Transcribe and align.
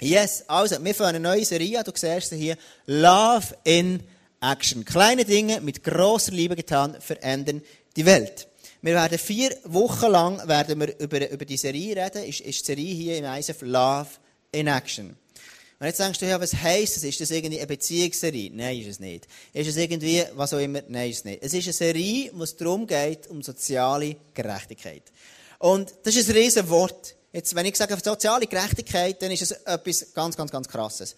Yes, 0.00 0.44
also, 0.46 0.84
wir 0.84 0.94
fangen 0.94 1.16
eine 1.16 1.20
neue 1.20 1.44
Serie 1.44 1.78
an. 1.78 1.84
Du 1.84 1.92
siehst 1.94 2.28
sie 2.28 2.36
hier. 2.36 2.58
Love 2.86 3.56
in 3.64 4.02
Action. 4.40 4.84
Kleine 4.84 5.24
Dinge 5.24 5.60
mit 5.62 5.82
grosser 5.82 6.32
Liebe 6.32 6.54
getan 6.54 7.00
verändern 7.00 7.62
die 7.96 8.04
Welt. 8.04 8.46
Wir 8.82 8.94
werden 8.94 9.18
vier 9.18 9.56
Wochen 9.64 10.10
lang 10.10 10.46
werden 10.46 10.78
wir 10.78 10.98
über, 11.00 11.30
über 11.30 11.44
die 11.46 11.56
Serie 11.56 11.96
reden. 11.96 12.24
Ist, 12.24 12.40
ist 12.40 12.60
die 12.60 12.64
Serie 12.66 12.94
hier 12.94 13.18
im 13.18 13.24
ISF 13.24 13.62
Love 13.62 14.08
in 14.52 14.66
Action. 14.66 15.16
Und 15.78 15.86
jetzt 15.86 15.98
denkst 15.98 16.18
du, 16.18 16.26
ja, 16.26 16.40
was 16.40 16.54
heisst 16.54 16.96
das? 16.96 17.04
Ist 17.04 17.20
das 17.20 17.30
irgendwie 17.30 17.58
eine 17.58 17.66
Beziehungsserie? 17.66 18.50
Nein, 18.52 18.80
ist 18.80 18.88
es 18.88 19.00
nicht. 19.00 19.26
Ist 19.52 19.68
es 19.68 19.76
irgendwie, 19.76 20.22
was 20.34 20.52
auch 20.52 20.58
immer? 20.58 20.82
Nein, 20.88 21.10
ist 21.10 21.18
es 21.18 21.24
nicht. 21.24 21.42
Es 21.42 21.54
ist 21.54 21.66
eine 21.66 21.72
Serie, 21.72 22.30
wo 22.34 22.44
es 22.44 22.54
darum 22.54 22.86
geht, 22.86 23.26
um 23.28 23.42
soziale 23.42 24.16
Gerechtigkeit. 24.34 25.04
Und 25.58 25.94
das 26.02 26.16
ist 26.16 26.28
ein 26.28 26.36
riesen 26.36 26.68
Wort. 26.68 27.15
Jetzt, 27.36 27.54
wenn 27.54 27.66
ich 27.66 27.76
sage 27.76 27.94
soziale 28.02 28.46
Gerechtigkeit, 28.46 29.20
dann 29.20 29.30
ist 29.30 29.42
es 29.42 29.50
etwas 29.50 30.06
ganz, 30.14 30.38
ganz, 30.38 30.50
ganz 30.50 30.66
Krasses. 30.66 31.14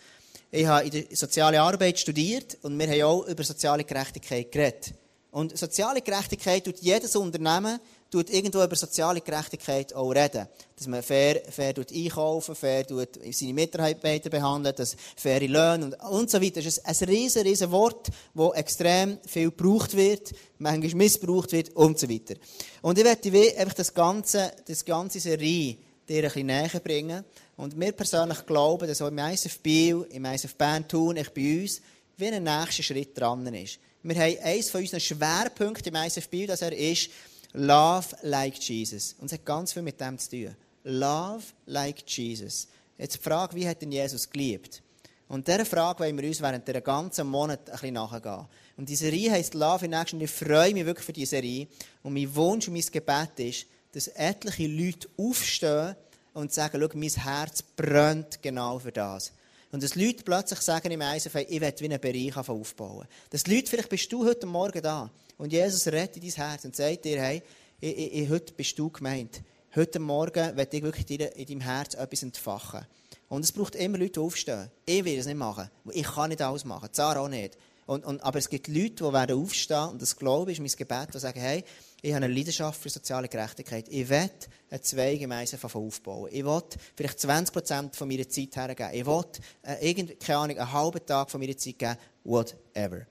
Ich 0.50 0.67
habe 0.67 0.85
in 0.85 0.91
der 0.91 1.04
sozialen 1.13 1.61
Arbeit 1.61 1.96
studiert 1.96 2.58
und 2.63 2.77
wir 2.77 2.89
haben 2.89 3.03
auch 3.03 3.29
über 3.29 3.44
soziale 3.44 3.85
Gerechtigkeit 3.85 4.50
geredet. 4.50 4.94
Und 5.31 5.57
soziale 5.57 6.03
Gerechtigkeit 6.03 6.64
tut 6.64 6.81
jedes 6.81 7.14
Unternehmen 7.14 7.79
tut 8.11 8.31
irgendwo 8.31 8.64
über 8.64 8.75
soziale 8.75 9.21
Gerechtigkeit 9.21 9.94
auch 9.94 10.11
reden. 10.11 10.49
Dass 10.75 10.89
man 10.89 11.04
fair, 11.04 11.41
fair 11.50 11.72
tut 11.72 11.93
einkaufen, 11.93 12.57
fair 12.57 12.85
tut 12.85 13.11
seine 13.30 13.55
Mitarbeiter 13.55 14.29
behandelt, 14.29 14.80
dass 14.80 14.96
faire 15.14 15.46
Löhne 15.46 15.85
und, 15.85 15.94
und 16.03 16.30
so 16.30 16.43
weiter. 16.43 16.63
Das 16.63 16.79
ist 16.79 16.85
ein 16.85 17.08
riesen, 17.08 17.43
riesen 17.43 17.71
Wort, 17.71 18.08
das 18.35 18.55
extrem 18.55 19.19
viel 19.25 19.50
gebraucht 19.50 19.94
wird, 19.96 20.32
manchmal 20.58 20.96
missbraucht 20.96 21.53
wird 21.53 21.77
und 21.77 21.96
so 21.96 22.08
weiter. 22.08 22.35
Und 22.82 22.99
ich 22.99 23.05
werde 23.05 23.57
einfach 23.57 23.75
das 23.75 23.94
ganze, 23.94 24.50
das 24.66 24.85
ganze 24.85 25.21
Serie 25.21 25.77
dir 26.08 26.18
ein 26.18 26.22
bisschen 26.22 26.46
näher 26.46 26.80
bringen. 26.80 27.25
Und 27.57 27.79
wir 27.79 27.93
persönlich 27.93 28.46
glauben, 28.46 28.86
dass 28.86 29.03
auch 29.03 29.08
im 29.08 29.18
ISF 29.18 29.58
Biel, 29.61 30.07
im 30.11 30.25
ISF 30.25 30.54
Bern 30.54 30.86
tun, 30.86 31.16
ich 31.16 31.30
bei 31.30 31.61
uns, 31.61 31.80
wie 32.16 32.28
ein 32.28 32.42
nächster 32.42 32.83
Schritt 32.83 33.19
dran 33.19 33.46
ist. 33.55 33.78
Wir 34.02 34.16
haben 34.16 34.38
eines 34.42 34.70
von 34.70 34.80
unseren 34.80 35.00
Schwerpunkten 35.00 35.94
im 35.94 36.02
ISF 36.02 36.28
Biel, 36.28 36.46
dass 36.46 36.62
er 36.62 36.72
ist, 36.72 37.10
Love 37.52 38.06
like 38.22 38.58
Jesus. 38.58 39.14
Und 39.18 39.27
es 39.27 39.33
hat 39.33 39.44
ganz 39.44 39.72
viel 39.72 39.83
mit 39.83 40.00
dem 40.00 40.18
zu 40.18 40.30
tun. 40.30 40.56
Love 40.84 41.44
like 41.66 42.05
Jesus. 42.06 42.68
Jetzt 42.96 43.16
die 43.16 43.22
Frage, 43.22 43.56
wie 43.56 43.68
hat 43.68 43.80
denn 43.83 43.92
Jesus 43.92 44.28
geliebt? 44.28 44.83
Und 45.28 45.46
dieser 45.46 45.66
Frage 45.66 46.00
wollen 46.00 46.18
wir 46.18 46.28
uns 46.28 46.40
während 46.40 46.66
der 46.66 46.80
ganzen 46.80 47.27
Monat 47.27 47.68
ein 47.68 47.72
bisschen 47.72 47.94
nachgehen. 47.94 48.46
Und 48.77 48.88
diese 48.88 49.05
Serie 49.05 49.33
heisst 49.33 49.55
Love 49.55 49.84
in 49.84 49.92
Action. 49.92 50.20
Ich 50.20 50.30
freue 50.30 50.72
mich 50.72 50.86
wirklich 50.86 51.05
für 51.05 51.12
diese 51.12 51.30
Serie. 51.30 51.68
Und 52.02 52.14
mein 52.14 52.34
Wunsch 52.34 52.68
und 52.68 52.74
mein 52.74 52.84
Gebet 52.90 53.38
ist, 53.38 53.66
dass 53.92 54.08
etliche 54.08 54.67
Leute 54.67 55.08
aufstehen 55.17 55.97
und 56.34 56.53
sagen, 56.53 56.81
schau, 56.81 56.98
mein 56.98 57.08
Herz 57.08 57.62
brennt 57.62 58.42
genau 58.42 58.78
für 58.78 58.92
das. 58.92 59.33
Und 59.70 59.83
dass 59.83 59.97
Leute 59.97 60.25
plötzlich 60.25 60.61
sagen 60.61 60.91
im 60.91 61.00
ISF, 61.00 61.34
ich 61.34 61.61
will 61.61 61.75
wie 61.78 61.84
einen 61.84 62.00
Bereich 62.00 62.36
aufbauen. 62.48 63.06
Dass 63.30 63.47
Leute, 63.47 63.69
vielleicht 63.69 63.91
bist 63.91 64.11
du 64.12 64.25
heute 64.25 64.47
Morgen 64.47 64.83
da 64.83 65.11
und 65.36 65.53
Jesus 65.53 65.86
rettet 65.89 66.22
dein 66.22 66.30
Herz 66.30 66.64
und 66.64 66.75
sagt 66.75 67.05
dir, 67.05 67.20
hey, 67.20 67.42
ich, 67.80 67.97
ich, 67.97 68.14
ich, 68.14 68.28
heute 68.30 68.53
bist 68.55 68.78
du 68.78 68.91
gemeint. 68.91 69.42
Heute 69.77 69.98
Morgen 69.98 70.56
will 70.56 70.69
ich 70.70 70.83
wirklich 70.83 71.20
in 71.20 71.47
deinem 71.47 71.61
Herz 71.61 71.95
etwas 71.95 72.23
entfachen. 72.23 72.86
Und 73.28 73.45
es 73.45 73.52
braucht 73.52 73.75
immer 73.75 73.98
Leute, 73.98 74.12
die 74.12 74.20
aufstehen. 74.20 74.70
Ich 74.86 75.05
will 75.05 75.19
es 75.19 75.27
nicht 75.27 75.36
machen. 75.36 75.70
Ich 75.92 76.06
kann 76.06 76.30
nicht 76.30 76.41
alles 76.41 76.64
machen. 76.64 76.89
Zara 76.92 77.20
auch 77.20 77.28
nicht. 77.28 77.58
Und, 77.84 78.05
und, 78.05 78.23
aber 78.23 78.39
es 78.39 78.48
gibt 78.48 78.69
Leute, 78.69 79.05
die 79.05 79.12
werden 79.12 79.42
aufstehen, 79.42 79.89
und 79.91 80.02
das 80.02 80.17
glaube 80.17 80.52
ist 80.52 80.61
mein 80.61 80.69
Gebet, 80.69 81.14
die 81.14 81.19
sagen, 81.19 81.41
hey, 81.41 81.64
ich 82.00 82.14
habe 82.14 82.24
eine 82.24 82.32
Leidenschaft 82.32 82.80
für 82.80 82.91
soziale 82.91 83.28
Gerechtigkeit. 83.28 83.86
Ich 83.88 84.08
will 84.08 84.30
eine 84.70 84.80
Zweigemeise 84.80 85.58
aufbauen. 85.62 86.30
Ich 86.32 86.44
will 86.44 86.62
vielleicht 86.94 87.18
20% 87.18 87.94
von 87.96 88.08
meiner 88.08 88.28
Zeit 88.28 88.55
hergeben. 88.55 88.90
Ich 88.92 89.05
will, 89.05 89.24
äh, 89.62 89.88
irgend, 89.88 90.20
keine 90.20 90.38
Ahnung, 90.38 90.58
einen 90.58 90.72
halben 90.72 91.05
Tag 91.05 91.30
von 91.30 91.40
meiner 91.40 91.56
Zeit 91.56 91.78
geben. 91.78 91.96
Whatever. 92.22 93.06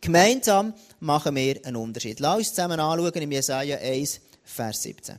Gemeinsam 0.00 0.74
machen 1.00 1.34
wir 1.34 1.64
einen 1.64 1.76
Unterschied. 1.76 2.20
Lass 2.20 2.38
uns 2.38 2.48
zusammen 2.50 2.78
anschauen 2.78 3.22
in 3.22 3.32
Jesaja 3.32 3.78
1, 3.78 4.20
Vers 4.44 4.82
17. 4.82 5.18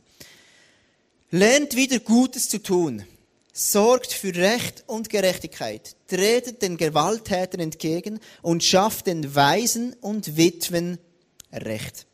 Lernt 1.31 1.75
wieder 1.75 1.99
Gutes 1.99 2.47
zu 2.47 2.59
tun. 2.59 3.03
Sorgt 3.51 4.13
für 4.13 4.33
Recht 4.35 4.83
und 4.87 5.09
Gerechtigkeit. 5.09 5.95
Tretet 6.07 6.61
den 6.61 6.77
Gewalttätern 6.77 7.61
entgegen 7.61 8.19
und 8.41 8.63
schafft 8.63 9.07
den 9.07 9.33
Weisen 9.33 9.93
und 10.01 10.37
Witwen 10.37 10.97
Recht. 11.51 12.05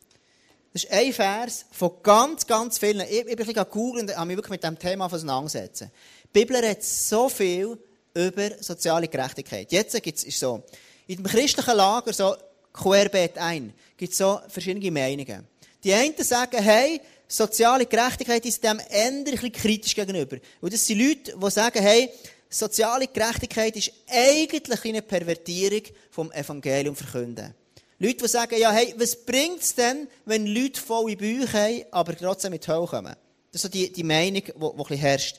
Das 0.72 0.84
ist 0.84 0.90
ein 0.90 1.12
Vers 1.12 1.66
von 1.70 1.92
ganz, 2.02 2.46
ganz 2.46 2.78
vielen. 2.78 3.00
Ich, 3.00 3.10
ich 3.10 3.24
bin 3.26 3.38
ein 3.38 3.46
bisschen 3.46 4.00
und 4.00 4.16
habe 4.16 4.26
mich 4.26 4.36
wirklich 4.36 4.50
mit 4.50 4.62
diesem 4.62 4.78
Thema 4.78 5.04
auseinandergesetzt. 5.04 5.82
Die 5.82 6.28
Bibel 6.32 6.56
redet 6.56 6.82
so 6.82 7.28
viel 7.28 7.78
über 8.14 8.50
soziale 8.60 9.06
Gerechtigkeit. 9.06 9.70
Jetzt 9.70 10.02
gibt 10.02 10.24
es 10.24 10.38
so, 10.38 10.62
in 11.06 11.16
dem 11.16 11.26
christlichen 11.26 11.76
Lager, 11.76 12.12
so 12.14 12.34
querbeet 12.72 13.36
ein, 13.36 13.74
gibt 13.98 14.12
es 14.12 14.18
so 14.18 14.40
verschiedene 14.48 14.90
Meinungen. 14.90 15.46
Die 15.84 15.92
einen 15.92 16.16
sagen, 16.16 16.62
hey, 16.62 17.02
soziale 17.28 17.84
Gerechtigkeit 17.84 18.44
ist 18.46 18.64
dem 18.64 18.80
eher 18.88 19.08
ein 19.08 19.52
kritisch 19.52 19.94
gegenüber. 19.94 20.38
Und 20.62 20.72
das 20.72 20.86
sind 20.86 20.98
Leute, 20.98 21.36
die 21.36 21.50
sagen, 21.50 21.82
hey, 21.82 22.08
soziale 22.48 23.08
Gerechtigkeit 23.08 23.76
ist 23.76 23.92
eigentlich 24.08 24.84
eine 24.84 25.02
Pervertierung 25.02 25.82
vom 26.10 26.32
Evangelium 26.32 26.96
verkünden. 26.96 27.54
Leute, 28.02 28.24
die 28.24 28.28
sagen, 28.28 28.58
ja, 28.58 28.72
hey, 28.72 28.94
was 28.98 29.14
bringt 29.14 29.60
es 29.60 29.76
denn, 29.76 30.08
wenn 30.24 30.44
Leute 30.44 30.80
volle 30.80 31.16
Bücher 31.16 31.52
haben, 31.52 31.84
aber 31.92 32.16
trotzdem 32.16 32.50
mit 32.50 32.66
Hölle 32.66 32.88
kommen? 32.88 33.14
Das 33.52 33.60
ist 33.60 33.62
so 33.62 33.68
die, 33.68 33.92
die 33.92 34.02
Meinung, 34.02 34.42
die, 34.42 34.52
die 34.52 34.52
ein 34.52 34.76
bisschen 34.76 34.96
herrscht. 34.96 35.36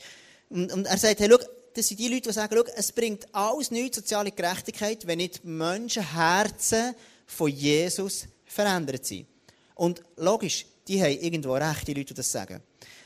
Und, 0.50 0.72
und 0.72 0.86
er 0.86 0.98
sagt, 0.98 1.20
hey, 1.20 1.28
schau, 1.30 1.46
das 1.74 1.88
sind 1.90 2.00
die 2.00 2.08
Leute, 2.08 2.30
die 2.30 2.32
sagen, 2.32 2.56
schau, 2.56 2.64
es 2.74 2.94
bringt 2.94 3.28
alles 3.36 3.70
nichts, 3.70 3.98
soziale 3.98 4.32
Gerechtigkeit, 4.32 5.06
wenn 5.06 5.18
nicht 5.18 5.44
Menschenherzen 5.44 6.96
von 7.26 7.50
Jesus 7.50 8.28
verändert 8.46 9.06
sind. 9.06 9.28
Und 9.76 10.02
logisch, 10.16 10.66
die 10.88 11.02
haben 11.04 11.20
irgendwo 11.20 11.56
recht, 11.56 11.86
die 11.86 11.94
Leute, 11.94 12.14
die 12.14 12.14
das 12.14 12.32
sagen. 12.32 12.62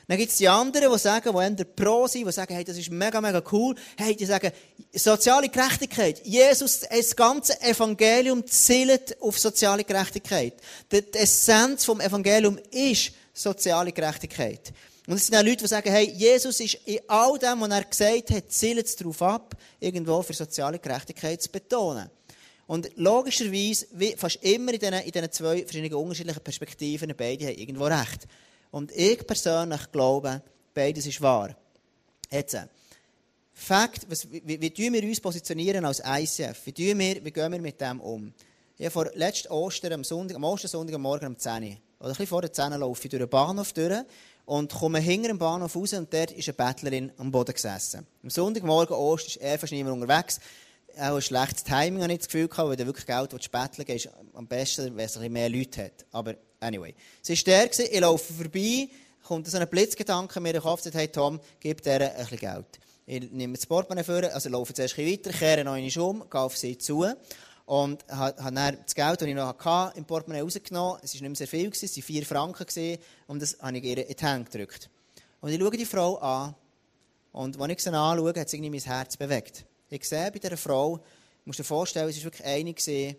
Dann 0.08 0.18
gibt 0.18 0.32
es 0.32 0.38
die 0.38 0.48
anderen, 0.48 0.92
die 0.92 1.00
sagen, 1.00 1.36
die 1.36 1.44
eher 1.44 1.66
pro 1.66 2.08
sind, 2.08 2.26
die 2.26 2.32
sagen, 2.32 2.56
hey, 2.56 2.64
das 2.64 2.78
ist 2.78 2.90
mega, 2.90 3.20
mega 3.20 3.44
cool. 3.52 3.76
Hey, 3.98 4.16
die 4.16 4.26
sagen, 4.26 4.52
soziale 4.94 5.50
Gerechtigkeit. 5.50 6.26
Jesus, 6.26 6.80
das 6.80 7.14
ganze 7.14 7.62
Evangelium 7.62 8.48
zielt 8.48 9.22
auf 9.22 9.38
soziale 9.38 9.84
Gerechtigkeit. 9.84 10.54
Die 10.92 11.04
Essenz 11.14 11.84
vom 11.84 12.00
Evangelium 12.00 12.58
ist 12.72 13.12
soziale 13.34 13.92
Gerechtigkeit. 13.92 14.72
Und 15.08 15.16
es 15.16 15.28
sind 15.28 15.36
auch 15.36 15.44
Leute, 15.44 15.58
die 15.58 15.68
sagen, 15.68 15.90
hey, 15.90 16.10
Jesus 16.10 16.60
ist 16.62 16.76
in 16.86 17.00
all 17.08 17.38
dem, 17.38 17.60
was 17.62 17.70
er 17.70 17.84
gesagt 17.84 18.30
hat, 18.32 18.52
zielt 18.52 18.86
es 18.86 18.96
darauf 18.96 19.22
ab, 19.22 19.56
irgendwo 19.80 20.22
für 20.22 20.34
soziale 20.34 20.80
Gerechtigkeit 20.80 21.42
zu 21.42 21.50
betonen. 21.50 22.10
Und 22.66 22.92
logischerweise, 22.96 23.88
wie 23.92 24.16
fast 24.18 24.38
immer 24.42 24.74
in 24.74 24.80
diesen, 24.80 24.94
in 24.94 25.12
diesen 25.12 25.32
zwei 25.32 25.64
verschiedenen 25.64 25.94
unterschiedlichen 25.94 26.44
Perspektiven, 26.44 27.14
beide 27.18 27.48
haben 27.48 27.56
irgendwo 27.56 27.86
recht. 27.86 28.28
Und 28.72 28.92
ich 28.92 29.26
persönlich 29.26 29.92
glaube, 29.92 30.42
beides 30.74 31.06
ist 31.06 31.22
wahr. 31.22 31.56
Jetzt, 32.30 32.54
äh, 32.54 32.68
Fakt, 33.60 34.06
was, 34.08 34.32
wie, 34.32 34.44
wie, 34.46 34.62
wie 34.62 34.94
wir 34.94 35.04
uns 35.04 35.20
positionieren 35.20 35.84
als 35.84 36.00
ICF? 36.06 36.62
Wie, 36.66 36.98
wir, 36.98 37.26
wie 37.26 37.32
gehen 37.32 37.52
wir 37.52 37.60
mit 37.60 37.82
dem 37.82 38.00
um? 38.00 38.32
Ich 38.78 38.94
vor 38.94 39.10
letzten 39.16 39.48
Ostern, 39.48 39.94
am, 39.94 40.04
Sonntag, 40.04 40.38
am 40.38 40.44
Ostersonntag 40.44 40.96
am 40.96 41.02
Morgen 41.02 41.26
um 41.26 41.38
10 41.38 41.64
Uhr, 41.64 41.70
oder 42.00 42.10
ein 42.10 42.10
bisschen 42.10 42.28
vor 42.28 42.42
der 42.42 42.54
10 42.54 42.74
Uhr 42.74 42.78
laufe 42.78 43.04
ich 43.04 43.10
durch 43.10 43.20
den 43.20 43.30
Bahnhof 43.30 43.74
durch 43.74 44.04
und 44.46 44.72
komme 44.72 45.00
hinter 45.00 45.30
dem 45.30 45.40
Bahnhof 45.40 45.76
raus 45.76 45.94
und 45.94 46.14
dort 46.14 46.32
ist 46.32 46.48
eine 46.48 46.54
Bettlerin 46.54 47.12
am 47.18 47.32
Boden 47.32 47.54
gesessen. 47.54 48.06
Am 48.22 48.30
Sonntagmorgen 48.30 48.96
Ost 48.96 49.28
ist 49.28 49.38
er 49.38 49.58
fast 49.58 49.74
niemand 49.74 50.00
unterwegs. 50.00 50.40
Auch 50.96 51.16
ein 51.16 51.22
schlechtes 51.24 51.64
Timing 51.64 52.04
habe 52.04 52.14
ich 52.14 52.20
das 52.20 52.28
Gefühl 52.28 52.48
gehabt, 52.48 52.70
weil 52.70 52.78
du 52.78 52.86
wirklich 52.86 53.08
Geld 53.08 53.32
betteln 53.52 53.86
gehst. 53.86 54.10
Am 54.36 54.46
besten, 54.46 54.96
wenn 54.96 55.06
es 55.06 55.18
ein 55.18 55.22
bisschen 55.22 55.34
mehr 55.34 55.50
Leute 55.50 55.86
hat. 55.86 56.06
Aber 56.12 56.36
Anyway. 56.60 56.96
Es 57.22 57.30
war 57.30 57.38
der, 57.54 57.80
ich 57.80 58.00
laufe 58.00 58.34
vorbei, 58.34 58.90
kommt 59.24 59.48
so 59.48 59.58
ein 59.58 59.68
Blitzgedanke 59.68 60.40
mir 60.40 60.50
in 60.50 60.54
den 60.54 60.62
Kopf, 60.62 60.82
sagt, 60.82 60.96
hey 60.96 61.08
Tom, 61.08 61.40
gib 61.60 61.82
dir 61.82 62.12
ein 62.12 62.18
bisschen 62.18 62.40
Geld. 62.40 62.80
Ich 63.06 63.32
nehme 63.32 63.56
das 63.56 63.66
Portemonnaie 63.66 64.04
vor, 64.04 64.24
also 64.24 64.50
laufe 64.50 64.74
zuerst 64.74 64.98
ein 64.98 65.06
bisschen 65.06 65.26
weiter, 65.26 65.38
kehre 65.38 65.64
noch 65.64 65.74
einmal 65.74 66.00
um, 66.00 66.30
gehe 66.30 66.42
auf 66.42 66.58
sie 66.58 66.78
zu 66.78 67.06
und 67.66 68.06
habe 68.10 68.42
dann 68.42 68.56
das 68.56 68.96
Geld, 68.96 69.22
das 69.22 69.28
ich 69.28 69.36
noch 69.36 69.58
hatte, 69.58 69.98
im 69.98 70.06
Portemonnaie 70.06 70.42
rausgenommen. 70.42 71.00
Es 71.04 71.14
war 71.14 71.22
nicht 71.22 71.22
mehr 71.22 71.36
sehr 71.36 71.48
viel, 71.48 71.70
es 71.70 71.84
waren 71.84 72.04
vier 72.04 72.26
Franken 72.26 73.00
und 73.28 73.42
das 73.42 73.58
habe 73.62 73.78
ich 73.78 73.84
ihr 73.84 74.08
in 74.08 74.16
die 74.16 74.26
Hand 74.26 74.52
gedrückt. 74.52 74.90
Und 75.42 75.52
ich 75.52 75.60
schaue 75.60 75.72
die 75.72 75.86
Frau 75.86 76.18
an 76.18 76.56
und 77.34 77.62
als 77.62 77.72
ich 77.72 77.80
sie 77.82 77.90
anschaue, 77.90 78.34
hat 78.36 78.50
sie 78.50 78.58
irgendwie 78.58 78.72
mein 78.72 78.82
Herz 78.82 79.16
bewegt. 79.16 79.66
Ich 79.90 80.04
sehe 80.08 80.32
bei 80.32 80.40
dieser 80.40 80.58
Frau, 80.58 81.00
ich 81.42 81.46
muss 81.46 81.58
dir 81.58 81.64
vorstellen, 81.64 82.10
es 82.10 82.18
war 82.18 82.24
wirklich 82.26 82.46
eine, 82.46 83.16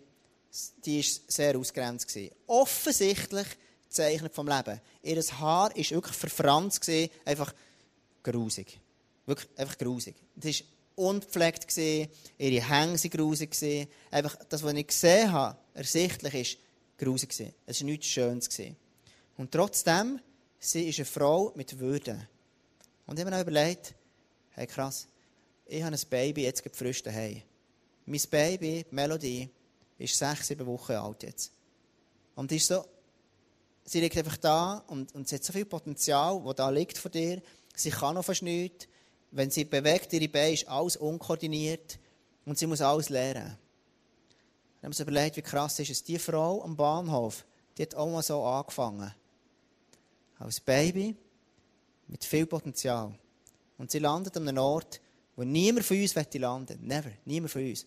die 0.85 1.03
war 1.03 1.21
sehr 1.27 1.57
ausgrenzt. 1.57 2.07
Gewesen. 2.07 2.33
Offensichtlich 2.47 3.47
gezeichnet 3.87 4.33
vom 4.33 4.47
Leben. 4.47 4.79
Ihr 5.03 5.21
Haar 5.39 5.69
war 5.69 5.75
wirklich 5.75 6.15
verfranst, 6.15 6.81
gewesen, 6.81 7.09
einfach 7.25 7.53
grusig. 8.23 8.79
Wirklich 9.25 9.49
einfach 9.57 9.77
grusig. 9.77 10.15
Es 10.41 10.61
war 10.61 10.67
unpflegt, 11.07 11.67
gewesen, 11.67 12.09
ihre 12.37 12.69
Hänge 12.69 12.93
waren 12.93 13.09
grusig. 13.09 13.51
Gewesen. 13.51 13.87
Einfach 14.11 14.35
das, 14.47 14.63
was 14.63 14.73
ich 14.73 14.87
gesehen 14.87 15.31
habe, 15.31 15.57
ersichtlich 15.73 16.33
ist, 16.33 16.57
grusig. 16.97 17.29
Gewesen. 17.29 17.53
Es 17.65 17.81
war 17.81 17.85
nichts 17.85 18.07
Schönes. 18.07 18.49
Gewesen. 18.49 18.75
Und 19.37 19.51
trotzdem, 19.51 20.19
sie 20.59 20.89
ist 20.89 20.99
eine 20.99 21.05
Frau 21.05 21.53
mit 21.55 21.79
Würde. 21.79 22.27
Und 23.05 23.17
ich 23.17 23.25
habe 23.25 23.31
mir 23.31 23.37
auch 23.37 23.41
überlegt, 23.41 23.95
hey 24.51 24.67
krass, 24.67 25.07
ich 25.65 25.81
habe 25.81 25.95
ein 25.95 26.01
Baby 26.09 26.43
jetzt 26.43 26.63
frisch 26.75 27.01
daheim. 27.01 27.41
Mein 28.05 28.21
Baby, 28.29 28.85
Melody, 28.91 29.49
ist 29.99 30.17
sechs, 30.17 30.47
sieben 30.47 30.65
Wochen 30.65 30.93
alt 30.93 31.23
jetzt. 31.23 31.51
Und 32.35 32.51
ist 32.51 32.67
so, 32.67 32.85
sie 33.83 33.99
liegt 33.99 34.17
einfach 34.17 34.37
da 34.37 34.83
und, 34.87 35.13
und 35.13 35.27
sie 35.27 35.35
hat 35.35 35.43
so 35.43 35.53
viel 35.53 35.65
Potenzial, 35.65 36.41
das 36.43 36.55
da 36.55 36.69
liegt 36.69 36.97
vor 36.97 37.11
dir. 37.11 37.41
Sie 37.75 37.89
kann 37.89 38.15
noch 38.15 38.25
fast 38.25 38.41
nichts. 38.41 38.87
Wenn 39.31 39.51
sie 39.51 39.65
bewegt, 39.65 40.11
ihre 40.13 40.27
Beine 40.27 40.53
ist 40.53 40.67
alles 40.67 40.97
unkoordiniert 40.97 41.99
und 42.45 42.57
sie 42.57 42.65
muss 42.65 42.81
alles 42.81 43.09
lernen. 43.09 43.57
Wir 44.79 44.85
haben 44.85 44.91
uns 44.91 44.99
überlegt, 44.99 45.37
wie 45.37 45.41
krass 45.41 45.77
ist 45.79 45.91
es. 45.91 46.03
Die 46.03 46.17
Frau 46.17 46.63
am 46.63 46.75
Bahnhof, 46.75 47.45
die 47.77 47.83
hat 47.83 47.95
auch 47.95 48.09
mal 48.09 48.23
so 48.23 48.43
angefangen. 48.43 49.13
Als 50.39 50.59
Baby, 50.59 51.15
mit 52.07 52.23
viel 52.23 52.45
Potenzial. 52.45 53.13
Und 53.77 53.91
sie 53.91 53.99
landet 53.99 54.35
an 54.37 54.47
einem 54.47 54.57
Ort, 54.57 54.99
wo 55.35 55.43
niemand 55.43 55.85
von 55.85 56.01
uns 56.01 56.15
landen. 56.33 56.79
Never. 56.81 57.11
Niemand 57.25 57.51
von 57.51 57.63
uns. 57.63 57.85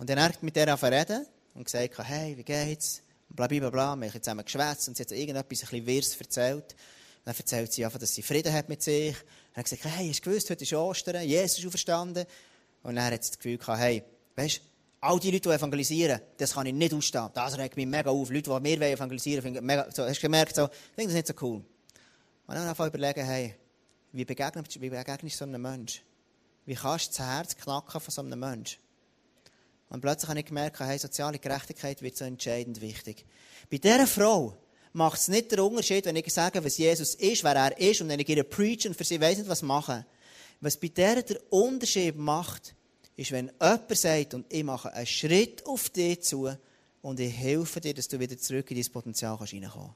Und 0.00 0.08
dann 0.08 0.18
hat 0.22 0.42
mit 0.42 0.56
der 0.56 0.82
reden 0.82 1.26
und 1.52 1.64
gesagt, 1.64 1.98
hey, 1.98 2.34
wie 2.34 2.42
geht's? 2.42 3.02
Und 3.28 3.36
bla 3.36 3.46
bla 3.46 3.68
bla. 3.68 3.94
Wir 3.96 4.08
haben 4.08 4.22
zusammen 4.22 4.46
geschwätzt 4.46 4.88
und 4.88 4.96
sie 4.96 5.02
hat 5.02 5.12
irgendetwas 5.12 5.60
ein 5.62 5.68
bisschen 5.68 5.86
wirres 5.86 6.16
erzählt. 6.18 6.72
Und 6.72 7.26
dann 7.26 7.36
erzählt 7.36 7.70
sie 7.70 7.84
einfach, 7.84 7.98
dass 7.98 8.14
sie 8.14 8.22
Frieden 8.22 8.50
hat 8.50 8.70
mit 8.70 8.82
sich. 8.82 9.14
Und 9.14 9.56
hat 9.58 9.64
gesagt, 9.64 9.84
hey, 9.84 10.08
hast 10.08 10.24
du 10.24 10.30
gewusst, 10.30 10.48
heute 10.48 10.64
ist 10.64 10.72
Ostern, 10.72 11.22
Jesus 11.22 11.58
ist 11.58 11.66
auferstanden. 11.66 12.24
Und 12.82 12.96
dann 12.96 13.12
hat 13.12 13.22
sie 13.22 13.32
das 13.32 13.38
Gefühl 13.38 13.58
hey, 13.76 14.02
weißt 14.36 14.56
du, 14.56 14.60
all 15.02 15.20
die 15.20 15.32
Leute, 15.32 15.50
die 15.50 15.54
evangelisieren, 15.54 16.18
das 16.38 16.54
kann 16.54 16.64
ich 16.64 16.72
nicht 16.72 16.94
ausstehen. 16.94 17.28
Das 17.34 17.58
regt 17.58 17.76
mich 17.76 17.86
mega 17.86 18.08
auf. 18.08 18.30
Leute, 18.30 18.50
die 18.50 18.60
mehr 18.60 18.92
evangelisieren 18.92 19.44
wollen, 19.44 19.66
mega, 19.66 19.86
so, 19.90 20.04
hast 20.04 20.16
du 20.16 20.22
gemerkt, 20.22 20.56
so, 20.56 20.70
finde 20.94 21.12
das 21.12 21.12
nicht 21.12 21.26
so 21.26 21.34
cool. 21.42 21.56
Und 22.46 22.54
dann 22.54 22.66
einfach 22.66 22.86
überlegen, 22.86 23.22
hey, 23.22 23.54
wie 24.12 24.24
begegnest, 24.24 24.80
wie 24.80 24.88
begegnest 24.88 25.34
du 25.34 25.38
so 25.40 25.44
einem 25.44 25.60
Menschen? 25.60 26.00
Wie 26.64 26.74
kannst 26.74 27.08
du 27.08 27.18
das 27.18 27.26
Herz 27.26 27.54
knacken 27.54 28.00
von 28.00 28.10
so 28.10 28.22
einem 28.22 28.40
Menschen? 28.40 28.78
Und 29.90 30.00
plötzlich 30.00 30.28
habe 30.28 30.40
ich 30.40 30.46
gemerkt, 30.46 30.80
hey, 30.80 30.98
soziale 30.98 31.38
Gerechtigkeit 31.38 32.00
wird 32.00 32.16
so 32.16 32.24
entscheidend 32.24 32.80
wichtig. 32.80 33.26
Bei 33.68 33.76
dieser 33.76 34.06
Frau 34.06 34.56
macht 34.92 35.20
es 35.20 35.28
nicht 35.28 35.50
den 35.52 35.60
Unterschied, 35.60 36.06
wenn 36.06 36.16
ich 36.16 36.32
sage, 36.32 36.64
was 36.64 36.78
Jesus 36.78 37.14
ist, 37.16 37.44
wer 37.44 37.56
er 37.56 37.78
ist, 37.78 38.00
und 38.00 38.08
wenn 38.08 38.20
ich 38.20 38.28
ihr 38.28 38.42
preach 38.44 38.86
und 38.86 38.96
für 38.96 39.04
sie 39.04 39.20
weiss 39.20 39.38
nicht, 39.38 39.50
was 39.50 39.62
machen. 39.62 40.06
Was 40.60 40.76
bei 40.76 40.88
der 40.88 41.22
der 41.22 41.40
Unterschied 41.52 42.16
macht, 42.16 42.74
ist, 43.16 43.32
wenn 43.32 43.50
jemand 43.60 43.96
sagt, 43.96 44.34
und 44.34 44.46
ich 44.48 44.64
mache 44.64 44.92
einen 44.92 45.06
Schritt 45.06 45.66
auf 45.66 45.90
dich 45.90 46.22
zu 46.22 46.48
und 47.02 47.18
ich 47.18 47.36
helfe 47.36 47.80
dir, 47.80 47.94
dass 47.94 48.08
du 48.08 48.18
wieder 48.20 48.38
zurück 48.38 48.70
in 48.70 48.80
dein 48.80 48.92
Potenzial 48.92 49.34
reinkommen 49.34 49.70
kannst. 49.70 49.94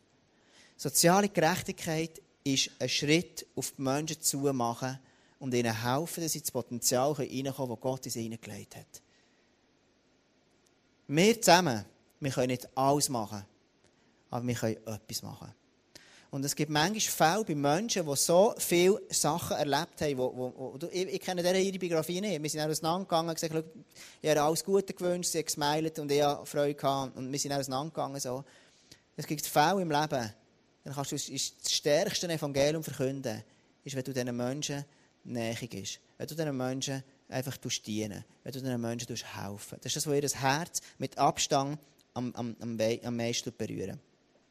Soziale 0.76 1.28
Gerechtigkeit 1.28 2.20
ist 2.42 2.70
ein 2.80 2.88
Schritt 2.88 3.46
auf 3.54 3.72
die 3.72 3.82
Menschen 3.82 4.20
zu 4.20 4.38
machen 4.52 4.98
und 5.38 5.54
ihnen 5.54 5.82
helfen, 5.82 6.22
dass 6.22 6.32
sie 6.32 6.40
ins 6.40 6.50
Potenzial 6.50 7.12
reinkommen 7.12 7.70
das 7.70 7.80
Gott 7.80 8.06
in 8.06 8.12
sie 8.12 8.22
hineingelegt 8.22 8.76
hat. 8.76 9.03
Wir 11.06 11.40
zusammen, 11.40 11.84
wir 12.20 12.30
können 12.30 12.48
nicht 12.48 12.68
alles 12.76 13.08
machen, 13.08 13.44
aber 14.30 14.46
wir 14.46 14.54
können 14.54 14.76
etwas 14.86 15.22
machen. 15.22 15.54
Und 16.30 16.44
es 16.44 16.56
gibt 16.56 16.68
manchmal 16.68 16.98
Fälle 16.98 17.44
bei 17.44 17.54
Menschen, 17.54 18.04
die 18.04 18.16
so 18.16 18.54
viele 18.58 19.00
Sachen 19.08 19.56
erlebt 19.56 20.00
haben. 20.00 20.18
Wo, 20.18 20.32
wo, 20.34 20.74
wo, 20.80 20.86
ich, 20.90 21.06
ich 21.06 21.20
kenne 21.20 21.42
ihre 21.42 21.78
Biografie 21.78 22.20
nicht. 22.20 22.42
Wir 22.42 22.50
sind 22.50 22.60
auseinandergegangen 22.60 23.28
und 23.28 23.40
gesagt, 23.40 23.64
ich 24.20 24.30
habe 24.30 24.42
alles 24.42 24.64
Gute 24.64 24.94
gewünscht, 24.94 25.30
sie 25.30 25.38
hat 25.38 25.46
gesmiled 25.46 25.96
und 26.00 26.10
ich 26.10 26.22
habe 26.22 26.44
Freude 26.44 26.74
gehabt. 26.74 27.16
Und 27.16 27.30
wir 27.30 27.38
sind 27.38 27.52
auseinandergegangen. 27.52 28.18
So. 28.18 28.42
Es 29.16 29.28
gibt 29.28 29.46
Fälle 29.46 29.80
im 29.80 29.92
Leben, 29.92 30.34
dann 30.82 30.92
kannst 30.92 31.12
du 31.12 31.16
das 31.16 31.72
stärkste 31.72 32.28
Evangelium 32.28 32.82
verkünden, 32.82 33.44
ist, 33.84 33.94
wenn 33.94 34.02
du 34.02 34.12
diesen 34.12 34.36
Menschen 34.36 34.84
näher 35.22 35.54
bist. 35.70 36.00
Wenn 36.18 36.26
du 36.26 36.34
diesen 36.34 36.56
Menschen 36.56 37.04
einfach 37.28 37.56
dienen 37.56 38.24
wenn 38.42 38.52
du 38.52 38.60
diesen 38.60 38.80
Menschen 38.80 39.16
helfen 39.16 39.78
Das 39.82 39.94
ist 39.94 39.96
das, 39.96 40.06
was 40.06 40.34
ihr 40.34 40.40
Herz 40.40 40.80
mit 40.98 41.18
Abstand 41.18 41.78
am, 42.12 42.34
am, 42.34 42.56
am, 42.60 42.78
am 42.78 43.16
meisten 43.16 43.52
berühren. 43.56 44.00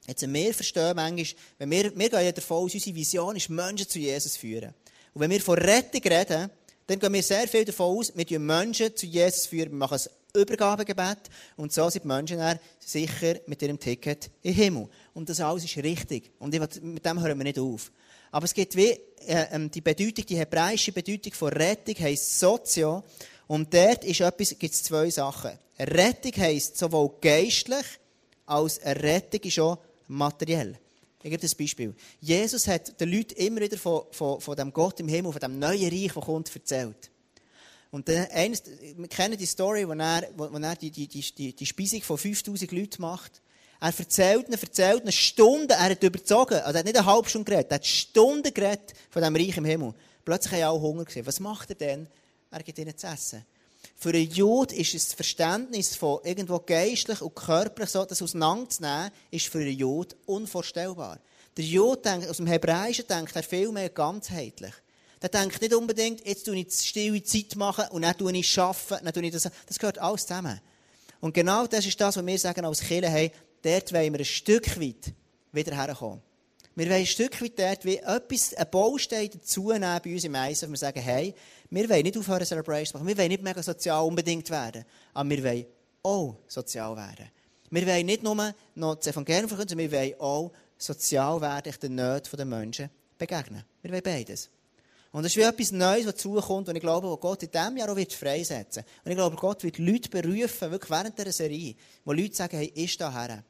Jetzt, 0.08 0.22
wir 0.22 0.54
verstehen 0.54 0.96
manchmal, 0.96 1.42
wenn 1.60 1.72
wir, 1.72 1.98
wir 1.98 2.10
gehen 2.10 2.26
ja 2.26 2.32
davon 2.32 2.66
aus, 2.66 2.74
unsere 2.74 2.96
Vision 2.96 3.36
ist, 3.38 3.50
Menschen 3.50 3.88
zu 3.88 4.00
Jesus 4.00 4.36
führen. 4.36 4.74
Und 5.14 5.22
wenn 5.22 5.32
wir 5.32 5.40
von 5.40 5.58
Rettung 5.58 6.02
reden, 6.02 6.50
dann 6.88 7.00
gehen 7.00 7.14
wir 7.14 7.24
sehr 7.24 7.48
viel 7.48 7.64
davon 7.64 7.98
aus, 7.98 8.12
wir 8.14 8.26
führen 8.26 8.40
Menschen 8.40 8.94
zu 8.96 9.06
Jesus 9.06 9.46
führen. 9.46 9.72
Wir 9.72 9.78
machen 9.78 9.98
ein 9.98 10.42
Übergabegebet 10.42 11.30
und 11.56 11.72
so 11.72 11.90
sind 11.90 12.04
die 12.04 12.08
Menschen 12.08 12.40
dann 12.40 12.60
sicher 12.80 13.36
mit 13.48 13.62
ihrem 13.62 13.80
Ticket 13.80 14.30
im 14.42 14.54
Himmel. 14.54 14.90
Und 15.14 15.30
das 15.30 15.40
alles 15.40 15.64
ist 15.64 15.78
richtig. 15.78 16.32
Und 16.40 16.54
mit 16.82 17.06
dem 17.06 17.22
hören 17.22 17.38
wir 17.38 17.44
nicht 17.44 17.60
auf. 17.60 17.92
Aber 18.34 18.46
es 18.46 18.54
gibt 18.56 18.76
wie 18.76 18.90
äh, 19.28 19.46
ähm, 19.52 19.70
die 19.70 19.82
Bedeutung, 19.82 20.26
die 20.26 20.38
hebräische 20.38 20.92
Bedeutung 20.92 21.34
von 21.34 21.54
Rettung 21.54 21.94
heisst 22.00 22.40
Sozio. 22.40 23.04
Und 23.46 23.72
dort 23.72 24.04
ist 24.04 24.22
etwas, 24.22 24.58
gibt 24.58 24.74
es 24.74 24.82
zwei 24.82 25.08
Sachen. 25.12 25.52
Rettung 25.78 26.32
heisst 26.38 26.76
sowohl 26.76 27.12
geistlich 27.22 27.86
als 28.48 28.82
Rettung 28.84 29.42
ist 29.42 29.60
auch 29.60 29.78
materiell. 30.08 30.80
Ich 31.22 31.30
gebe 31.30 31.46
ein 31.46 31.58
Beispiel. 31.58 31.96
Jesus 32.22 32.68
hat 32.68 33.00
den 33.00 33.12
Leuten 33.12 33.36
immer 33.36 33.62
wieder 33.62 33.78
von, 33.78 34.02
von, 34.10 34.42
von 34.42 34.56
dem 34.56 34.74
Gott 34.74 35.00
im 35.00 35.08
Himmel, 35.08 35.32
von 35.32 35.40
dem 35.40 35.60
neuen 35.60 35.90
Reich, 35.90 36.12
das 36.14 36.26
kommt, 36.26 36.54
erzählt. 36.56 37.12
Und 37.92 38.10
dann 38.10 38.26
eines, 38.32 38.64
wir 38.98 39.08
kennen 39.10 39.38
die 39.38 39.46
Story, 39.46 39.88
wo 39.88 39.94
er, 39.94 40.28
wo, 40.36 40.52
wo 40.52 40.58
er 40.58 40.76
die, 40.76 40.90
die, 40.90 41.08
die, 41.08 41.54
die 41.54 41.66
Speisung 41.68 42.02
von 42.02 42.18
5000 42.18 42.72
Leuten 42.72 43.02
macht. 43.04 43.44
Er 43.84 43.94
erzählt 44.00 44.48
ihnen, 44.48 44.58
erzählt 44.58 45.04
ihnen 45.04 45.12
Stunden, 45.12 45.70
er 45.72 45.90
hat 45.90 46.02
überzogen. 46.02 46.54
Also 46.54 46.72
er 46.72 46.80
hat 46.80 46.86
nicht 46.86 46.98
eine 46.98 47.06
halbe 47.06 47.28
Stunde 47.28 47.52
geredet, 47.52 47.70
er 47.70 47.76
hat 47.76 47.86
Stunden 47.86 48.54
geredet 48.54 48.94
von 49.10 49.22
dem 49.22 49.36
Reich 49.36 49.58
im 49.58 49.66
Himmel. 49.66 49.94
Plötzlich 50.24 50.54
haben 50.54 50.72
alle 50.72 50.82
Hunger 50.82 51.04
gesehen. 51.04 51.26
Was 51.26 51.42
macht 51.42 51.70
er 51.72 51.76
denn? 51.76 52.08
Er 52.50 52.64
gibt 52.64 52.80
ihnen 52.80 52.98
zu 52.98 53.08
essen. 53.08 53.46
Für 53.98 54.12
einen 54.12 54.32
Jud 54.32 54.72
ist 54.72 54.94
das 54.94 55.14
Verständnis 55.14 55.98
von 55.98 56.20
irgendwo 56.24 56.60
geistlich 56.60 57.22
und 57.22 57.36
körperlich 57.36 57.90
so, 57.90 58.06
das 58.06 58.22
auseinanderzunehmen, 58.22 59.12
ist 59.32 59.48
für 59.48 59.60
einen 59.60 59.78
Jud 59.78 60.16
unvorstellbar. 60.28 61.20
Der 61.58 61.66
Jud 61.66 62.06
denkt, 62.06 62.30
aus 62.30 62.38
dem 62.38 62.48
Hebräischen 62.48 63.06
denkt 63.06 63.36
er 63.36 63.44
viel 63.44 63.70
mehr 63.74 63.90
ganzheitlich. 63.90 64.74
Der 65.22 65.28
denkt 65.28 65.62
nicht 65.62 65.74
unbedingt, 65.74 66.26
jetzt 66.26 66.46
tue 66.46 66.56
ich 66.56 66.72
stille 66.72 67.22
Zeit 67.22 67.58
machen 67.58 67.90
und 67.92 68.04
dann 68.04 68.18
tue 68.18 68.32
ich 68.32 68.58
arbeiten, 68.58 69.04
dann 69.04 69.14
tue 69.14 69.26
ich 69.26 69.34
das. 69.34 69.50
Das 69.68 69.78
gehört 69.78 70.00
alles 70.00 70.22
zusammen. 70.22 70.62
Und 71.24 71.34
genau 71.34 71.66
das 71.68 71.86
ist 71.86 72.02
das, 72.02 72.18
was 72.18 72.26
wir 72.26 72.38
sagen 72.38 72.66
als 72.66 72.82
Kirche, 72.82 73.08
hey, 73.08 73.32
dort 73.64 73.94
wollen 73.94 74.14
wir 74.14 74.20
ein 74.20 74.26
Stück 74.26 74.80
weit 74.80 75.14
wieder 75.52 75.76
herkommen. 75.76 76.22
Wir 76.76 76.88
wollen 76.88 77.02
ein 77.02 77.06
Stück 77.06 77.40
weit 77.42 77.60
dort 77.60 77.86
wie 77.86 77.98
etwas, 77.98 78.54
ein 78.56 78.70
Baustein 78.72 79.30
dazu 79.32 79.72
nehmen 79.72 80.00
bei 80.04 80.14
uns 80.14 80.24
im 80.24 80.36
Eis, 80.36 80.62
dass 80.62 80.70
wir 80.70 80.78
sagen, 80.78 81.02
hey, 81.02 81.36
wir 81.70 81.90
wollen 81.90 82.04
nicht 82.04 82.18
aufhören, 82.18 82.46
Celebration 82.46 82.88
zu 82.88 82.94
machen. 82.98 83.08
Wir 83.08 83.18
wollen 83.18 83.30
nicht 83.30 83.44
mega 83.44 83.62
sozial 83.62 84.04
unbedingt 84.04 84.50
werden. 84.50 84.84
Aber 85.14 85.30
wir 85.30 85.44
wollen 85.44 85.66
auch 86.02 86.36
sozial 86.48 86.96
werden. 86.96 87.30
Wir 87.70 87.88
wollen 87.88 88.06
nicht 88.06 88.24
nur 88.24 88.54
noch 88.76 88.96
das 88.96 89.08
Evangelium 89.08 89.48
verkünden, 89.48 89.78
sondern 89.78 89.92
wir 89.92 90.00
wollen 90.00 90.20
auch 90.20 90.52
sozial 90.78 91.42
werden, 91.42 91.74
den 91.82 91.96
Nöten 91.96 92.38
der 92.38 92.46
Menschen 92.46 92.90
begegnen. 93.18 93.64
Wir 93.82 93.92
wollen 93.92 94.04
beides. 94.04 94.50
Und 95.12 95.22
das 95.22 95.32
ist 95.32 95.38
wie 95.38 95.42
etwas 95.42 95.72
Neues, 95.72 96.08
was 96.08 96.16
zukommt, 96.16 96.70
und 96.70 96.76
ich 96.76 96.82
glaube, 96.82 97.08
wo 97.08 97.18
Gott 97.18 97.44
in 97.44 97.52
diesem 97.52 97.78
Jahr 97.78 97.92
auch 97.92 97.96
wird 97.96 98.14
freisetzen 98.14 98.84
Und 99.06 99.12
ich 99.12 99.18
glaube, 99.18 99.36
Gott 99.36 99.64
wird 99.64 99.78
Leute 99.78 100.10
berufen, 100.10 100.72
wirklich 100.72 100.90
während 100.90 101.18
dieser 101.18 101.32
Serie, 101.32 101.76
wo 102.04 102.14
Leute 102.14 102.36
sagen, 102.36 102.58
hey, 102.58 102.72
ist 102.76 103.00
da 103.00 103.14
her. 103.14 103.44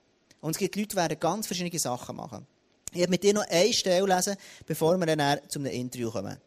Und 0.44 0.52
es 0.52 0.58
gibt 0.58 0.76
Leute, 0.76 0.90
die 0.90 0.96
werden 0.98 1.20
ganz 1.22 1.48
verschiedene 1.48 1.80
Sachen 1.80 2.18
machen. 2.18 2.46
Ich 2.92 3.00
werde 3.00 3.12
mit 3.12 3.24
dir 3.24 3.34
noch 3.34 3.48
eine 3.48 3.72
Stelle 3.72 4.06
lesen, 4.06 4.36
bevor 4.66 4.98
wir 4.98 5.16
dann 5.16 5.40
zu 5.48 5.60
einem 5.60 5.72
Interview 5.72 6.12
kommen. 6.12 6.38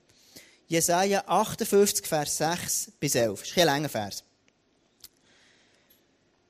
Jesaja 0.69 1.25
58, 1.27 2.07
Vers 2.07 2.37
6 2.37 2.93
bis 3.01 3.15
11. 3.15 3.41
Das 3.41 3.49
ist 3.49 3.59
ein 3.59 3.65
langer 3.65 3.89
Vers. 3.89 4.23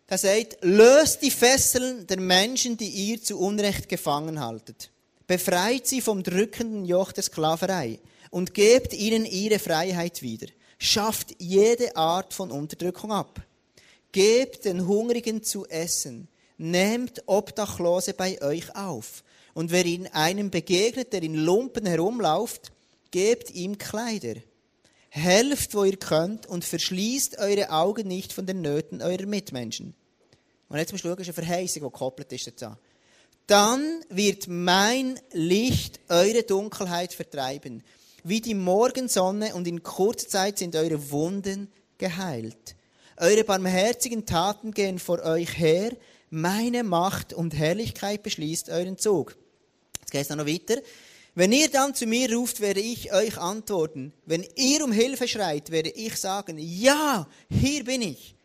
Da 0.09 0.19
sagt, 0.19 0.59
löst 0.63 1.23
die 1.23 1.31
Fesseln 1.31 2.05
der 2.09 2.19
Menschen, 2.19 2.77
die 2.77 2.89
ihr 2.89 3.23
zu 3.23 3.39
Unrecht 3.39 3.89
gefangen 3.89 4.41
haltet. 4.41 4.91
Befreit 5.29 5.87
sie 5.87 6.01
vom 6.01 6.25
drückenden 6.25 6.85
Joch 6.85 7.13
der 7.13 7.23
Sklaverei 7.23 8.01
und 8.31 8.55
gebt 8.55 8.93
ihnen 8.93 9.25
ihre 9.25 9.61
Freiheit 9.61 10.21
wieder. 10.21 10.49
Schafft 10.79 11.37
jede 11.39 11.95
Art 11.95 12.35
von 12.35 12.51
Unterdrückung 12.51 13.13
ab. 13.13 13.41
Gebt 14.11 14.65
den 14.65 14.89
Hungrigen 14.89 15.45
zu 15.45 15.65
essen. 15.69 16.27
Nehmt 16.59 17.23
Obdachlose 17.27 18.15
bei 18.15 18.41
euch 18.43 18.75
auf. 18.75 19.23
Und 19.55 19.71
wer 19.71 19.85
ihnen 19.85 20.07
einem 20.09 20.51
begegnet, 20.51 21.13
der 21.13 21.23
in 21.23 21.35
Lumpen 21.35 21.87
herumläuft, 21.87 22.73
gebt 23.11 23.51
ihm 23.51 23.79
Kleider. 23.79 24.35
Helft, 25.09 25.75
wo 25.75 25.85
ihr 25.85 25.97
könnt, 25.97 26.47
und 26.47 26.65
verschließt 26.65 27.39
eure 27.39 27.71
Augen 27.71 28.09
nicht 28.09 28.33
von 28.33 28.47
den 28.47 28.61
Nöten 28.61 29.01
eurer 29.01 29.27
Mitmenschen. 29.27 29.95
Und 30.69 30.79
jetzt 30.79 30.93
musst 30.93 31.05
du 31.05 31.09
schauen, 31.09 31.21
ist 31.21 31.29
eine 31.29 31.47
Verheißung, 31.47 31.83
die 31.83 31.89
gekoppelt 31.89 32.33
ist 32.33 32.47
dazu. 32.47 32.77
Dann 33.47 34.01
wird 34.09 34.49
mein 34.49 35.21
Licht 35.33 36.01
eure 36.09 36.43
Dunkelheit 36.43 37.13
vertreiben, 37.13 37.83
wie 38.25 38.41
die 38.41 38.55
Morgensonne, 38.55 39.55
und 39.55 39.69
in 39.69 39.83
kurzer 39.83 40.29
Zeit 40.29 40.59
sind 40.59 40.75
eure 40.75 41.11
Wunden 41.11 41.71
geheilt. 41.97 42.75
Eure 43.17 43.45
barmherzigen 43.45 44.27
Taten 44.27 44.73
gehen 44.73 44.99
vor 44.99 45.23
euch 45.23 45.57
her, 45.57 45.97
meine 46.31 46.85
Macht 46.85 47.33
und 47.33 47.55
Herrlichkeit 47.57 48.23
beschließt 48.23 48.71
euren 48.71 48.99
Zug. 48.99 49.37
Jetzt 50.01 50.11
geht 50.11 50.23
es 50.23 50.29
noch 50.31 50.47
weiter. 50.47 50.81
Wenn 51.35 51.53
ihr 51.53 51.69
dann 51.69 51.95
zu 51.95 52.07
mir 52.07 52.35
ruft, 52.35 52.61
werde 52.61 52.81
ich 52.81 53.13
euch 53.13 53.37
antworten. 53.37 54.13
Wenn 54.25 54.47
ihr 54.57 54.83
um 54.83 54.91
Hilfe 54.91 55.29
schreit, 55.29 55.71
werde 55.71 55.91
ich 55.91 56.17
sagen, 56.17 56.57
ja, 56.59 57.29
hier 57.51 57.85
bin 57.85 58.03
ich. 58.03 58.37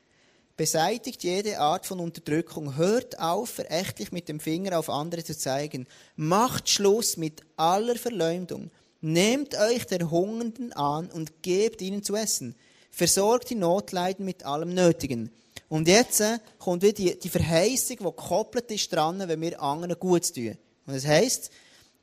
Beseitigt 0.58 1.24
jede 1.24 1.60
Art 1.60 1.86
von 1.86 2.00
Unterdrückung. 2.00 2.76
Hört 2.76 3.18
auf, 3.18 3.50
verächtlich 3.50 4.12
mit 4.12 4.28
dem 4.28 4.40
Finger 4.40 4.78
auf 4.78 4.90
andere 4.90 5.24
zu 5.24 5.38
zeigen. 5.38 5.88
Macht 6.16 6.70
Schluss 6.70 7.18
mit 7.18 7.42
aller 7.56 7.96
Verleumdung. 7.96 8.70
Nehmt 9.00 9.56
euch 9.56 9.88
der 9.88 10.12
Hungernden 10.12 10.74
an 10.74 11.10
und 11.10 11.42
gebt 11.42 11.82
ihnen 11.82 12.04
zu 12.04 12.16
essen. 12.16 12.56
Versorgt 12.92 13.50
die 13.50 13.56
Notleiden 13.56 14.26
mit 14.26 14.46
allem 14.46 14.74
Nötigen. 14.74 15.32
Und 15.72 15.88
jetzt 15.88 16.20
äh, 16.20 16.38
kommt 16.60 16.84
wieder 16.84 16.92
die, 16.92 17.18
die 17.18 17.30
Verheißung, 17.30 17.96
die 17.96 18.04
gekoppelt 18.04 18.70
ist 18.72 18.92
dran, 18.92 19.24
wenn 19.26 19.40
wir 19.40 19.62
anderen 19.62 19.98
gut 19.98 20.34
tun. 20.36 20.58
Und 20.86 20.96
das 20.96 21.08
heißt, 21.08 21.50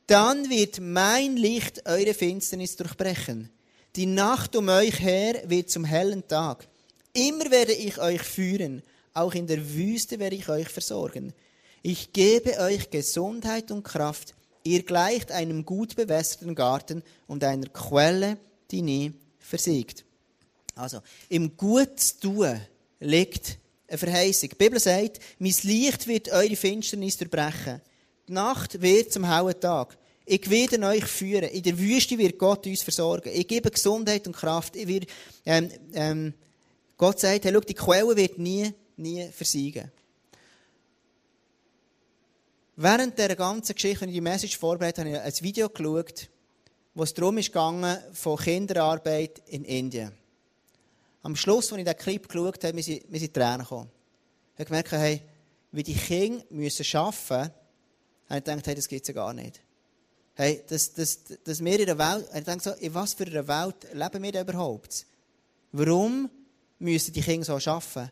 dann 0.06 0.48
wird 0.48 0.80
mein 0.80 1.36
Licht 1.36 1.86
eure 1.86 2.14
Finsternis 2.14 2.76
durchbrechen. 2.76 3.50
Die 3.94 4.06
Nacht 4.06 4.56
um 4.56 4.70
euch 4.70 5.00
her 5.00 5.42
wird 5.44 5.68
zum 5.68 5.84
hellen 5.84 6.26
Tag. 6.26 6.66
Immer 7.12 7.50
werde 7.50 7.74
ich 7.74 7.98
euch 7.98 8.22
führen, 8.22 8.82
auch 9.12 9.34
in 9.34 9.46
der 9.46 9.74
Wüste 9.74 10.18
werde 10.18 10.36
ich 10.36 10.48
euch 10.48 10.70
versorgen. 10.70 11.34
Ich 11.82 12.14
gebe 12.14 12.58
euch 12.60 12.88
Gesundheit 12.88 13.70
und 13.70 13.82
Kraft. 13.82 14.34
Ihr 14.64 14.82
gleicht 14.82 15.30
einem 15.30 15.66
gut 15.66 15.94
bewässerten 15.94 16.54
Garten 16.54 17.02
und 17.26 17.44
einer 17.44 17.68
Quelle, 17.68 18.38
die 18.70 18.80
nie 18.80 19.12
versiegt. 19.38 20.06
Also, 20.74 21.00
im 21.28 21.54
Guttun 21.54 22.62
liegt 23.00 23.58
eine 23.86 23.98
Verheißung. 23.98 24.50
Die 24.50 24.56
Bibel 24.56 24.78
sagt, 24.78 25.20
mein 25.38 25.54
Licht 25.62 26.06
wird 26.06 26.30
eure 26.30 26.56
Finsternis 26.56 27.16
durchbrechen. 27.16 27.80
Die 28.28 28.32
Nacht 28.32 28.80
wird 28.80 29.12
zum 29.12 29.24
hellen 29.24 29.60
Tag. 29.60 29.96
Ich 30.26 30.50
werde 30.50 30.86
euch 30.86 31.04
führen. 31.04 31.48
In 31.48 31.62
der 31.62 31.78
Wüste 31.78 32.18
wird 32.18 32.38
Gott 32.38 32.66
uns 32.66 32.82
versorgen. 32.82 33.30
Ich 33.32 33.48
gebe 33.48 33.70
Gesundheit 33.70 34.26
und 34.26 34.36
Kraft. 34.36 34.76
Ich 34.76 34.86
werde, 34.86 35.06
ähm, 35.46 35.70
ähm, 35.94 36.34
Gott 36.98 37.20
sagt, 37.20 37.44
hey, 37.44 37.52
schau, 37.52 37.60
die 37.60 37.74
Quelle 37.74 38.14
wird 38.14 38.38
nie, 38.38 38.70
nie 38.96 39.26
versiegen. 39.30 39.90
Während 42.76 43.18
der 43.18 43.34
ganzen 43.34 43.74
Geschichte, 43.74 44.02
wenn 44.02 44.10
ich 44.10 44.16
die 44.16 44.20
Message 44.20 44.58
vorbereitet 44.58 45.04
habe, 45.04 45.18
habe 45.18 45.28
ich 45.28 45.40
ein 45.40 45.44
Video 45.44 45.68
geschaut, 45.70 46.28
wo 46.94 47.04
es 47.04 47.14
darum 47.14 47.36
ging, 47.36 47.96
von 48.12 48.36
Kinderarbeit 48.36 49.42
in 49.46 49.64
Indien. 49.64 50.17
Am 51.22 51.36
Schluss, 51.36 51.72
als 51.72 51.78
ich 51.78 51.84
diesen 51.84 51.98
Clip 51.98 52.28
geschaut 52.28 52.64
habe, 52.64 52.74
mir 52.74 52.82
sind, 52.82 53.10
mir 53.10 53.32
Tränen 53.32 53.60
gekommen. 53.60 53.90
Ich 54.54 54.60
habe 54.60 54.64
gemerkt, 54.66 54.92
hey, 54.92 55.22
wie 55.72 55.82
die 55.82 55.94
Kinder 55.94 56.44
müssen 56.50 56.86
arbeiten 56.96 57.16
müssen, 57.18 57.52
habe 58.28 58.38
ich 58.38 58.44
gedacht, 58.44 58.66
hey, 58.66 58.74
das 58.74 58.88
gibt 58.88 59.02
es 59.02 59.08
ja 59.08 59.14
gar 59.14 59.32
nicht. 59.32 59.60
Hey, 60.34 60.62
dass, 60.68 60.92
dass, 60.92 61.18
dass 61.44 61.64
wir 61.64 61.80
in 61.80 61.86
der 61.86 61.98
Welt, 61.98 62.28
ich 62.34 62.44
denke 62.44 62.62
so, 62.62 62.70
in 62.72 62.94
was 62.94 63.14
für 63.14 63.26
einer 63.26 63.46
Welt 63.48 63.88
leben 63.92 64.22
wir 64.22 64.32
denn 64.32 64.42
überhaupt? 64.42 65.06
Warum 65.72 66.30
müssen 66.78 67.12
die 67.12 67.20
Kinder 67.20 67.44
so 67.44 67.70
arbeiten. 67.70 68.10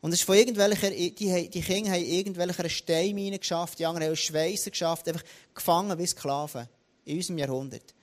Und 0.00 0.12
es 0.12 0.20
ist 0.20 0.24
von 0.24 0.36
irgendwelcher, 0.36 0.90
die, 0.90 1.14
die 1.50 1.60
Kinder 1.60 1.90
haben 1.90 2.02
irgendwelcher 2.02 2.68
Steinmine 2.68 3.38
geschafft, 3.38 3.78
die 3.78 3.86
anderen 3.86 4.08
haben 4.08 4.16
Schweissen 4.16 4.72
geschafft, 4.72 5.06
einfach 5.08 5.24
gefangen 5.54 5.98
wie 5.98 6.06
Sklaven. 6.06 6.68
In 7.04 7.16
unserem 7.16 7.38
Jahrhundert. 7.38 7.94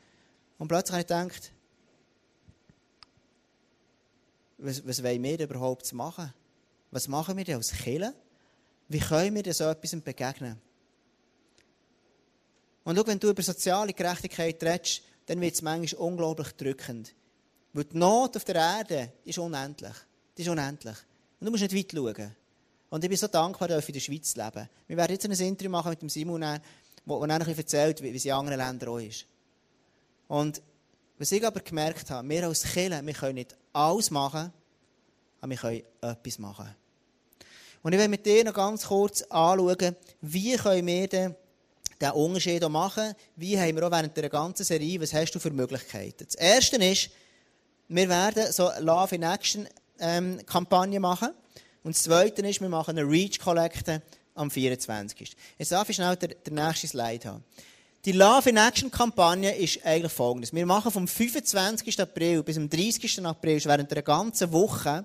Und 0.58 0.68
plötzlich 0.68 0.94
habe 0.94 1.02
ich 1.02 1.08
gedacht, 1.08 1.52
was, 4.58 4.86
was 4.86 5.04
wollen 5.04 5.24
wir 5.24 5.40
überhaupt 5.40 5.92
machen? 5.94 6.34
Was 6.92 7.08
machen 7.08 7.38
wir 7.38 7.44
denn 7.44 7.58
als 7.58 7.72
Kirche? 7.72 8.14
Wie 8.88 9.00
können 9.00 9.36
wir 9.36 9.44
denn 9.44 9.54
so 9.54 9.66
etwas 9.66 10.00
begegnen? 10.02 10.60
Und 12.84 12.96
schau, 12.96 13.06
wenn 13.08 13.20
du 13.20 13.30
über 13.30 13.44
soziale 13.44 13.94
Gerechtigkeit 13.94 14.64
redest, 14.64 15.02
dann 15.26 15.42
wird 15.42 15.56
es 15.56 15.62
manchmal 15.62 16.02
unglaublich 16.02 16.54
drückend. 16.54 17.14
Weil 17.74 17.84
die 17.84 17.98
Not 17.98 18.38
auf 18.38 18.46
der 18.46 18.56
Erde 18.56 19.12
ist 19.26 19.38
unendlich. 19.38 19.96
Die 20.38 20.42
ist 20.42 20.48
unendlich. 20.48 20.96
Und 21.40 21.46
du 21.46 21.52
musst 21.52 21.64
nicht 21.64 21.76
weit 21.76 21.92
schauen. 21.92 22.36
Und 22.90 23.04
ich 23.04 23.10
bin 23.10 23.18
so 23.18 23.28
dankbar, 23.28 23.68
dass 23.68 23.84
ich 23.84 23.90
in 23.90 23.94
der 23.94 24.00
Schweiz 24.00 24.36
leben 24.38 24.70
Wir 24.88 24.98
werden 24.98 25.12
jetzt 25.12 25.26
ein 25.26 25.32
Interview 25.32 25.70
machen 25.70 25.90
mit 25.90 26.02
dem 26.02 26.10
Simon, 26.10 26.60
wo 27.06 27.22
er 27.22 27.48
erzählt, 27.48 28.02
wie 28.02 28.16
es 28.16 28.24
in 28.24 28.32
anderen 28.32 28.58
Ländern 28.58 28.90
auch 28.90 29.00
ist. 29.00 29.26
Und 30.30 30.62
was 31.18 31.32
ich 31.32 31.46
aber 31.46 31.60
gemerkt 31.60 32.10
habe, 32.10 32.28
wir 32.30 32.48
als 32.48 32.64
Kirche, 32.64 33.02
wir 33.04 33.14
können 33.14 33.36
nicht 33.36 33.56
alles 33.74 34.12
machen, 34.12 34.52
aber 35.42 35.50
wir 35.50 35.58
können 35.58 35.82
etwas 36.02 36.40
machen. 36.40 36.76
Und 37.82 37.94
ich 37.94 38.00
will 38.00 38.08
mit 38.08 38.26
dir 38.26 38.44
noch 38.44 38.54
ganz 38.54 38.86
kurz 38.86 39.22
anschauen, 39.24 39.96
wie 40.22 40.56
können 40.56 40.88
wir 40.88 41.08
denn 41.08 41.36
diesen 42.00 42.14
Unterschied 42.14 42.68
machen? 42.70 43.14
Wie 43.36 43.60
haben 43.60 43.76
wir 43.76 43.88
auch 43.88 43.92
während 43.92 44.16
der 44.18 44.30
ganzen 44.30 44.64
Serie, 44.64 45.02
was 45.02 45.14
hast 45.14 45.32
du 45.32 45.40
für 45.40 45.52
Möglichkeiten? 45.52 46.26
Das 46.26 46.36
Erste 46.36 46.78
ist, 46.78 47.10
wir 47.88 48.10
werden 48.10 48.52
so 48.52 48.70
Love 48.80 49.16
in 49.16 49.24
Action 49.24 49.68
ähm, 50.00 50.46
Kampagne 50.46 51.00
machen. 51.00 51.30
Und 51.84 51.96
das 51.96 52.04
Zweite 52.04 52.42
ist, 52.48 52.62
wir 52.62 52.70
machen 52.70 52.98
eine 52.98 53.10
Reach 53.10 53.40
Kollekte 53.40 54.02
am 54.36 54.52
24. 54.52 55.36
Jetzt 55.58 55.72
darf 55.72 55.90
ich 55.90 55.96
schnell 55.96 56.16
den, 56.18 56.34
den 56.46 56.54
nächsten 56.56 56.88
Slide 56.88 57.30
haben. 57.30 57.44
Die 58.08 58.14
Love 58.14 58.52
in 58.52 58.56
Action 58.56 58.90
Kampagne 58.90 59.54
ist 59.54 59.86
eigentlich 59.86 60.14
folgendes. 60.14 60.54
Wir 60.54 60.66
machen 60.66 60.94
vom 60.94 61.10
25. 61.10 62.00
April 62.00 62.42
bis 62.42 62.56
zum 62.56 62.70
30. 62.70 63.26
April, 63.26 63.62
während 63.66 63.92
der 63.92 64.02
ganzen 64.02 64.50
Woche, 64.54 65.04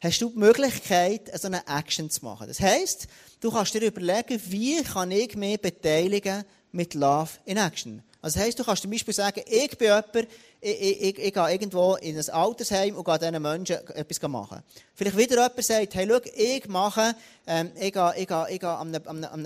hast 0.00 0.22
du 0.22 0.30
die 0.30 0.38
Möglichkeit, 0.38 1.30
so 1.38 1.48
eine 1.48 1.60
Action 1.68 2.08
zu 2.08 2.24
machen. 2.24 2.48
Das 2.48 2.58
heisst, 2.58 3.06
du 3.40 3.50
kannst 3.50 3.74
dir 3.74 3.82
überlegen, 3.82 4.40
wie 4.46 4.82
kann 4.82 5.10
ich 5.10 5.36
mich 5.36 5.60
beteiligen 5.60 6.42
mit 6.72 6.94
Love 6.94 7.32
in 7.44 7.58
Action. 7.58 8.02
Also 8.20 8.38
das 8.38 8.46
heisst, 8.46 8.58
du 8.58 8.64
kannst 8.64 8.82
zum 8.82 8.90
Beispiel 8.90 9.14
sagen, 9.14 9.42
ich 9.46 9.78
bin 9.78 9.88
jemand, 9.88 10.28
ich, 10.60 10.80
ich, 10.80 11.02
ich, 11.02 11.18
ich 11.18 11.32
gehe 11.32 11.52
irgendwo 11.52 11.94
in 11.96 12.18
ein 12.18 12.30
Altersheim 12.30 12.96
und 12.96 13.04
gehe 13.04 13.18
diesen 13.18 13.40
Menschen 13.40 13.76
etwas 13.94 14.28
machen. 14.28 14.60
Vielleicht 14.92 15.16
wieder 15.16 15.36
jemand 15.36 15.64
sagt, 15.64 15.94
hey, 15.94 16.08
schau, 16.08 16.18
ich 16.34 16.66
mache, 16.66 17.14
ähm, 17.46 17.70
ich 17.76 17.92
gehe, 17.92 18.12
ich 18.16 18.26
gehe, 18.26 18.46
ich 18.50 18.58
gehe 18.58 18.76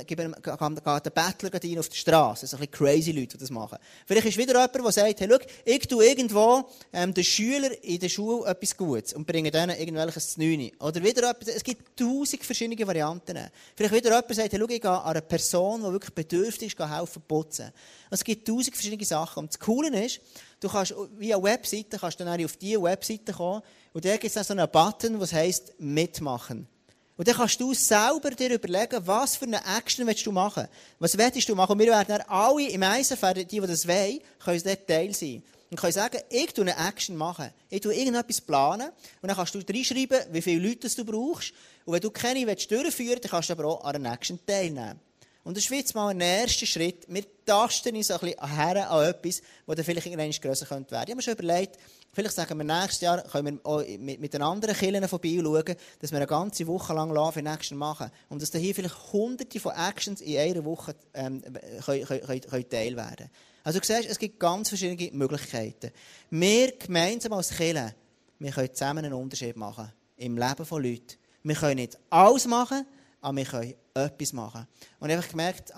gehe, 0.07 0.17
gehe 0.17 0.17
den 0.17 1.13
Bettler 1.13 1.51
rein 1.53 1.79
auf 1.79 1.89
der 1.91 1.97
Straße. 1.97 2.47
So 2.47 2.57
ein 2.57 2.61
bisschen 2.61 2.73
crazy 2.73 3.13
Leute, 3.13 3.37
die 3.37 3.39
das 3.39 3.51
machen. 3.51 3.77
Vielleicht 4.07 4.29
ist 4.29 4.39
wieder 4.39 4.55
jemand, 4.55 4.75
der 4.75 4.93
sagt, 4.93 5.21
hey, 5.21 5.29
schau, 5.31 5.47
ich 5.67 5.87
tue 5.87 6.07
irgendwo, 6.07 6.67
ähm, 6.95 7.13
den 7.13 7.25
Schülern 7.25 7.73
in 7.83 8.01
der 8.01 8.09
Schule 8.09 8.49
etwas 8.49 8.75
Gutes 8.75 9.13
und 9.13 9.27
bringe 9.27 9.51
denen 9.51 9.79
irgendwelches 9.79 10.33
Znüni. 10.33 10.73
Oder 10.81 11.03
wieder 11.03 11.21
jemand, 11.21 11.47
es 11.47 11.63
gibt 11.63 11.95
tausend 11.99 12.43
verschiedene 12.43 12.87
Varianten. 12.87 13.51
Vielleicht 13.77 13.95
wieder 13.95 14.09
jemand 14.09 14.35
sagt, 14.35 14.51
hey, 14.51 14.59
schau, 14.59 14.69
ich 14.69 14.81
gehe 14.81 14.91
an 14.91 15.03
eine 15.03 15.21
Person, 15.21 15.83
die 15.83 15.93
wirklich 15.93 16.15
bedürftig 16.15 16.75
ist, 16.79 16.91
helfen 16.91 17.23
putzen. 17.29 17.71
Es 18.11 18.25
gibt 18.25 18.49
tausend 18.49 18.62
verschiedene 18.71 19.05
Sachen. 19.05 19.41
Und 19.41 19.53
das 19.53 19.59
Coole 19.59 19.89
ist, 20.05 20.21
Du 20.63 20.69
kannst 20.69 20.95
via 21.19 21.43
Webseite 21.43 21.99
kannst 21.99 22.21
du 22.21 22.25
dann 22.25 22.45
auf 22.45 22.57
diese 22.57 22.81
Webseite 22.81 23.33
kommen 23.33 23.63
und 23.93 24.05
da 24.05 24.13
gibt 24.13 24.27
es 24.27 24.35
dann 24.35 24.45
so 24.45 24.53
einen 24.53 24.71
Button, 24.71 25.19
der 25.19 25.29
heißt 25.29 25.73
Mitmachen. 25.81 26.69
Und 27.17 27.27
dann 27.27 27.35
kannst 27.35 27.61
du 27.61 27.75
selber 27.75 28.31
dir 28.31 28.55
überlegen, 28.55 29.05
was 29.05 29.35
für 29.35 29.47
eine 29.47 29.61
Action 29.77 30.07
willst 30.07 30.25
du 30.25 30.31
machen. 30.31 30.69
Was 31.01 31.19
willst 31.19 31.49
du 31.49 31.57
machen? 31.57 31.73
Und 31.73 31.81
wir 31.81 31.89
werden 31.89 32.07
dann 32.07 32.21
alle 32.29 32.69
im 32.69 32.81
ISF, 32.81 33.21
die, 33.35 33.45
die 33.45 33.61
das 33.61 33.89
wollen, 33.89 34.21
können 34.39 34.63
dort 34.65 34.87
Teil 34.87 35.13
sein. 35.13 35.43
Und 35.69 35.81
können 35.81 35.93
sagen, 35.93 36.21
ich 36.31 36.55
tue 36.55 36.65
eine 36.65 36.89
Action 36.89 37.17
machen. 37.17 37.51
Ich 37.69 37.81
tue 37.81 37.95
irgendetwas 37.95 38.41
planen. 38.41 38.91
Und 39.21 39.29
dann 39.29 39.37
kannst 39.37 39.55
du 39.57 39.59
reinschreiben, 39.59 40.21
wie 40.31 40.43
viele 40.43 40.69
Leute 40.69 40.89
du 40.89 41.05
brauchst. 41.05 41.53
Und 41.85 41.95
wenn 41.95 42.01
du 42.01 42.11
keine 42.11 42.47
durchführen 42.47 42.87
willst, 42.87 43.25
dann 43.25 43.31
kannst 43.31 43.49
du 43.49 43.55
aber 43.55 43.65
auch 43.65 43.85
an 43.85 43.97
einer 43.97 44.13
Action 44.13 44.39
teilnehmen. 44.47 45.01
Und 45.45 45.57
das 45.57 45.65
ist 45.65 45.71
jetzt 45.71 45.95
mal 45.95 46.09
ein 46.09 46.21
erster 46.21 46.67
Schritt. 46.67 47.05
Wir 47.09 47.25
tasten 47.45 47.97
uns 47.97 48.11
ein 48.13 48.21
bisschen 48.21 48.57
her 48.57 48.91
an 48.91 49.05
etwas, 49.09 49.43
das 49.67 49.77
dann 49.77 49.85
vielleicht 49.85 50.07
irgendwann 50.07 50.31
grösser 50.31 50.71
werden 50.71 50.87
könnte. 50.87 50.95
Ich 50.95 51.01
habe 51.01 51.17
mir 51.17 51.23
schon 51.23 51.35
überlegt, 51.35 51.79
vielleicht 52.13 52.37
sagen 52.37 52.57
wir, 52.59 52.65
nächstes 52.65 53.01
Jahr 53.01 53.23
können 53.23 53.61
wir 53.65 53.99
mit, 53.99 54.21
mit 54.21 54.35
den 54.35 54.43
anderen 54.43 54.77
Killen 54.77 55.07
vorbeischauen, 55.09 55.77
dass 55.99 56.13
wir 56.13 56.19
eine 56.19 56.29
ganze 56.29 56.67
Woche 56.69 56.95
lang 56.95 57.11
Love 57.11 57.41
in 57.41 57.47
Action 57.47 57.77
machen. 57.77 58.11
Und 58.29 58.41
dass 58.41 58.53
da 58.53 58.59
hier 58.59 58.75
vielleicht 58.75 59.13
hunderte 59.13 59.59
von 59.59 59.73
Actions 59.73 60.21
in 60.21 60.39
einer 60.39 60.65
Woche 60.65 60.95
ähm, 61.15 61.43
können, 61.85 62.05
können, 62.05 62.41
können 62.41 62.69
Teil 62.69 62.97
werden 62.97 63.29
Also 63.65 63.81
du 63.81 63.85
siehst, 63.85 64.09
es 64.09 64.19
gibt 64.21 64.39
ganz 64.39 64.69
verschiedene 64.69 65.11
Möglichkeiten. 65.13 65.91
Wir 66.31 66.77
gemeinsam 66.79 67.33
als 67.33 67.51
Killen, 67.51 67.93
wir 68.39 68.53
können 68.53 68.73
zusammen 68.73 69.05
einen 69.05 69.15
Unterschied 69.15 69.57
machen 69.57 69.93
im 70.19 70.39
Leben 70.39 70.65
von 70.65 70.83
Leuten. 70.83 71.17
Wir 71.43 71.57
können 71.57 71.77
nicht 71.77 71.99
alles 72.11 72.47
machen, 72.47 72.87
aber 73.23 73.37
wir 73.37 73.45
können 73.45 73.75
etwas 73.95 74.33
machen. 74.33 74.67
Und 74.99 75.09
ich 75.09 75.17
habe 75.17 75.27
gemerkt, 75.27 75.73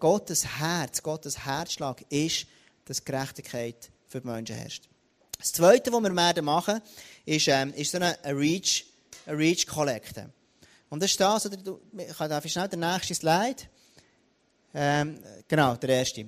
Gottes 0.00 0.46
Herz, 0.58 1.02
Gottes 1.02 1.44
Herzschlag 1.44 2.02
ist, 2.08 2.46
dass 2.86 3.04
Gerechtigkeit 3.04 3.90
für 4.08 4.20
die 4.20 4.26
Menschen 4.26 4.56
herrscht. 4.56 4.88
Das 5.38 5.52
Zweite, 5.52 5.92
was 5.92 6.02
wir 6.02 6.16
werden 6.16 6.44
machen, 6.44 6.80
ist, 7.26 7.48
ähm, 7.48 7.74
ist 7.74 7.90
so 7.90 7.98
eine 7.98 8.16
Reach, 8.24 8.86
eine 9.26 9.36
Reach. 9.36 9.66
Und 10.88 11.02
das 11.02 11.10
ist 11.10 11.20
das, 11.20 11.46
oder 11.46 11.56
du, 11.56 11.80
ich 11.98 12.16
darf 12.16 12.46
schnell 12.46 12.68
den 12.68 12.80
nächsten 12.80 13.14
Slide. 13.14 13.62
Ähm, 14.72 15.18
genau, 15.48 15.74
der 15.76 15.88
erste. 15.90 16.26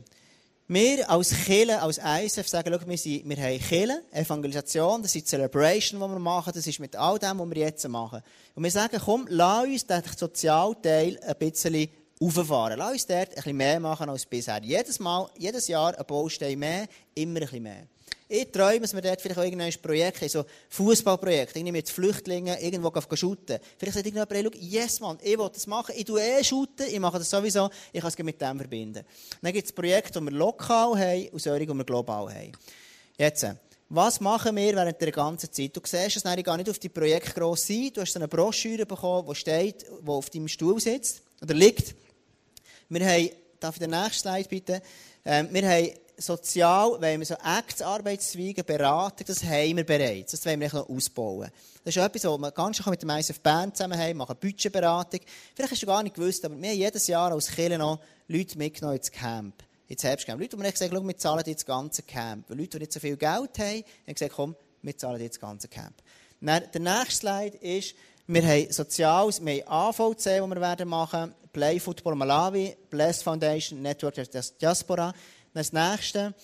Wir 0.68 1.08
als 1.08 1.30
Kirche, 1.30 1.80
als 1.80 1.98
ISF 1.98 2.48
sagen, 2.48 2.76
schau, 2.76 2.88
wir, 2.88 2.98
sind, 2.98 3.28
wir 3.28 3.36
haben 3.36 3.60
Kirche, 3.60 4.02
Evangelisation, 4.10 5.00
das 5.00 5.14
ist 5.14 5.28
Celebration, 5.28 6.00
die 6.00 6.08
wir 6.08 6.18
machen, 6.18 6.52
das 6.52 6.66
ist 6.66 6.80
mit 6.80 6.96
all 6.96 7.20
dem, 7.20 7.38
was 7.38 7.50
wir 7.50 7.56
jetzt 7.58 7.88
machen. 7.88 8.20
Und 8.56 8.64
wir 8.64 8.70
sagen, 8.72 9.00
komm, 9.04 9.26
lass 9.30 9.64
uns 9.64 9.86
den 9.86 10.02
Sozialteil 10.16 11.20
ein 11.22 11.36
bisschen 11.38 11.88
auffahren. 12.20 12.78
Lass 12.78 12.92
uns 12.92 13.06
dort 13.06 13.28
ein 13.28 13.34
bisschen 13.34 13.56
mehr 13.56 13.78
machen 13.78 14.08
als 14.08 14.26
bisher. 14.26 14.60
Jedes 14.60 14.98
Mal, 14.98 15.28
jedes 15.38 15.68
Jahr 15.68 15.96
ein 15.96 16.04
Baustein 16.04 16.58
mehr, 16.58 16.88
immer 17.14 17.38
ein 17.38 17.40
bisschen 17.42 17.62
mehr. 17.62 17.86
Ich 18.28 18.50
träume, 18.50 18.80
dass 18.80 18.92
wir 18.92 19.02
dort 19.02 19.20
vielleicht 19.20 19.38
auch 19.38 19.44
irgendein 19.44 19.72
Projekt 19.80 20.20
haben, 20.20 20.28
so 20.28 20.44
Fußballprojekt, 20.70 21.54
irgendwie 21.54 21.72
mit 21.72 21.88
Flüchtlingen 21.88 22.58
irgendwo 22.58 22.92
shooten. 23.14 23.58
Vielleicht 23.78 23.94
sagt 23.94 24.06
irgendjemand, 24.06 24.56
schau, 24.56 24.60
yes, 24.60 24.98
Mann, 24.98 25.18
ich 25.22 25.38
will 25.38 25.48
das 25.52 25.66
machen, 25.68 25.94
ich 25.96 26.04
tue 26.04 26.20
eh 26.20 26.42
shooten, 26.42 26.86
ich 26.88 26.98
mache 26.98 27.18
das 27.18 27.30
sowieso, 27.30 27.70
ich 27.92 28.00
kann 28.00 28.10
es 28.10 28.18
mit 28.18 28.40
dem 28.40 28.58
verbinden. 28.58 29.04
Dann 29.40 29.52
gibt 29.52 29.66
es 29.66 29.72
Projekte, 29.72 30.18
die 30.18 30.24
wir 30.24 30.32
lokal 30.32 30.98
haben 30.98 31.28
und 31.28 31.40
solche, 31.40 31.66
die 31.66 31.72
wir 31.72 31.84
global 31.84 32.34
haben. 32.34 32.52
Jetzt, 33.16 33.46
was 33.88 34.20
machen 34.20 34.56
wir 34.56 34.74
während 34.74 35.00
der 35.00 35.12
ganzen 35.12 35.52
Zeit? 35.52 35.76
Du 35.76 35.80
siehst 35.84 36.16
es 36.16 36.24
gar 36.24 36.56
nicht 36.56 36.68
auf 36.68 36.80
die 36.80 36.88
Projekte 36.88 37.38
gross 37.38 37.68
sein. 37.68 37.90
Du 37.94 38.00
hast 38.00 38.12
so 38.12 38.18
eine 38.18 38.26
Broschüre 38.26 38.84
bekommen, 38.84 39.28
die 39.28 39.34
steht, 39.36 39.82
die 39.82 40.08
auf 40.08 40.30
deinem 40.30 40.48
Stuhl 40.48 40.80
sitzt 40.80 41.22
oder 41.40 41.54
liegt. 41.54 41.94
Wir 42.88 43.06
haben, 43.06 43.30
darf 43.60 43.76
ich 43.76 43.80
den 43.80 43.90
nächsten 43.90 44.28
Slide 44.28 44.48
bitte? 44.48 44.82
Ähm, 45.24 45.48
wir 45.52 45.68
haben 45.68 45.90
sozial, 46.16 46.96
wenn 47.00 47.20
wir 47.20 47.26
so 47.26 47.34
Acts-Arbeitszweige 47.34 48.64
beraten, 48.64 49.24
das 49.26 49.42
haben 49.42 49.76
wir 49.76 49.84
bereits. 49.84 50.32
Das 50.32 50.46
wollen 50.46 50.60
wir 50.60 50.72
noch 50.72 50.88
ausbauen. 50.88 51.50
Das 51.84 51.94
ist 51.94 52.02
etwas, 52.02 52.24
was 52.24 52.38
wir 52.38 52.50
ganz 52.52 52.76
schön 52.76 52.90
mit 52.90 53.02
dem 53.02 53.10
ISF 53.10 53.40
Band 53.40 53.76
zusammen 53.76 53.98
haben, 53.98 54.16
machen 54.16 54.36
Budgetberatung. 54.40 55.20
Vielleicht 55.54 55.72
hast 55.72 55.82
du 55.82 55.86
gar 55.86 56.02
nicht 56.02 56.16
gewusst, 56.16 56.44
aber 56.44 56.60
wir 56.60 56.70
haben 56.70 56.76
jedes 56.76 57.06
Jahr 57.06 57.32
als 57.32 57.48
Kirche 57.48 57.78
noch 57.78 58.00
Leute 58.28 58.58
mitgenommen 58.58 58.96
ins 58.96 59.10
Camp. 59.10 59.62
Ins 59.88 60.02
Herbstcamp. 60.02 60.40
Leute, 60.40 60.56
die 60.56 60.62
mir 60.62 60.72
gesagt 60.72 60.92
haben, 60.92 61.06
wir 61.06 61.16
zahlen 61.16 61.44
jetzt 61.46 61.60
das 61.60 61.66
ganze 61.66 62.02
Camp. 62.02 62.48
Weil 62.48 62.58
Leute, 62.58 62.70
die 62.70 62.78
nicht 62.80 62.92
so 62.92 63.00
viel 63.00 63.16
Geld 63.16 63.58
haben, 63.58 63.84
haben 64.06 64.14
gesagt, 64.14 64.32
komm, 64.34 64.56
wir 64.82 64.96
zahlen 64.96 65.20
jetzt 65.20 65.36
das 65.36 65.40
ganze 65.40 65.68
Camp. 65.68 65.94
Der 66.40 66.80
nächste 66.80 67.14
Slide 67.14 67.56
ist, 67.58 67.94
wir 68.26 68.44
haben 68.44 68.72
Soziales, 68.72 69.44
wir 69.44 69.64
haben 69.66 70.00
AVC, 70.00 70.24
das 70.24 70.40
wir 70.40 70.60
werden 70.60 70.88
machen, 70.88 71.34
Play 71.52 71.78
Football 71.78 72.16
Malawi, 72.16 72.76
Bless 72.90 73.22
Foundation, 73.22 73.80
Network 73.80 74.16
Diaspora. 74.60 75.14
Das 75.56 75.72
nächste 75.72 76.34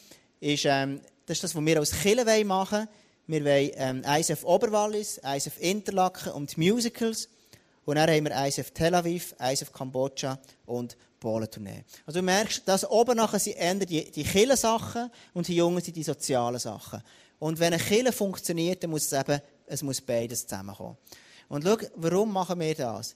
ist, 0.40 0.64
ähm, 0.64 1.02
das 1.26 1.36
ist 1.36 1.44
das, 1.44 1.54
was 1.54 1.62
wir 1.62 1.78
als 1.78 1.92
Kille 2.00 2.24
machen 2.46 2.78
wollen. 2.78 2.88
Wir 3.26 3.44
wollen 3.44 3.70
ähm, 3.74 4.02
ISF 4.04 4.42
Oberwallis, 4.42 5.18
ISF 5.18 5.60
Interlaken 5.60 6.32
und 6.32 6.56
Musicals. 6.56 7.28
Und 7.84 7.96
dann 7.96 8.08
haben 8.08 8.24
wir 8.24 8.46
ISF 8.46 8.70
Tel 8.70 8.94
Aviv, 8.94 9.34
ISF 9.38 9.70
Kambodscha 9.70 10.38
und 10.64 10.96
Polen-Tournee. 11.20 11.84
Also 12.06 12.20
du 12.20 12.24
merkst, 12.24 12.66
dass 12.66 12.90
oben 12.90 13.18
nachher 13.18 13.38
sind 13.38 13.56
eher 13.56 13.74
die, 13.74 14.10
die 14.10 14.24
Kille-Sachen 14.24 15.10
und 15.34 15.46
die 15.46 15.56
Jungen 15.56 15.82
sind 15.82 15.94
die 15.94 16.04
sozialen 16.04 16.58
Sachen. 16.58 17.02
Und 17.38 17.60
wenn 17.60 17.74
eine 17.74 17.82
Kille 17.82 18.12
funktioniert, 18.12 18.82
dann 18.82 18.92
muss 18.92 19.04
es 19.04 19.12
eben, 19.12 19.42
es 19.66 19.82
muss 19.82 20.00
beides 20.00 20.46
zusammenkommen. 20.46 20.96
Und 21.50 21.64
schau, 21.64 21.76
warum 21.96 22.32
machen 22.32 22.58
wir 22.58 22.74
das? 22.74 23.14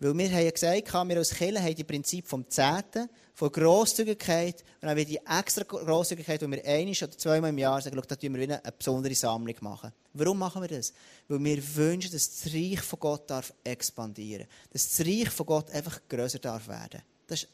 Weil 0.00 0.16
wir 0.16 0.30
haben 0.30 0.44
ja 0.44 0.50
gesagt, 0.50 0.92
wir 0.92 1.16
als 1.16 1.34
Kirche 1.34 1.60
haben 1.60 1.74
die 1.74 1.84
Prinzip 1.84 2.28
vom 2.28 2.48
Zehnten, 2.48 3.08
von 3.34 3.50
Grosszügigkeit 3.50 4.64
und 4.80 4.88
dann 4.88 4.96
die 4.96 5.18
extra 5.18 5.64
Grosszügigkeit, 5.64 6.40
die 6.40 6.50
wir 6.50 6.64
ein 6.64 6.88
oder 6.88 7.18
zweimal 7.18 7.50
im 7.50 7.58
Jahr 7.58 7.80
sagen, 7.80 8.00
da 8.06 8.16
wir 8.20 8.34
wieder 8.34 8.62
eine 8.62 8.72
besondere 8.72 9.14
Sammlung 9.14 9.56
machen. 9.60 9.92
Warum 10.12 10.38
machen 10.38 10.62
wir 10.62 10.68
das? 10.68 10.92
Weil 11.26 11.42
wir 11.42 11.76
wünschen, 11.76 12.12
dass 12.12 12.42
das 12.42 12.52
Reich 12.52 12.80
von 12.80 12.98
Gott 13.00 13.28
darf 13.28 13.52
expandieren 13.64 14.46
Dass 14.72 14.88
das 14.88 15.06
Reich 15.06 15.30
von 15.30 15.46
Gott 15.46 15.70
einfach 15.70 16.00
grösser 16.08 16.38
darf 16.38 16.68
werden. 16.68 17.02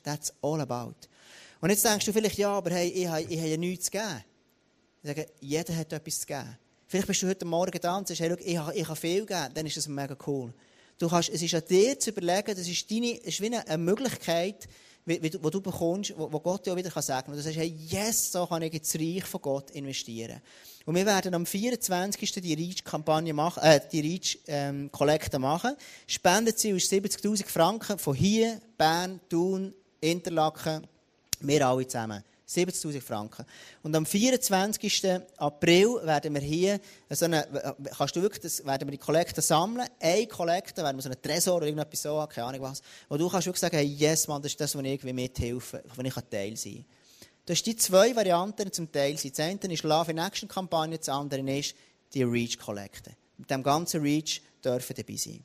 That's 0.02 0.32
all 0.40 0.60
about. 0.60 0.94
Und 1.60 1.70
jetzt 1.70 1.84
denkst 1.84 2.04
du 2.04 2.12
vielleicht, 2.12 2.38
ja, 2.38 2.50
aber 2.50 2.70
hey, 2.70 2.88
ich 2.88 3.06
habe, 3.06 3.22
ich 3.22 3.38
habe 3.38 3.48
ja 3.48 3.56
nichts 3.56 3.86
zu 3.86 3.90
geben. 3.90 4.24
Ich 5.02 5.08
sage, 5.08 5.26
jeder 5.40 5.76
hat 5.76 5.92
etwas 5.92 6.20
zu 6.20 6.26
geben. 6.26 6.58
Vielleicht 6.86 7.08
bist 7.08 7.22
du 7.22 7.26
heute 7.26 7.44
Morgen 7.44 7.78
da 7.80 7.96
und 7.96 8.06
sagst, 8.06 8.20
hey, 8.20 8.34
ich 8.40 8.56
habe, 8.58 8.74
ich 8.74 8.86
habe 8.86 8.96
viel 8.96 9.26
gegeben, 9.26 9.48
dann 9.54 9.66
ist 9.66 9.76
das 9.76 9.88
mega 9.88 10.16
cool. 10.26 10.52
Du 10.98 11.08
kannst, 11.08 11.28
es 11.28 11.42
ist 11.42 11.54
an 11.54 11.62
dir 11.68 11.98
zu 11.98 12.10
überlegen, 12.10 12.54
das 12.56 12.68
ist, 12.68 12.90
deine, 12.90 13.16
ist 13.16 13.40
wie 13.40 13.54
eine 13.54 13.78
Möglichkeit, 13.78 14.68
die 15.06 15.30
du, 15.30 15.38
du 15.38 15.60
bekommst, 15.60 16.14
wo, 16.16 16.32
wo 16.32 16.40
Gott 16.40 16.64
dir 16.64 16.72
auch 16.72 16.76
wieder 16.76 16.90
sagen 17.02 17.26
kann. 17.26 17.36
Du 17.36 17.42
sagst, 17.42 17.58
hey, 17.58 17.74
yes, 17.88 18.32
so 18.32 18.46
kann 18.46 18.62
ich 18.62 18.72
ins 18.72 18.94
Reich 18.94 19.24
von 19.24 19.42
Gott 19.42 19.70
investieren. 19.72 20.40
Und 20.86 20.94
wir 20.94 21.06
werden 21.06 21.34
am 21.34 21.46
24. 21.46 22.32
die 22.32 22.54
Reach-Kampagne 22.54 23.32
machen, 23.32 23.62
äh, 23.62 23.80
die 23.90 24.00
Reach-Kollekte 24.00 25.36
ähm, 25.36 25.42
machen. 25.42 25.76
Spendenziel 26.06 26.76
ist 26.76 26.92
70.000 26.92 27.46
Franken 27.46 27.98
von 27.98 28.14
hier, 28.14 28.60
Bern, 28.76 29.20
Thun, 29.28 29.74
Interlaken, 30.00 30.86
wir 31.40 31.66
alle 31.66 31.86
zusammen. 31.86 32.22
70.000 32.48 33.00
Franken. 33.00 33.46
Und 33.82 33.96
am 33.96 34.04
24. 34.04 35.22
April 35.38 36.00
werden 36.02 36.34
wir 36.34 36.42
hier 36.42 36.80
so 37.10 37.24
eine, 37.24 37.74
kannst 37.96 38.16
du 38.16 38.22
wirklich, 38.22 38.42
das, 38.42 38.64
werden 38.64 38.86
wir 38.86 38.92
die 38.92 38.98
Kollekte 38.98 39.40
sammeln. 39.40 39.88
Eine 39.98 40.26
Kollekte, 40.26 40.82
werden 40.82 40.96
wir 40.96 41.02
so 41.02 41.08
einen 41.08 41.22
Tresor 41.22 41.56
oder 41.56 41.66
irgendetwas 41.66 42.02
so, 42.02 42.26
keine 42.28 42.48
Ahnung 42.48 42.62
was. 42.62 42.82
Wo 43.08 43.16
du 43.16 43.28
kannst 43.28 43.46
wirklich 43.46 43.60
sagen, 43.60 43.76
hey, 43.76 43.86
yes, 43.86 44.28
man, 44.28 44.42
das 44.42 44.52
ist 44.52 44.60
das, 44.60 44.74
was 44.74 44.82
ich 44.82 44.88
irgendwie 44.88 45.12
mithelfen, 45.12 45.80
wenn 45.96 46.06
ich 46.06 46.14
Teil 46.14 46.56
sein 46.56 46.74
kann. 46.74 46.84
Du 47.46 47.52
hast 47.52 47.62
die 47.62 47.76
zwei 47.76 48.16
Varianten 48.16 48.72
zum 48.72 48.90
Teil 48.90 49.18
sein. 49.18 49.30
Das 49.30 49.40
eine 49.40 49.74
ist 49.74 49.82
Love 49.82 50.10
in 50.10 50.18
Action 50.18 50.48
Kampagne, 50.48 50.98
das 50.98 51.08
andere 51.08 51.40
ist 51.58 51.74
die 52.12 52.22
Reach 52.22 52.58
Kollekte. 52.58 53.12
Mit 53.36 53.50
dem 53.50 53.62
ganzen 53.62 54.00
Reach 54.00 54.40
dürfen 54.64 54.94
dabei 54.96 55.16
sein. 55.16 55.44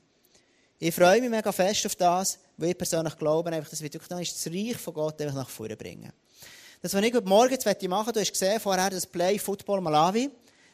Ich 0.81 0.95
freue 0.95 1.19
mich 1.19 1.29
mega 1.29 1.51
fest 1.51 1.85
auf 1.85 1.95
das, 1.97 2.39
weil 2.55 2.69
ich 2.69 2.77
persönlich 2.77 3.17
glaube, 3.17 3.51
einfach, 3.51 3.69
das 3.69 3.81
wird 3.81 3.93
wirklich 3.95 4.33
das 4.33 4.47
Reich 4.47 4.77
von 4.77 4.93
Gott 4.93 5.21
einfach 5.21 5.35
nach 5.35 5.49
vorne 5.49 5.75
bringen. 5.75 6.13
Das, 6.81 6.93
was 6.93 7.03
ich 7.03 7.13
heute 7.13 7.27
Morgen 7.27 7.57
machen 7.89 8.13
du 8.13 8.21
hast 8.21 8.31
gesehen 8.31 8.57
vorher 8.57 8.89
das 8.89 9.05
Play 9.05 9.37
Football 9.37 9.81
Malawi. 9.81 10.31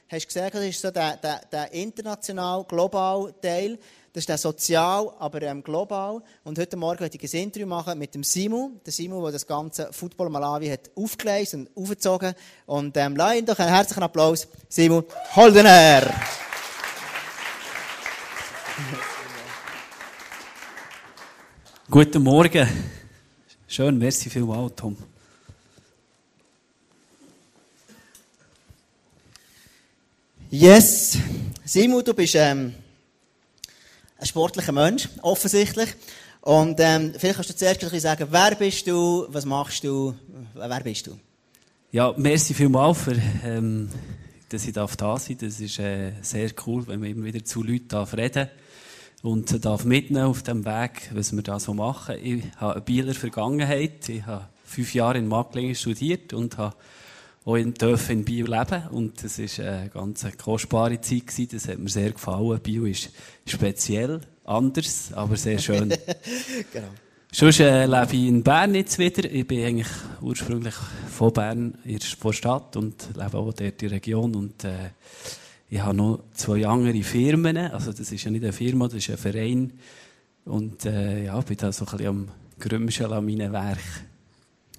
Hast 0.08 0.28
gesehen, 0.28 0.52
das 0.54 0.64
ist 0.64 0.80
so 0.80 0.92
der, 0.92 1.18
der, 1.18 1.42
der 1.52 1.74
international, 1.74 2.64
global 2.66 3.34
Teil. 3.42 3.80
Das 4.14 4.22
ist 4.22 4.30
der 4.30 4.38
sozial, 4.38 5.12
aber 5.18 5.42
ähm, 5.42 5.64
global. 5.64 6.22
Und 6.44 6.60
heute 6.60 6.78
Morgen 6.78 7.00
werde 7.00 7.18
ich 7.20 7.34
ein 7.34 7.42
Interview 7.42 7.66
machen 7.66 7.98
mit 7.98 8.14
dem 8.14 8.24
Simu. 8.24 8.74
Der 8.86 8.94
Simu, 8.94 9.20
der 9.24 9.32
das 9.32 9.48
ganze 9.48 9.92
Football 9.92 10.30
Malawi 10.30 10.68
hat 10.68 10.92
aufgelesen 10.94 11.66
und 11.74 11.82
aufgezogen. 11.82 12.36
Und 12.68 12.96
ähm, 12.98 13.16
lass 13.16 13.38
ihn 13.38 13.46
doch 13.48 13.58
einen 13.58 13.74
herzlichen 13.74 14.04
Applaus. 14.04 14.48
Simu 14.70 15.02
Holdener. 15.36 16.04
Guten 21.90 22.22
Morgen. 22.22 22.70
Schön, 23.68 23.98
merci 23.98 24.30
vielmals, 24.30 24.74
Tom. 24.76 24.96
Yes. 30.52 31.18
Simon, 31.66 32.04
du 32.04 32.14
bist 32.14 32.36
ähm, 32.36 32.76
ein 34.18 34.26
sportlicher 34.26 34.72
Mensch, 34.72 35.10
offensichtlich. 35.24 35.90
Und 36.42 36.80
ähm, 36.80 37.14
vielleicht 37.18 37.38
kannst 37.38 37.50
du 37.50 37.56
zuerst 37.56 37.82
ein 37.82 37.90
bisschen 37.90 38.02
sagen, 38.02 38.28
wer 38.30 38.54
bist 38.54 38.86
du, 38.86 39.26
was 39.30 39.46
machst 39.46 39.84
du, 39.84 40.14
wer 40.54 40.80
bist 40.82 41.08
du? 41.08 41.18
Ja, 41.92 42.14
merci 42.16 42.54
vielmals, 42.54 43.00
für, 43.00 43.20
ähm, 43.44 43.90
dass 44.50 44.68
ich 44.68 44.74
da 44.74 44.88
sein 44.88 44.98
darf. 44.98 45.28
Das 45.28 45.60
ist 45.60 45.80
äh, 45.80 46.12
sehr 46.22 46.52
cool, 46.68 46.86
wenn 46.88 47.00
man 47.00 47.10
immer 47.10 47.26
wieder 47.26 47.44
zu 47.44 47.64
Leuten 47.64 47.88
darf 47.88 48.14
reden 48.16 48.48
und 49.24 49.66
darf 49.66 49.84
mitnehmen 49.84 50.26
auf 50.26 50.44
dem 50.44 50.64
Weg, 50.64 51.10
was 51.12 51.36
wir 51.36 51.42
da 51.42 51.60
so 51.60 51.74
machen. 51.74 52.18
Ich 52.22 52.44
habe 52.58 52.74
eine 52.74 52.82
Bieler 52.82 53.16
Vergangenheit. 53.16 54.08
Ich 54.10 54.24
habe 54.28 54.48
fünf 54.64 54.94
Jahre 54.94 55.18
in 55.18 55.28
Macklingen 55.28 55.74
studiert 55.74 56.34
und 56.34 56.60
habe 56.60 56.76
auch 57.46 57.56
in, 57.56 57.74
dürfen 57.76 58.20
in 58.20 58.26
Bio 58.26 58.48
leben. 58.48 58.88
Und 58.90 59.24
das 59.24 59.40
war 59.40 59.66
eine 59.66 59.90
ganz 59.90 60.26
kostbare 60.38 61.00
Zeit. 61.00 61.28
Gewesen. 61.28 61.50
Das 61.52 61.68
hat 61.68 61.78
mir 61.78 61.90
sehr 61.90 62.12
gefallen. 62.12 62.60
Bio 62.60 62.86
ist 62.86 63.12
speziell, 63.46 64.22
anders, 64.44 65.14
aber 65.14 65.38
sehr 65.38 65.60
schön. 65.60 65.90
genau. 66.74 66.88
Sonst 67.32 67.60
äh, 67.60 67.86
lebe 67.86 68.16
ich 68.16 68.28
in 68.28 68.44
Bern 68.44 68.74
jetzt 68.76 68.98
wieder. 68.98 69.30
Ich 69.30 69.46
bin 69.46 69.64
eigentlich 69.64 69.92
ursprünglich 70.22 70.74
von 70.74 71.34
Bern, 71.34 71.78
in 71.84 72.00
der 72.00 72.32
Stadt 72.32 72.78
und 72.78 73.10
lebe 73.14 73.38
auch 73.38 73.52
dort 73.52 73.60
in 73.60 73.74
der 73.78 73.92
Region. 73.92 74.36
Und 74.36 74.64
äh, 74.64 74.92
ich 75.70 75.82
habe 75.82 75.98
noch 75.98 76.24
zwei 76.34 76.66
andere 76.66 77.04
Firmen. 77.04 77.58
Also 77.58 77.92
das 77.92 78.12
ist 78.12 78.24
ja 78.24 78.32
nicht 78.32 78.44
eine 78.44 78.54
Firma, 78.54 78.86
das 78.86 78.96
ist 78.96 79.10
ein 79.10 79.18
Verein. 79.18 79.74
Und 80.46 80.86
äh, 80.86 81.26
ja, 81.26 81.40
bin 81.42 81.58
da 81.58 81.72
so 81.72 81.86
ein 81.86 81.92
bisschen 81.92 82.08
am 82.08 82.28
Grümschen 82.58 83.12
an 83.12 83.26
meinen 83.26 83.52
Werk. 83.52 83.80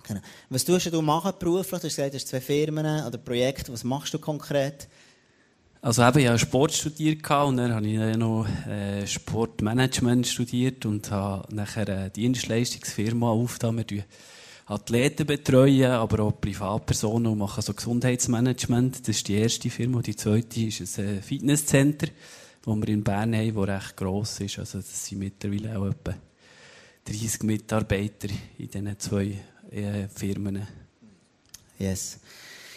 Genau. 0.06 0.20
Was 0.50 0.64
tust 0.64 0.92
du 0.92 1.02
machen 1.02 1.32
beruflich? 1.38 1.80
Du 1.80 1.86
hast 1.86 1.96
gesagt, 1.96 2.14
du 2.14 2.16
hast 2.16 2.28
zwei 2.28 2.40
Firmen 2.40 3.04
oder 3.04 3.18
Projekte. 3.18 3.72
Was 3.72 3.84
machst 3.84 4.14
du 4.14 4.18
konkret? 4.18 4.88
Also 5.82 6.02
eben, 6.02 6.18
ich 6.18 6.26
habe 6.26 6.38
Sport 6.38 6.72
studiert 6.72 7.28
und 7.30 7.58
dann 7.58 7.72
habe 7.72 7.86
ich 7.86 8.16
noch 8.16 8.46
äh, 8.66 9.06
Sportmanagement 9.06 10.26
studiert 10.26 10.86
und 10.86 11.10
habe 11.10 11.54
nachher 11.54 11.88
eine 11.88 12.10
Dienstleistungsfirma 12.10 13.30
aufgetan. 13.30 13.84
Wir 13.88 14.04
Athleten 14.66 15.26
betreuen, 15.26 15.92
aber 15.92 16.24
auch 16.24 16.40
Privatpersonen 16.40 17.30
und 17.32 17.38
machen 17.38 17.62
so 17.62 17.72
Gesundheitsmanagement. 17.72 19.00
Das 19.00 19.16
ist 19.16 19.28
die 19.28 19.34
erste 19.34 19.70
Firma. 19.70 20.02
Die 20.02 20.16
zweite 20.16 20.60
ist 20.60 20.98
ein 20.98 21.18
äh, 21.18 21.22
Fitnesscenter, 21.22 22.08
das 22.64 22.76
wir 22.76 22.88
in 22.88 23.04
Bern 23.04 23.34
haben, 23.34 23.54
das 23.54 23.68
recht 23.68 23.96
gross 23.96 24.40
ist. 24.40 24.58
Also 24.58 24.78
das 24.78 25.06
sind 25.06 25.20
mittlerweile 25.20 25.78
auch 25.78 25.86
etwa 25.86 26.14
30 27.04 27.44
Mitarbeiter 27.44 28.28
in 28.58 28.68
diesen 28.68 28.98
zwei 28.98 29.38
äh, 29.70 30.08
Firmen. 30.08 30.66
Yes. 31.78 32.18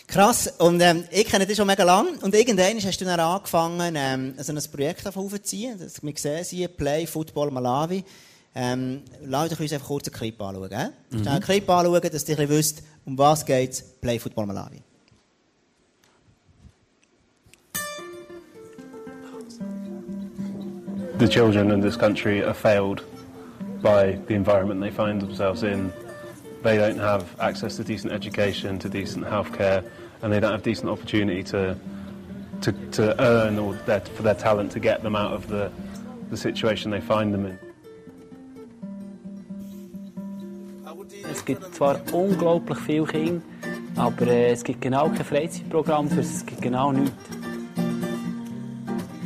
Krass. 0.08 0.52
Und 0.58 0.82
ähm, 0.82 1.04
ich 1.12 1.26
kenne 1.26 1.46
dich 1.46 1.56
schon 1.56 1.68
mega 1.68 1.84
lang. 1.84 2.18
Und 2.22 2.34
irgendwann 2.34 2.78
hast 2.82 3.00
du 3.00 3.06
dann 3.06 3.20
angefangen, 3.20 3.94
ähm, 3.96 4.34
so 4.40 4.52
ein 4.52 4.60
Projekt 4.72 5.06
aufzuziehen. 5.06 5.78
Das 5.80 6.02
wir 6.02 6.14
sehen, 6.16 6.44
hier, 6.46 6.68
Play 6.68 7.06
Football 7.06 7.52
Malawi. 7.52 8.04
Ähm, 8.56 9.04
lasst 9.24 9.54
euch 9.54 9.60
uns 9.60 9.74
einfach 9.74 9.88
kurz 9.88 10.08
einen 10.08 10.16
Clip 10.16 10.42
anschauen. 10.42 10.72
Äh? 10.72 10.90
Mhm. 11.12 11.28
einen 11.28 11.42
Clip 11.42 11.70
anschauen, 11.70 12.02
dass 12.02 12.28
ihr 12.28 12.40
ein 12.40 12.50
wisst, 12.50 12.82
um 13.06 13.18
was 13.18 13.46
geht 13.46 13.84
Play 14.02 14.18
Football 14.18 14.48
Malawi. 14.48 14.82
The 21.20 21.28
children 21.28 21.70
in 21.70 21.82
this 21.82 21.98
country 21.98 22.42
are 22.42 22.54
failed 22.54 23.04
by 23.84 24.18
the 24.28 24.34
environment 24.34 24.82
they 24.82 24.90
find 24.90 25.22
themselves 25.22 25.64
in. 25.64 25.92
They 26.62 26.78
don't 26.78 27.00
have 27.00 27.40
access 27.40 27.78
to 27.78 27.84
decent 27.84 28.12
education, 28.12 28.80
to 28.80 28.90
decent 28.90 29.26
healthcare, 29.26 29.84
and 30.22 30.32
they 30.32 30.40
don't 30.40 30.52
have 30.52 30.64
decent 30.64 30.90
opportunity 30.90 31.44
to 31.44 31.78
to, 32.62 32.72
to 32.92 33.22
earn 33.22 33.58
or 33.58 33.74
their, 33.86 34.02
for 34.02 34.24
their 34.24 34.36
talent 34.36 34.72
to 34.74 34.80
get 34.80 35.02
them 35.04 35.16
out 35.16 35.34
of 35.34 35.48
the, 35.48 35.72
the 36.30 36.38
situation 36.38 36.92
they 36.92 37.02
find 37.02 37.34
them 37.34 37.46
in. 37.46 37.60
Es 41.32 41.46
gibt 41.46 41.74
zwar 41.76 42.00
unglaublich 42.12 42.78
viele 42.80 43.06
Kinder, 43.06 43.42
aber 43.96 44.28
äh, 44.28 44.52
es 44.52 44.64
gibt 44.64 44.82
genau 44.82 45.10
kein 45.10 45.26
Freizeitprogramm 45.26 46.10
für 46.10 46.22
es 46.22 46.46
gibt 46.46 46.62
genau 46.62 46.92
nichts. 46.92 47.14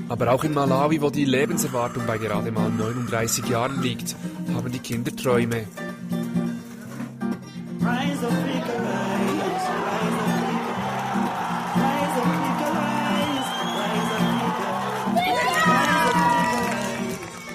Aber 0.09 0.31
auch 0.31 0.43
in 0.43 0.53
Malawi, 0.53 1.01
wo 1.01 1.09
die 1.09 1.25
Lebenserwartung 1.25 2.03
bei 2.05 2.17
gerade 2.17 2.51
mal 2.51 2.69
39 2.69 3.47
Jahren 3.47 3.81
liegt, 3.81 4.15
haben 4.53 4.71
die 4.71 4.79
Kinder 4.79 5.15
Träume. 5.15 5.65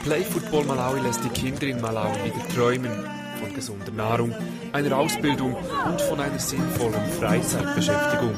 Play 0.09 0.25
Football 0.25 0.65
Malawi 0.65 1.01
lässt 1.01 1.23
die 1.23 1.29
Kinder 1.29 1.67
in 1.67 1.83
Malawi 1.83 2.25
wieder 2.25 2.49
träumen 2.55 2.91
von 3.39 3.55
gesunder 3.55 3.93
Nahrung, 3.93 4.35
einer 4.73 4.97
Ausbildung 4.97 5.55
und 5.55 6.01
von 6.01 6.19
einer 6.19 6.39
sinnvollen 6.39 7.11
Freizeitbeschäftigung. 7.21 8.35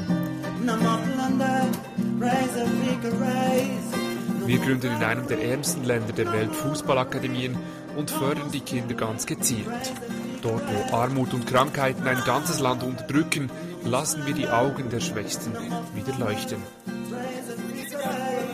Wir 4.45 4.57
gründen 4.57 4.91
in 4.97 5.01
einem 5.01 5.25
der 5.27 5.41
ärmsten 5.41 5.85
Länder 5.85 6.11
der 6.11 6.33
Welt 6.33 6.53
Fußballakademien 6.53 7.55
und 7.95 8.11
fördern 8.11 8.51
die 8.51 8.59
Kinder 8.59 8.95
ganz 8.95 9.25
gezielt. 9.25 9.93
Dort, 10.41 10.63
wo 10.67 10.93
Armut 10.97 11.33
und 11.33 11.47
Krankheiten 11.47 12.05
ein 12.05 12.21
ganzes 12.25 12.59
Land 12.59 12.83
unterdrücken, 12.83 13.49
lassen 13.85 14.25
wir 14.25 14.33
die 14.33 14.49
Augen 14.49 14.89
der 14.89 14.99
Schwächsten 14.99 15.53
wieder 15.95 16.19
leuchten. 16.19 16.61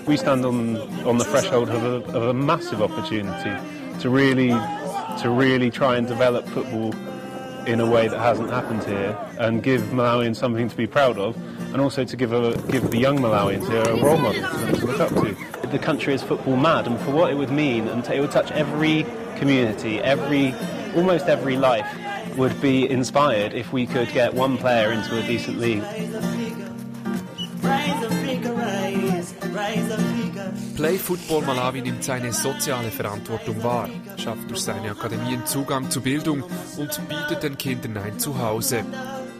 We 0.07 0.15
stand 0.15 0.45
on 0.45 0.77
on 1.05 1.17
the 1.17 1.25
threshold 1.25 1.69
of 1.69 1.83
a, 1.83 2.17
of 2.17 2.23
a 2.23 2.33
massive 2.33 2.81
opportunity 2.81 3.55
to 3.99 4.09
really 4.09 4.49
to 5.19 5.29
really 5.29 5.69
try 5.69 5.97
and 5.97 6.07
develop 6.07 6.47
football 6.47 6.93
in 7.67 7.81
a 7.81 7.85
way 7.85 8.07
that 8.07 8.19
hasn't 8.19 8.49
happened 8.49 8.83
here 8.85 9.17
and 9.39 9.61
give 9.61 9.81
Malawians 9.81 10.37
something 10.37 10.69
to 10.69 10.77
be 10.77 10.87
proud 10.87 11.17
of 11.17 11.35
and 11.73 11.81
also 11.81 12.05
to 12.05 12.15
give 12.15 12.31
a, 12.31 12.55
give 12.71 12.89
the 12.91 12.97
young 12.97 13.19
Malawians 13.19 13.67
here 13.67 13.81
a 13.81 14.01
role 14.01 14.17
model 14.17 14.41
to 14.75 14.85
look 14.85 15.01
up 15.01 15.09
to. 15.09 15.67
The 15.67 15.79
country 15.79 16.13
is 16.13 16.23
football 16.23 16.55
mad 16.55 16.87
and 16.87 16.97
for 17.01 17.11
what 17.11 17.29
it 17.29 17.35
would 17.35 17.51
mean 17.51 17.89
and 17.89 18.07
it 18.07 18.21
would 18.21 18.31
touch 18.31 18.51
every 18.51 19.05
community, 19.35 19.99
every 19.99 20.55
almost 20.95 21.27
every 21.27 21.57
life 21.57 21.87
would 22.37 22.59
be 22.61 22.89
inspired 22.89 23.53
if 23.53 23.73
we 23.73 23.85
could 23.85 24.09
get 24.13 24.33
one 24.33 24.57
player 24.57 24.93
into 24.93 25.17
a 25.21 25.27
decent 25.27 25.59
league. 25.59 25.83
Play 30.77 30.99
Football 30.99 31.41
Malawi 31.41 31.81
nimmt 31.81 32.03
seine 32.03 32.31
soziale 32.31 32.91
Verantwortung 32.91 33.63
wahr, 33.63 33.89
schafft 34.15 34.47
durch 34.47 34.61
seine 34.61 34.91
Akademien 34.91 35.43
Zugang 35.47 35.89
zu 35.89 36.01
Bildung 36.01 36.43
und 36.77 37.01
bietet 37.09 37.41
den 37.41 37.57
Kindern 37.57 37.97
ein 37.97 38.19
Zuhause. 38.19 38.85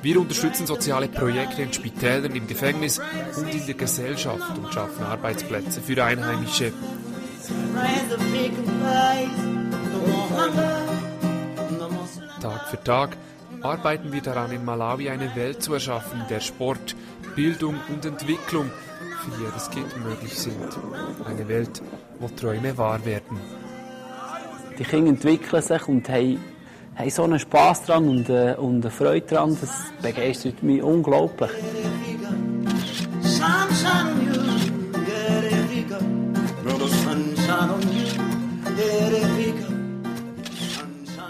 Wir 0.02 0.20
unterstützen 0.20 0.66
soziale 0.66 1.08
Projekte 1.08 1.62
in 1.62 1.72
Spitälern, 1.72 2.36
im 2.36 2.48
Gefängnis 2.48 3.00
und 3.36 3.54
in 3.54 3.68
der 3.68 3.76
Gesellschaft 3.76 4.58
und 4.58 4.74
schaffen 4.74 5.04
Arbeitsplätze 5.04 5.80
für 5.80 6.04
Einheimische. 6.04 6.74
Tag 12.42 12.68
für 12.68 12.84
Tag 12.84 13.18
arbeiten 13.62 14.12
wir 14.12 14.22
daran, 14.22 14.52
in 14.52 14.66
Malawi 14.66 15.12
eine 15.12 15.36
Welt 15.36 15.62
zu 15.62 15.76
erschaffen, 15.76 16.24
der 16.32 16.40
Sport, 16.40 16.96
Bildung 17.36 17.76
und 17.90 18.06
Entwicklung 18.06 18.72
für 19.32 19.44
jedes 19.44 19.70
Kind 19.70 20.06
möglich 20.06 20.34
sind. 20.34 20.56
Eine 21.26 21.48
Welt, 21.48 21.82
wo 22.20 22.28
Träume 22.30 22.78
wahr 22.78 23.04
werden. 23.06 23.40
Die 24.78 24.84
Kinder 24.84 25.10
entwickeln 25.10 25.62
sich 25.62 25.88
und 25.88 26.08
haben, 26.10 26.40
haben 26.96 27.10
so 27.10 27.24
einen 27.24 27.40
Spass 27.40 27.84
dran 27.84 28.08
und, 28.08 28.30
äh, 28.30 28.56
und 28.58 28.82
eine 28.84 28.92
Freude 28.92 29.26
dran, 29.26 29.58
das 29.60 29.72
begeistert 30.02 30.62
mich 30.64 30.82
unglaublich. 30.82 31.52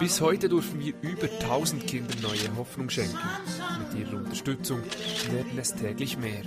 Bis 0.08 0.22
heute 0.22 0.48
dürfen 0.48 0.80
wir 0.80 0.94
über 1.02 1.28
1000 1.42 1.86
Kindern 1.86 2.18
neue 2.22 2.56
Hoffnung 2.56 2.90
schenken. 2.90 3.18
Mit 3.78 4.00
ihrer 4.00 4.16
Unterstützung 4.16 4.80
werden 4.80 5.60
es 5.60 5.76
täglich 5.76 6.18
mehr. 6.18 6.44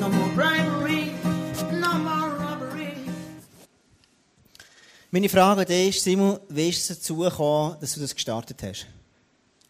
No 0.00 0.08
more 0.08 0.28
bribery, 0.34 1.05
Meine 5.16 5.30
Frage 5.30 5.62
an 5.62 5.66
dich 5.66 5.96
ist, 5.96 6.04
Simon, 6.04 6.38
wie 6.50 6.68
ist 6.68 6.90
es 6.90 6.98
dazu 6.98 7.16
gekommen, 7.16 7.78
dass 7.80 7.94
du 7.94 8.00
das 8.00 8.14
gestartet 8.14 8.62
hast? 8.62 8.86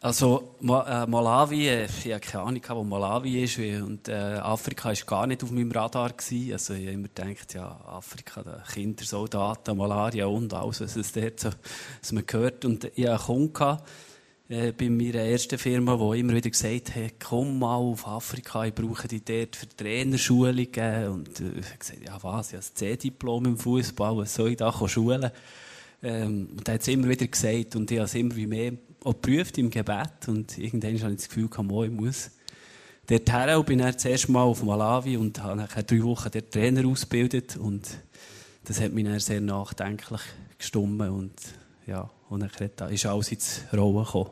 Also 0.00 0.56
äh, 0.60 1.06
Malawi, 1.06 1.68
äh, 1.68 1.84
ich 1.84 2.12
hatte 2.12 2.28
keine 2.28 2.44
Ahnung, 2.46 2.62
wo 2.68 2.82
Malawi 2.82 3.44
ist 3.44 3.56
und 3.56 4.08
äh, 4.08 4.12
Afrika 4.12 4.88
war 4.88 4.96
gar 5.06 5.28
nicht 5.28 5.44
auf 5.44 5.52
meinem 5.52 5.70
Radar. 5.70 6.10
Gewesen. 6.10 6.52
Also 6.52 6.74
ich 6.74 6.86
habe 6.86 6.94
immer 6.94 7.06
gedacht, 7.06 7.54
ja, 7.54 7.80
Afrika, 7.86 8.42
da 8.42 8.60
Kinder, 8.74 9.04
Soldaten, 9.04 9.76
Malaria 9.76 10.26
und 10.26 10.52
alles, 10.52 10.80
was 10.80 10.96
es 10.96 11.12
dort 11.12 11.38
so, 11.38 11.50
was 12.00 12.10
man 12.10 12.24
hört. 12.28 12.64
Und 12.64 12.90
ich 12.96 13.06
hatte 13.06 13.32
einen 13.32 13.52
Kunden, 13.52 13.78
äh, 14.48 14.72
bei 14.72 14.88
meiner 14.88 15.22
ersten 15.22 15.58
Firma, 15.58 15.96
die 15.96 16.20
immer 16.20 16.34
wieder 16.34 16.50
gesagt 16.50 16.94
hat, 16.94 17.14
komm 17.18 17.58
mal 17.58 17.76
auf 17.76 18.06
Afrika, 18.06 18.64
ich 18.64 18.74
brauche 18.74 19.08
dich 19.08 19.24
dort 19.24 19.56
für 19.56 19.68
Trainerschulungen. 19.68 21.08
Und 21.08 21.40
äh, 21.40 21.58
ich 21.58 21.66
habe 21.66 21.78
gesagt, 21.78 22.06
ja 22.06 22.22
was, 22.22 22.48
ich 22.48 22.54
habe 22.54 22.64
ein 22.64 22.74
C-Diplom 22.74 23.46
im 23.46 23.58
Fußball, 23.58 24.16
was 24.16 24.34
soll 24.34 24.50
ich 24.50 24.56
da 24.56 24.72
schulen? 24.88 25.30
Ähm, 26.02 26.48
und 26.56 26.68
er 26.68 26.74
hat 26.74 26.82
es 26.82 26.88
immer 26.88 27.08
wieder 27.08 27.26
gesagt 27.26 27.74
und 27.74 27.90
ich 27.90 27.98
habe 27.98 28.06
es 28.06 28.14
immer 28.14 28.36
wie 28.36 28.46
mehr 28.46 28.72
auch 29.02 29.14
geprüft 29.14 29.58
im 29.58 29.70
Gebet. 29.70 30.28
Und 30.28 30.56
irgendwann 30.58 31.00
habe 31.00 31.12
ich 31.12 31.18
das 31.18 31.28
Gefühl, 31.28 31.48
komm, 31.48 31.70
ich 31.82 31.90
muss 31.90 32.30
dort 33.06 33.32
her 33.32 33.58
und 33.58 33.66
bin 33.66 33.78
dann 33.78 33.98
zuerst 33.98 34.28
mal 34.28 34.42
auf 34.42 34.62
Malawi 34.62 35.16
und 35.16 35.42
habe 35.42 35.56
nachher 35.56 35.82
drei 35.82 36.02
Wochen 36.02 36.30
dort 36.32 36.52
Trainer 36.52 36.86
ausgebildet. 36.86 37.56
Und 37.56 37.88
das 38.64 38.80
hat 38.80 38.92
mich 38.92 39.04
dann 39.04 39.18
sehr 39.18 39.40
nachdenklich 39.40 40.20
gestummen 40.58 41.10
und 41.10 41.34
ja, 41.86 42.10
und 42.28 42.48
dann 42.76 42.92
ist 42.92 43.06
alles 43.06 43.32
ins 43.32 43.60
Rollen 43.72 44.04
gekommen. 44.04 44.30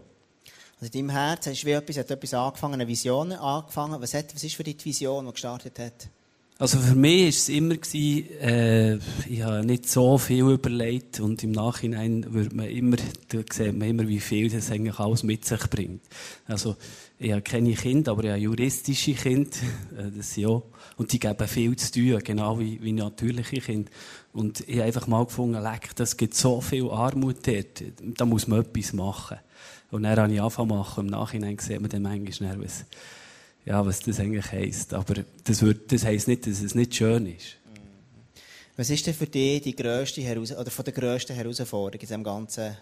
Also 0.81 0.87
in 0.99 1.07
deinem 1.07 1.11
Herz 1.11 1.47
hast 1.47 1.63
du 1.63 1.67
wie 1.67 1.73
etwas, 1.73 1.97
hat 1.99 2.11
etwas 2.11 2.35
angefangen, 2.35 2.75
eine 2.75 2.89
Vision 2.89 3.33
angefangen. 3.33 4.01
Was, 4.01 4.15
hat, 4.15 4.35
was 4.35 4.43
ist 4.43 4.57
für 4.57 4.65
dich 4.65 4.77
die 4.77 4.87
Vision, 4.87 5.25
die 5.27 5.33
gestartet 5.33 5.79
hat? 5.79 6.09
Also 6.57 6.79
für 6.79 6.95
mich 6.95 7.23
war 7.23 7.29
es 7.29 7.49
immer, 7.49 7.75
äh, 7.95 8.95
ich 9.29 9.43
habe 9.43 9.67
nicht 9.67 9.89
so 9.89 10.19
viel 10.19 10.45
überlegt 10.51 11.19
und 11.19 11.43
im 11.43 11.51
Nachhinein 11.51 12.33
wird 12.33 12.53
man 12.53 12.67
immer, 12.67 12.97
sieht 13.31 13.77
man 13.77 13.89
immer, 13.89 14.07
wie 14.07 14.21
viel 14.21 14.49
das 14.49 14.71
eigentlich 14.71 15.01
alles 15.01 15.25
mit 15.25 15.45
sich 15.45 15.69
bringt. 15.69 16.03
Also 16.47 16.77
ich 17.19 17.31
habe 17.31 17.43
keine 17.43 17.73
Kinder, 17.75 18.13
aber 18.13 18.25
ich 18.25 18.31
habe 18.31 18.41
juristische 18.41 19.15
Kinder, 19.15 19.57
äh, 19.97 20.11
das 20.17 20.37
ja, 20.37 20.61
und 20.97 21.13
die 21.13 21.19
geben 21.19 21.49
viel 21.49 21.77
zu 21.77 21.93
tun, 21.93 22.21
genau 22.25 22.59
wie, 22.59 22.83
wie 22.83 22.93
natürliche 22.93 23.61
Kinder. 23.61 23.91
Und 24.33 24.61
ich 24.69 24.77
habe 24.77 24.85
einfach 24.85 25.07
mal 25.07 25.25
gefunden, 25.25 25.63
leck, 25.63 25.95
das 25.97 26.17
gibt 26.17 26.35
so 26.35 26.61
viel 26.61 26.89
Armut 26.91 27.47
dort, 27.47 27.83
da 28.01 28.25
muss 28.25 28.47
man 28.47 28.61
etwas 28.61 28.93
machen. 28.93 29.39
Und 29.91 30.03
dann 30.03 30.19
habe 30.19 30.33
ich 30.33 30.41
angefangen 30.41 30.71
machen, 30.71 31.05
im 31.05 31.11
Nachhinein 31.11 31.59
sieht 31.59 31.81
man 31.81 31.89
dann 31.89 32.03
manchmal, 32.03 32.61
was, 32.61 32.85
ja, 33.65 33.85
was 33.87 34.01
das 34.01 34.19
eigentlich 34.19 34.51
heisst. 34.51 34.93
Aber 34.93 35.15
das, 35.45 35.63
wird, 35.63 35.93
das 35.93 36.05
heisst 36.05 36.27
nicht, 36.27 36.47
dass 36.47 36.61
es 36.61 36.75
nicht 36.75 36.95
schön 36.97 37.27
ist. 37.27 37.57
Was 38.77 38.91
ist 38.91 39.07
denn 39.07 39.15
für 39.15 39.27
dich 39.27 39.63
die 39.63 39.77
grösste 39.77 40.21
Heraus 40.21 40.51
oder 40.51 40.71
von 40.71 40.85
der 40.85 40.95
grössten 40.95 41.37
Herausforderung 41.37 41.93
in 41.93 41.99
diesem 42.01 42.25
ganzen 42.25 42.77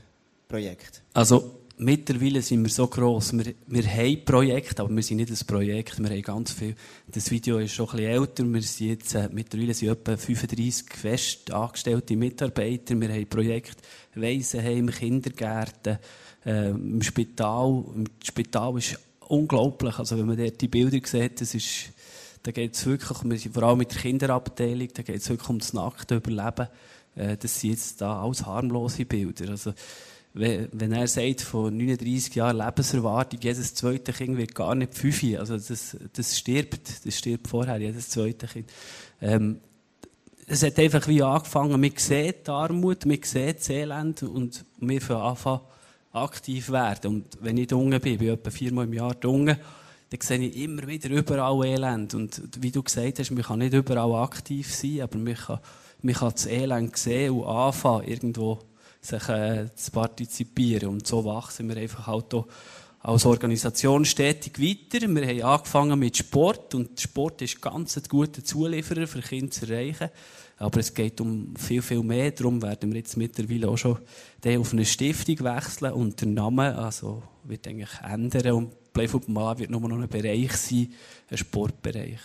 Projekt? 0.48 1.02
Also, 1.12 1.61
mittlerweile 1.82 2.42
sind 2.42 2.62
wir 2.62 2.70
so 2.70 2.86
gross. 2.86 3.32
Wir, 3.32 3.54
wir 3.66 3.86
haben 3.86 4.24
Projekte, 4.24 4.82
aber 4.82 4.94
wir 4.94 5.02
sind 5.02 5.18
nicht 5.18 5.30
ein 5.30 5.46
Projekt. 5.46 5.98
Wir 5.98 6.10
haben 6.10 6.22
ganz 6.22 6.52
viel. 6.52 6.74
Das 7.08 7.30
Video 7.30 7.58
ist 7.58 7.72
schon 7.72 7.88
ein 7.90 7.96
bisschen 7.96 8.10
älter. 8.10 8.52
Wir 8.52 8.62
sind 8.62 8.88
jetzt, 8.88 9.14
äh, 9.14 9.28
mittlerweile 9.32 9.74
sind 9.74 9.88
etwa 9.88 10.16
35 10.16 10.92
fest 10.94 11.50
angestellte 11.50 12.16
Mitarbeiter. 12.16 13.00
Wir 13.00 13.08
haben 13.08 13.26
Projekte, 13.28 13.82
Waisenheim, 14.14 14.90
Kindergärten, 14.90 15.98
äh, 16.46 16.70
im 16.70 17.02
Spital. 17.02 17.84
Im 17.94 18.06
Spital 18.22 18.78
ist 18.78 18.98
unglaublich. 19.28 19.98
Also, 19.98 20.18
wenn 20.18 20.26
man 20.26 20.36
dort 20.36 20.60
die 20.60 20.68
Bilder 20.68 21.06
sieht, 21.06 21.40
das 21.40 21.54
ist, 21.54 21.90
da 22.42 22.50
geht 22.50 22.74
es 22.74 22.86
wirklich, 22.86 23.50
vor 23.52 23.62
allem 23.64 23.78
mit 23.78 23.92
der 23.92 24.00
Kinderabteilung, 24.00 24.88
da 24.94 25.02
geht 25.02 25.16
es 25.16 25.28
wirklich 25.28 25.48
um 25.48 25.58
das 25.58 25.72
nackte 25.72 26.16
Überleben. 26.16 26.68
Äh, 27.14 27.36
das 27.36 27.60
sind 27.60 27.70
jetzt 27.70 28.00
da 28.00 28.22
alles 28.22 28.46
harmlose 28.46 29.04
Bilder. 29.04 29.50
Also, 29.50 29.72
wenn 30.34 30.92
er 30.92 31.06
sagt, 31.06 31.42
von 31.42 31.76
39 31.76 32.34
Jahren 32.34 32.56
Lebenserwartung, 32.56 33.38
jedes 33.42 33.74
zweite 33.74 34.12
Kind 34.12 34.38
wird 34.38 34.54
gar 34.54 34.74
nicht 34.74 34.94
fünf, 34.94 35.22
also 35.38 35.56
das, 35.56 35.96
das 36.12 36.38
stirbt, 36.38 37.06
das 37.06 37.18
stirbt 37.18 37.48
vorher, 37.48 37.78
jedes 37.78 38.08
zweite 38.08 38.46
Kind. 38.46 38.70
Ähm, 39.20 39.60
es 40.46 40.62
hat 40.62 40.78
einfach 40.78 41.06
wie 41.06 41.22
angefangen, 41.22 41.80
man 41.80 41.92
sieht 41.96 42.46
die 42.46 42.50
Armut, 42.50 43.06
man 43.06 43.18
sieht 43.22 43.60
das 43.60 43.68
Elend 43.68 44.22
und 44.22 44.64
wir 44.78 45.00
von 45.00 45.16
Anfang 45.16 45.60
aktiv 46.12 46.70
werden. 46.70 47.14
Und 47.14 47.26
wenn 47.40 47.58
ich 47.58 47.72
unten 47.72 48.00
bin, 48.00 48.18
bin 48.18 48.28
ich 48.28 48.34
etwa 48.34 48.50
viermal 48.50 48.86
im 48.86 48.92
Jahr 48.92 49.16
unten, 49.24 49.56
dann 50.10 50.20
sehe 50.20 50.38
ich 50.38 50.56
immer 50.56 50.86
wieder 50.86 51.10
überall 51.10 51.64
Elend. 51.64 52.14
Und 52.14 52.42
wie 52.58 52.70
du 52.70 52.82
gesagt 52.82 53.18
hast, 53.18 53.30
man 53.30 53.42
kann 53.42 53.60
nicht 53.60 53.74
überall 53.74 54.22
aktiv 54.22 54.74
sein, 54.74 55.02
aber 55.02 55.18
man 55.18 55.34
kann, 55.34 55.60
man 56.02 56.14
kann 56.14 56.32
das 56.32 56.46
Elend 56.46 56.96
sehen 56.96 57.32
und 57.32 57.46
anfangen, 57.46 58.08
irgendwo 58.08 58.58
sich 59.02 59.28
äh, 59.28 59.66
zu 59.74 59.90
partizipieren. 59.90 60.88
Und 60.88 61.06
so 61.06 61.24
wachsen 61.24 61.68
wir 61.68 61.76
einfach 61.76 62.06
halt 62.06 62.32
auch 62.34 62.46
als 63.00 63.26
Organisation 63.26 64.04
stetig 64.04 64.60
weiter. 64.60 65.06
Wir 65.08 65.26
haben 65.26 65.42
angefangen 65.42 65.98
mit 65.98 66.16
Sport 66.16 66.74
und 66.76 67.00
Sport 67.00 67.42
ist 67.42 67.60
ganz 67.60 67.96
ein 67.96 68.04
guter 68.08 68.44
Zulieferer 68.44 69.08
für 69.08 69.20
Kinder 69.20 69.50
zu 69.50 69.66
erreichen. 69.66 70.08
Aber 70.58 70.78
es 70.78 70.94
geht 70.94 71.20
um 71.20 71.56
viel, 71.56 71.82
viel 71.82 72.04
mehr. 72.04 72.30
Darum 72.30 72.62
werden 72.62 72.92
wir 72.92 72.98
jetzt 72.98 73.16
mittlerweile 73.16 73.68
auch 73.68 73.76
schon 73.76 73.98
auf 74.46 74.72
eine 74.72 74.84
Stiftung 74.84 75.40
wechseln 75.40 75.92
und 75.92 76.20
der 76.20 76.28
Name 76.28 76.78
also, 76.78 77.22
wird 77.42 77.66
eigentlich 77.66 77.90
ändern 78.04 78.52
und 78.52 78.92
Playfootball 78.92 79.58
wird 79.58 79.70
nur 79.70 79.80
noch 79.80 79.98
ein 79.98 80.08
Bereich 80.08 80.52
sein, 80.52 80.92
ein 81.28 81.38
Sportbereich. 81.38 82.20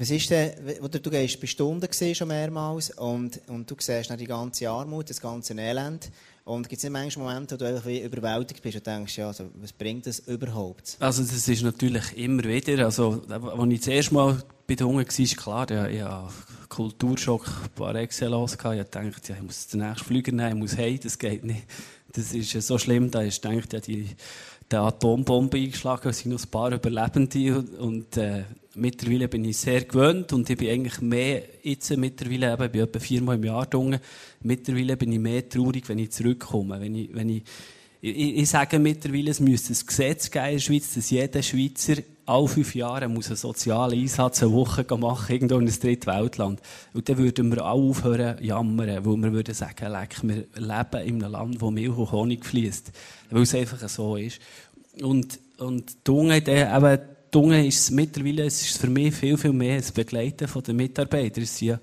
Was 0.00 0.10
ist 0.10 0.30
denn, 0.30 0.52
oder 0.80 1.00
du 1.00 1.10
gehst 1.10 1.44
Stunden 1.48 1.88
gesehen 1.88 2.14
schon 2.14 2.28
mehrmals 2.28 2.90
und, 2.90 3.40
und 3.48 3.68
du 3.68 3.74
siehst 3.80 4.08
die 4.20 4.26
ganze 4.26 4.70
Armut, 4.70 5.10
das 5.10 5.20
ganze 5.20 5.54
Elend. 5.54 6.12
Und 6.44 6.68
gibt 6.68 6.78
es 6.78 6.84
nicht 6.84 6.92
manchmal 6.92 7.34
Momente, 7.34 7.56
wo 7.56 7.58
du 7.58 7.66
einfach 7.66 7.90
überwältigt 7.90 8.62
bist 8.62 8.76
und 8.76 8.86
denkst, 8.86 9.18
ja, 9.18 9.26
also, 9.26 9.46
was 9.60 9.72
bringt 9.72 10.06
das 10.06 10.20
überhaupt? 10.20 10.96
Also, 11.00 11.22
das 11.22 11.48
ist 11.48 11.62
natürlich 11.62 12.16
immer 12.16 12.44
wieder, 12.44 12.84
also, 12.84 13.22
als 13.28 13.72
ich 13.72 13.80
das 13.80 13.88
erste 13.88 14.14
Mal 14.14 14.42
bei 14.68 14.76
Hunger 14.76 15.04
war, 15.04 15.36
klar, 15.36 15.70
ja, 15.70 15.88
ja, 15.88 16.28
Kulturschock 16.68 17.74
par 17.74 17.96
excellence. 17.96 18.52
Ich 18.52 18.60
dachte, 18.60 19.32
ja, 19.32 19.34
ich 19.34 19.42
muss 19.42 19.66
den 19.66 19.80
nächsten 19.80 20.04
Flüger 20.04 20.30
nehmen, 20.30 20.52
ich 20.52 20.58
muss 20.58 20.78
heim, 20.78 21.00
das 21.02 21.18
geht 21.18 21.42
nicht. 21.42 21.64
Das 22.12 22.32
ist 22.32 22.52
so 22.52 22.78
schlimm, 22.78 23.10
da 23.10 23.22
ist, 23.22 23.42
denkt 23.42 23.72
ja, 23.72 23.80
die, 23.80 24.08
die 24.70 24.76
Atombombe 24.76 25.58
eingeschlagen, 25.58 26.08
es 26.08 26.20
sind 26.20 26.30
noch 26.32 26.42
ein 26.42 26.50
paar 26.50 26.72
Überlebende 26.72 27.58
und, 27.58 27.74
und 27.74 28.16
äh, 28.16 28.44
mittlerweile 28.78 29.28
bin 29.28 29.44
ich 29.44 29.56
sehr 29.56 29.84
gewöhnt 29.84 30.32
und 30.32 30.48
ich 30.48 30.56
bin 30.56 30.70
eigentlich 30.70 31.00
mehr 31.00 31.42
jetzt 31.62 31.96
mittlerweile 31.96 32.52
eben, 32.52 32.64
ich 32.64 32.70
bin 32.72 32.80
etwa 32.82 32.98
viermal 32.98 33.36
im 33.36 33.44
Jahr 33.44 33.66
drungen. 33.66 34.00
Mittlerweile 34.42 34.96
bin 34.96 35.12
ich 35.12 35.18
mehr 35.18 35.48
traurig, 35.48 35.88
wenn 35.88 35.98
ich 35.98 36.12
zurückkomme. 36.12 36.80
Wenn 36.80 36.94
ich, 36.94 37.14
wenn 37.14 37.28
ich, 37.28 37.42
ich, 38.00 38.36
ich 38.36 38.48
sage 38.48 38.78
mittlerweile, 38.78 39.30
es 39.30 39.40
müsste 39.40 39.72
ein 39.72 39.86
Gesetz 39.86 40.30
geben 40.30 40.46
in 40.46 40.52
der 40.52 40.60
Schweiz, 40.60 40.94
dass 40.94 41.10
jeder 41.10 41.42
Schweizer 41.42 42.02
alle 42.26 42.46
fünf 42.46 42.74
Jahre 42.74 43.08
muss 43.08 43.28
einen 43.28 43.36
sozialen 43.36 43.98
Einsatz 43.98 44.42
eine 44.42 44.52
Woche 44.52 44.84
machen, 44.98 45.32
irgendwo 45.32 45.56
in 45.56 45.62
einem 45.62 45.80
Drittweltland. 45.80 46.60
Und 46.92 47.08
dann 47.08 47.18
würden 47.18 47.50
wir 47.50 47.64
alle 47.64 47.80
aufhören 47.80 48.44
jammern, 48.44 49.04
weil 49.04 49.16
wir 49.16 49.32
würden 49.32 49.54
sagen, 49.54 49.90
leck, 49.90 50.16
wir 50.22 50.44
leben 50.54 51.08
in 51.08 51.22
einem 51.24 51.32
Land, 51.32 51.60
wo 51.60 51.70
Milch 51.70 51.96
und 51.96 52.12
Honig 52.12 52.44
fließt. 52.44 52.92
Weil 53.30 53.42
es 53.42 53.54
einfach 53.54 53.88
so 53.88 54.16
ist. 54.16 54.40
Und, 55.00 55.38
und 55.58 56.06
die 56.06 56.10
Unge, 56.10 56.36
eben, 56.36 56.98
Dunge 57.30 57.66
ist 57.66 57.80
es 57.80 57.90
mittlerweile, 57.90 58.44
es 58.44 58.62
ist 58.62 58.78
für 58.78 58.88
mich 58.88 59.14
viel, 59.14 59.36
viel 59.36 59.52
mehr 59.52 59.78
das 59.78 59.92
Begleiten 59.92 60.48
der 60.62 60.74
Mitarbeiter. 60.74 61.42
Es 61.42 61.58
sind 61.58 61.68
ja 61.68 61.80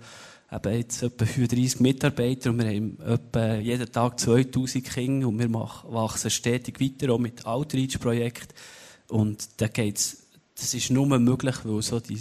eben 0.51 0.77
jetzt 0.77 1.03
etwa 1.03 1.25
35 1.25 1.79
Mitarbeiter 1.79 2.49
und 2.49 2.59
wir 2.59 2.67
haben 2.67 2.97
etwa 3.05 3.55
jeden 3.55 3.91
Tag 3.91 4.19
2000 4.19 4.85
Kinder 4.85 5.27
und 5.27 5.39
wir 5.39 5.53
wachsen 5.53 6.29
stetig 6.29 6.79
weiter, 6.79 7.13
auch 7.13 7.19
mit 7.19 7.45
Outreach-Projekten. 7.45 8.53
Und 9.09 9.61
da 9.61 9.67
geht's, 9.67 10.25
das 10.57 10.73
ist 10.73 10.89
nur 10.89 11.05
möglich, 11.19 11.55
weil 11.63 11.81
so 11.81 11.99
die, 11.99 12.17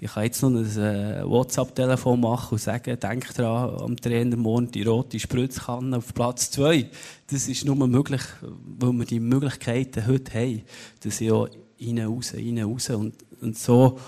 ich 0.00 0.10
kann 0.10 0.24
jetzt 0.24 0.42
noch 0.42 0.50
ein 0.50 0.64
äh, 0.64 1.22
WhatsApp-Telefon 1.24 2.20
machen 2.20 2.54
und 2.54 2.60
sagen, 2.60 2.98
denk 2.98 3.34
dran, 3.34 3.80
am 3.80 3.96
Trainer 3.96 4.36
morgen 4.36 4.70
die 4.70 4.82
rote 4.82 5.20
Spritzkanne 5.20 5.98
auf 5.98 6.14
Platz 6.14 6.50
2. 6.52 6.88
Das 7.30 7.48
ist 7.48 7.64
nur 7.64 7.76
möglich, 7.86 8.22
weil 8.40 8.92
wir 8.92 9.04
die 9.04 9.20
Möglichkeiten 9.20 10.06
heute 10.06 10.34
haben, 10.34 10.62
dass 11.00 11.20
ich 11.20 11.30
auch 11.30 11.48
rein, 11.80 11.98
raus, 11.98 12.34
rein, 12.34 12.58
raus. 12.62 12.90
Und, 12.90 13.14
und 13.40 13.58
so, 13.58 13.98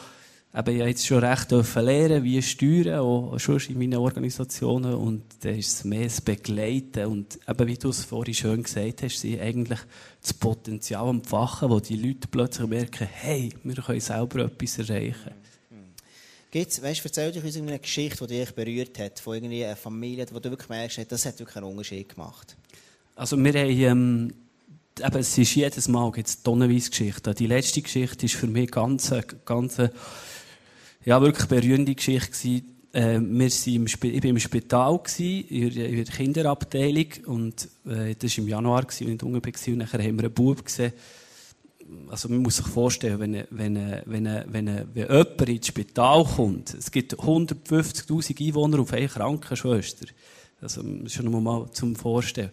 eben, 0.55 0.77
ich 0.77 0.87
jetzt 0.87 1.07
schon 1.07 1.25
recht 1.25 1.51
lernen, 1.51 2.25
wie 2.25 2.43
steuern, 2.43 3.01
auch 3.01 3.39
schon 3.39 3.61
in 3.69 3.79
meinen 3.79 3.97
Organisationen. 3.99 4.95
Und 4.95 5.23
dann 5.41 5.57
ist 5.57 5.73
es 5.73 5.85
mehr 5.85 6.05
das 6.05 6.21
Begleiten. 6.21 7.07
Und 7.07 7.39
eben, 7.49 7.67
wie 7.67 7.77
du 7.77 7.91
es 7.91 8.05
vorhin 8.05 8.35
schön 8.35 8.63
gesagt 8.63 9.03
hast, 9.03 9.21
sie 9.21 9.41
eigentlich 9.41 9.81
das 10.21 10.35
Potenzial 10.35 11.09
entfachen, 11.09 11.71
wo 11.71 11.81
die 11.81 11.97
Leute 11.97 12.29
plötzlich 12.31 12.67
merken, 12.69 13.09
hey, 13.11 13.51
wir 13.63 13.77
können 13.77 14.01
selber 14.01 14.45
etwas 14.45 14.79
erreichen. 14.79 15.33
Gibt's, 16.51 16.83
weißt, 16.83 17.05
erzähl 17.05 17.31
dich 17.31 17.45
uns 17.45 17.59
eine 17.59 17.79
Geschichte, 17.79 18.27
die 18.27 18.39
dich 18.39 18.55
berührt 18.55 18.99
hat, 18.99 19.21
von 19.21 19.35
irgendwie 19.35 19.67
einer 19.67 19.77
Familie, 19.77 20.27
wo 20.33 20.39
du 20.39 20.49
wirklich 20.49 20.71
merkst, 20.71 21.01
das 21.07 21.27
hat 21.27 21.39
wirklich 21.39 21.57
einen 21.57 21.67
Unterschied 21.67 22.09
gemacht. 22.09 22.57
Also 23.17 23.37
wir 23.37 23.53
haben, 23.53 23.69
ähm, 23.69 24.35
eben, 25.01 25.17
es 25.19 25.37
ist 25.37 25.55
jedes 25.55 25.89
Mal 25.89 26.11
gibt's 26.13 26.43
tonnenweise 26.43 26.91
Geschichten. 26.91 27.35
Die 27.35 27.47
letzte 27.47 27.83
Geschichte 27.83 28.27
ist 28.27 28.35
für 28.35 28.47
mich 28.47 28.71
ganz, 28.71 29.13
ganz, 29.45 29.79
ja, 31.05 31.21
wirklich 31.21 31.47
berührende 31.47 31.95
Geschichte. 31.95 32.63
Äh, 32.93 33.21
wir 33.21 33.51
im 33.67 33.87
ich 33.87 34.03
war 34.03 34.25
im 34.25 34.39
Spital, 34.39 35.01
in, 35.19 35.75
der 35.75 36.05
Kinderabteilung, 36.05 37.07
und 37.27 37.69
äh, 37.87 38.15
das 38.15 38.37
war 38.37 38.45
im 38.45 38.49
Januar, 38.49 38.85
als 38.85 39.01
ich 39.01 39.07
unten 39.07 39.33
war, 39.33 39.43
und 39.43 39.79
nachher 39.79 40.03
haben 40.03 40.19
wir 40.19 40.25
einen 40.25 40.35
Bub 40.35 40.65
gesehen. 40.65 40.93
Also 42.09 42.29
man 42.29 42.39
muss 42.39 42.57
sich 42.57 42.67
vorstellen, 42.67 43.19
wenn, 43.19 43.45
wenn, 43.51 44.03
wenn, 44.05 44.25
wenn, 44.47 44.67
wenn 44.93 44.95
jemand 44.95 45.49
ins 45.49 45.67
Spital 45.67 46.25
kommt, 46.25 46.75
es 46.75 46.91
gibt 46.91 47.15
150'000 47.15 48.47
Einwohner 48.47 48.81
auf 48.81 48.93
eine 48.93 49.09
Krankenschwester. 49.09 50.07
Also, 50.61 50.83
das 50.83 51.15
ist 51.15 51.23
nur 51.23 51.41
mal 51.41 51.71
zum 51.73 51.95
Vorstellen 51.95 52.51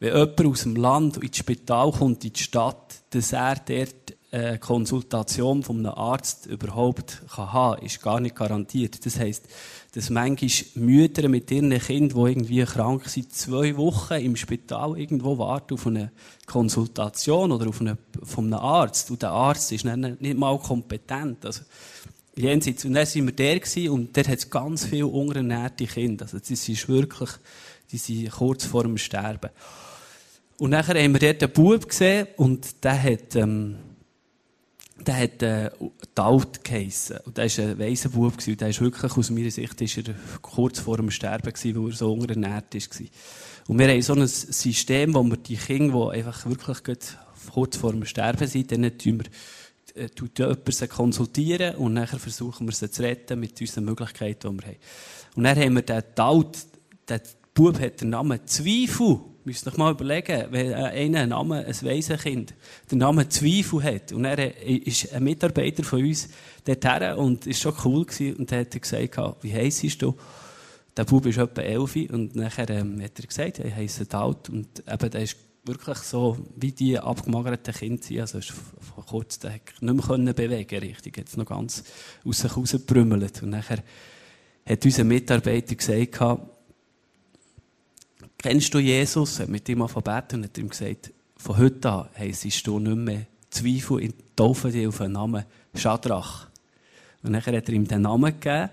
wenn 0.00 0.16
jemand 0.16 0.46
aus 0.46 0.62
dem 0.62 0.76
Land 0.76 1.16
ins 1.18 1.36
Spital 1.36 1.92
kommt, 1.92 2.24
in 2.24 2.32
die 2.32 2.42
Stadt, 2.42 3.02
dass 3.10 3.32
er 3.32 3.56
dort 3.56 4.16
eine 4.32 4.58
Konsultation 4.58 5.62
von 5.62 5.78
einem 5.78 5.94
Arzt 5.94 6.46
überhaupt 6.46 7.22
kann 7.34 7.52
haben 7.52 7.82
ist 7.84 8.00
gar 8.00 8.20
nicht 8.20 8.36
garantiert. 8.36 9.04
Das 9.04 9.18
heisst, 9.18 9.48
dass 9.92 10.08
manchmal 10.08 10.50
Mütter 10.76 11.28
mit 11.28 11.50
ihren 11.50 11.76
Kindern, 11.78 12.24
die 12.24 12.30
irgendwie 12.30 12.64
krank 12.64 13.08
sind, 13.08 13.32
zwei 13.32 13.76
Wochen 13.76 14.14
im 14.14 14.36
Spital 14.36 14.96
irgendwo 14.98 15.36
warten 15.38 15.74
auf 15.74 15.86
eine 15.86 16.12
Konsultation 16.46 17.50
oder 17.50 17.68
auf 17.68 17.80
eine, 17.80 17.98
von 18.22 18.46
einem 18.46 18.60
Arzt. 18.60 19.10
Und 19.10 19.22
der 19.22 19.30
Arzt 19.30 19.72
ist 19.72 19.84
nicht 19.84 20.38
mal 20.38 20.58
kompetent. 20.60 21.44
Also, 21.44 21.62
jenseits. 22.36 22.84
Und 22.84 22.94
dann 22.94 23.06
sind 23.06 23.26
wir 23.26 23.32
der 23.32 23.58
gewesen, 23.58 23.90
und 23.90 24.16
der 24.16 24.24
hat 24.28 24.48
ganz 24.48 24.84
viele 24.84 25.08
unterernährte 25.08 25.86
Kinder. 25.86 26.26
Also, 26.26 26.38
das 26.38 26.50
ist 26.50 26.88
wirklich, 26.88 27.30
die 27.90 27.98
sind 27.98 28.30
kurz 28.30 28.64
vor 28.64 28.84
dem 28.84 28.96
Sterben. 28.96 29.50
Und 30.60 30.70
nachher 30.70 31.02
haben 31.02 31.14
wir 31.14 31.20
dort 31.20 31.42
einen 31.42 31.52
Bub 31.52 31.88
gesehen 31.88 32.26
und 32.36 32.84
der 32.84 33.02
hat, 33.02 33.34
ähm, 33.34 33.76
der 35.06 35.16
hat, 35.16 35.42
äh, 35.42 35.70
Taut 36.14 36.62
geheissen. 36.62 37.16
Und 37.24 37.38
der 37.38 37.44
war 37.46 37.64
ein 37.64 37.78
weiser 37.78 38.10
Bub. 38.10 38.34
Und 38.46 38.60
der 38.60 38.68
ist 38.68 38.82
wirklich, 38.82 39.16
aus 39.16 39.30
meiner 39.30 39.50
Sicht, 39.50 39.80
ist 39.80 39.96
er 39.96 40.14
kurz 40.42 40.80
vor 40.80 40.98
dem 40.98 41.10
Sterben 41.10 41.50
gewesen, 41.50 41.82
weil 41.82 41.90
er 41.90 41.96
so 41.96 42.12
unterernährt 42.12 42.74
war. 42.74 43.06
Und 43.68 43.78
wir 43.78 43.88
haben 43.88 44.02
so 44.02 44.12
ein 44.12 44.26
System, 44.26 45.14
wo 45.14 45.22
wir 45.22 45.38
die 45.38 45.56
Kinder, 45.56 46.10
die 46.12 46.18
einfach 46.18 46.44
wirklich 46.44 47.06
kurz 47.50 47.76
vor 47.78 47.92
dem 47.92 48.04
Sterben 48.04 48.46
sind, 48.46 48.70
denen 48.70 48.98
tun 48.98 49.22
wir, 49.94 50.02
äh, 50.02 50.10
tut 50.10 50.38
jemand 50.38 50.90
konsultieren 50.90 51.76
und 51.76 51.94
nachher 51.94 52.18
versuchen 52.18 52.68
wir 52.68 52.74
sie 52.74 52.90
zu 52.90 53.00
retten 53.02 53.40
mit 53.40 53.58
unseren 53.58 53.86
Möglichkeiten, 53.86 54.58
die 54.58 54.62
wir 54.62 54.68
haben. 54.68 54.78
Und 55.36 55.44
dann 55.44 55.58
haben 55.58 55.74
wir 55.76 55.82
den 55.82 56.02
Taut, 56.14 56.58
der 57.08 57.22
Bub 57.54 57.80
hat 57.80 58.02
den 58.02 58.10
Namen 58.10 58.40
Zweifel 58.44 59.20
müsst 59.44 59.66
euch 59.66 59.76
mal 59.76 59.92
überlegen, 59.92 60.46
wenn 60.50 60.74
einer 60.74 61.20
einen 61.20 61.28
Namen, 61.30 61.64
ein 61.64 61.82
Waisenkind, 61.82 62.54
den 62.90 62.98
Namen 62.98 63.30
Zweifel 63.30 63.82
hat, 63.82 64.12
und 64.12 64.24
er 64.24 64.60
ist 64.66 65.12
ein 65.12 65.24
Mitarbeiter 65.24 65.84
von 65.84 66.00
uns 66.00 66.28
dorthin 66.64 67.14
und 67.14 67.46
ist 67.46 67.60
schon 67.60 67.74
cool 67.84 68.04
gewesen, 68.04 68.36
und 68.36 68.52
dann 68.52 68.60
hat 68.60 68.74
er 68.74 68.80
gesagt, 68.80 69.42
wie 69.42 69.54
heisst 69.54 70.02
du? 70.02 70.16
Der 70.96 71.04
Bub 71.04 71.24
ist 71.26 71.38
etwa 71.38 71.60
elf, 71.62 71.96
und 71.96 72.34
nachher 72.36 72.68
ähm, 72.70 73.00
hat 73.02 73.18
er 73.18 73.26
gesagt, 73.26 73.58
ich 73.60 73.74
heisse 73.74 74.06
Daut, 74.06 74.48
und 74.48 74.82
eben, 74.86 75.10
der 75.10 75.22
ist 75.22 75.36
wirklich 75.64 75.98
so, 75.98 76.36
wie 76.56 76.72
die 76.72 76.98
abgemagerten 76.98 77.74
Kinder 77.74 78.02
sind. 78.02 78.20
Also, 78.20 78.38
ist 78.38 78.52
vor 78.52 79.04
kurzem 79.06 79.52
nicht 79.52 79.80
mehr 79.80 80.04
können 80.04 80.34
bewegen 80.34 80.78
richtig. 80.80 81.16
Jetzt 81.16 81.36
noch 81.36 81.46
ganz 81.46 81.84
aus 82.24 82.40
sich 82.40 82.56
rausgebrümmelt. 82.56 83.42
Und 83.42 83.50
nachher 83.50 83.82
hat 84.66 84.84
unser 84.84 85.04
Mitarbeiter 85.04 85.74
gesagt, 85.74 86.20
kennst 88.42 88.74
du 88.74 88.78
Jesus? 88.78 89.38
Er 89.38 89.44
hat 89.44 89.50
mit 89.50 89.68
ihm 89.68 89.82
angefangen 89.82 90.26
und 90.32 90.44
hat 90.44 90.58
ihm 90.58 90.68
gesagt, 90.68 91.12
von 91.36 91.56
heute 91.56 91.90
an 91.90 92.08
heisst 92.18 92.66
du 92.66 92.78
nicht 92.78 92.96
mehr 92.96 93.26
Zweifel 93.50 94.00
in 94.00 94.14
taufen 94.36 94.72
dich 94.72 94.86
auf 94.86 94.98
den 94.98 95.12
Namen 95.12 95.44
Schadrach. 95.74 96.46
Und 97.22 97.32
nachher 97.32 97.56
hat 97.56 97.68
er 97.68 97.74
ihm 97.74 97.86
den 97.86 98.02
Namen 98.02 98.32
gegeben. 98.40 98.70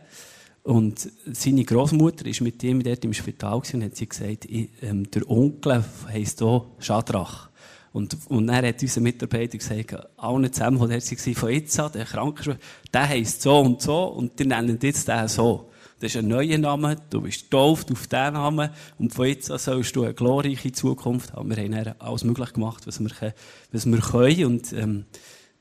Und 0.63 1.09
seine 1.25 1.63
Großmutter 1.63 2.25
ist 2.25 2.41
mit 2.41 2.63
ihm 2.63 2.83
dort 2.83 3.03
im 3.03 3.13
Spital 3.13 3.61
und 3.73 3.83
hat 3.83 3.95
sie 3.95 4.07
gesagt, 4.07 4.47
ähm, 4.81 5.09
der 5.11 5.29
Onkel 5.29 5.83
heisst 6.07 6.39
hier 6.39 6.65
Schadrach. 6.79 7.49
Und, 7.93 8.17
und 8.27 8.47
dann 8.47 8.65
hat 8.65 8.81
unser 8.81 9.01
Mitarbeiter 9.01 9.57
gesagt, 9.57 9.95
allen 10.17 10.51
zusammen, 10.51 10.79
die 10.79 10.99
dort 10.99 11.11
waren, 11.11 11.35
von 11.35 11.49
jetzt 11.49 11.79
an, 11.79 11.91
der 11.93 12.05
Krankenschwester, 12.05 12.61
der 12.93 13.09
heisst 13.09 13.41
so 13.41 13.59
und 13.59 13.81
so, 13.81 14.03
und 14.05 14.37
die 14.39 14.45
nennen 14.45 14.77
jetzt 14.81 15.07
den 15.07 15.27
so. 15.27 15.71
Das 15.99 16.13
ist 16.13 16.17
ein 16.17 16.27
neuer 16.27 16.57
Name, 16.59 16.95
du 17.09 17.21
bist 17.21 17.49
getauft 17.49 17.91
auf 17.91 18.05
diesen 18.05 18.33
Namen, 18.33 18.69
und 18.99 19.13
von 19.13 19.25
jetzt 19.25 19.49
an 19.49 19.57
sollst 19.57 19.95
du 19.95 20.03
eine 20.03 20.13
glorreiche 20.13 20.71
Zukunft 20.71 21.33
haben. 21.33 21.49
Wir 21.49 21.57
haben 21.57 21.95
alles 21.99 22.23
möglich 22.23 22.53
gemacht, 22.53 22.85
was 22.85 22.99
wir, 22.99 23.09
können, 23.09 24.45
und, 24.45 24.73
ähm, 24.73 25.05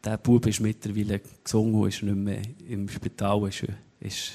der 0.04 0.18
Bub 0.18 0.46
ist 0.46 0.60
mittlerweile 0.60 1.20
gesungen 1.42 1.74
und 1.74 1.88
ist 1.88 2.02
nicht 2.02 2.16
mehr 2.16 2.42
im 2.68 2.88
Spital, 2.88 3.48
ist, 3.48 3.64
ist 3.98 4.32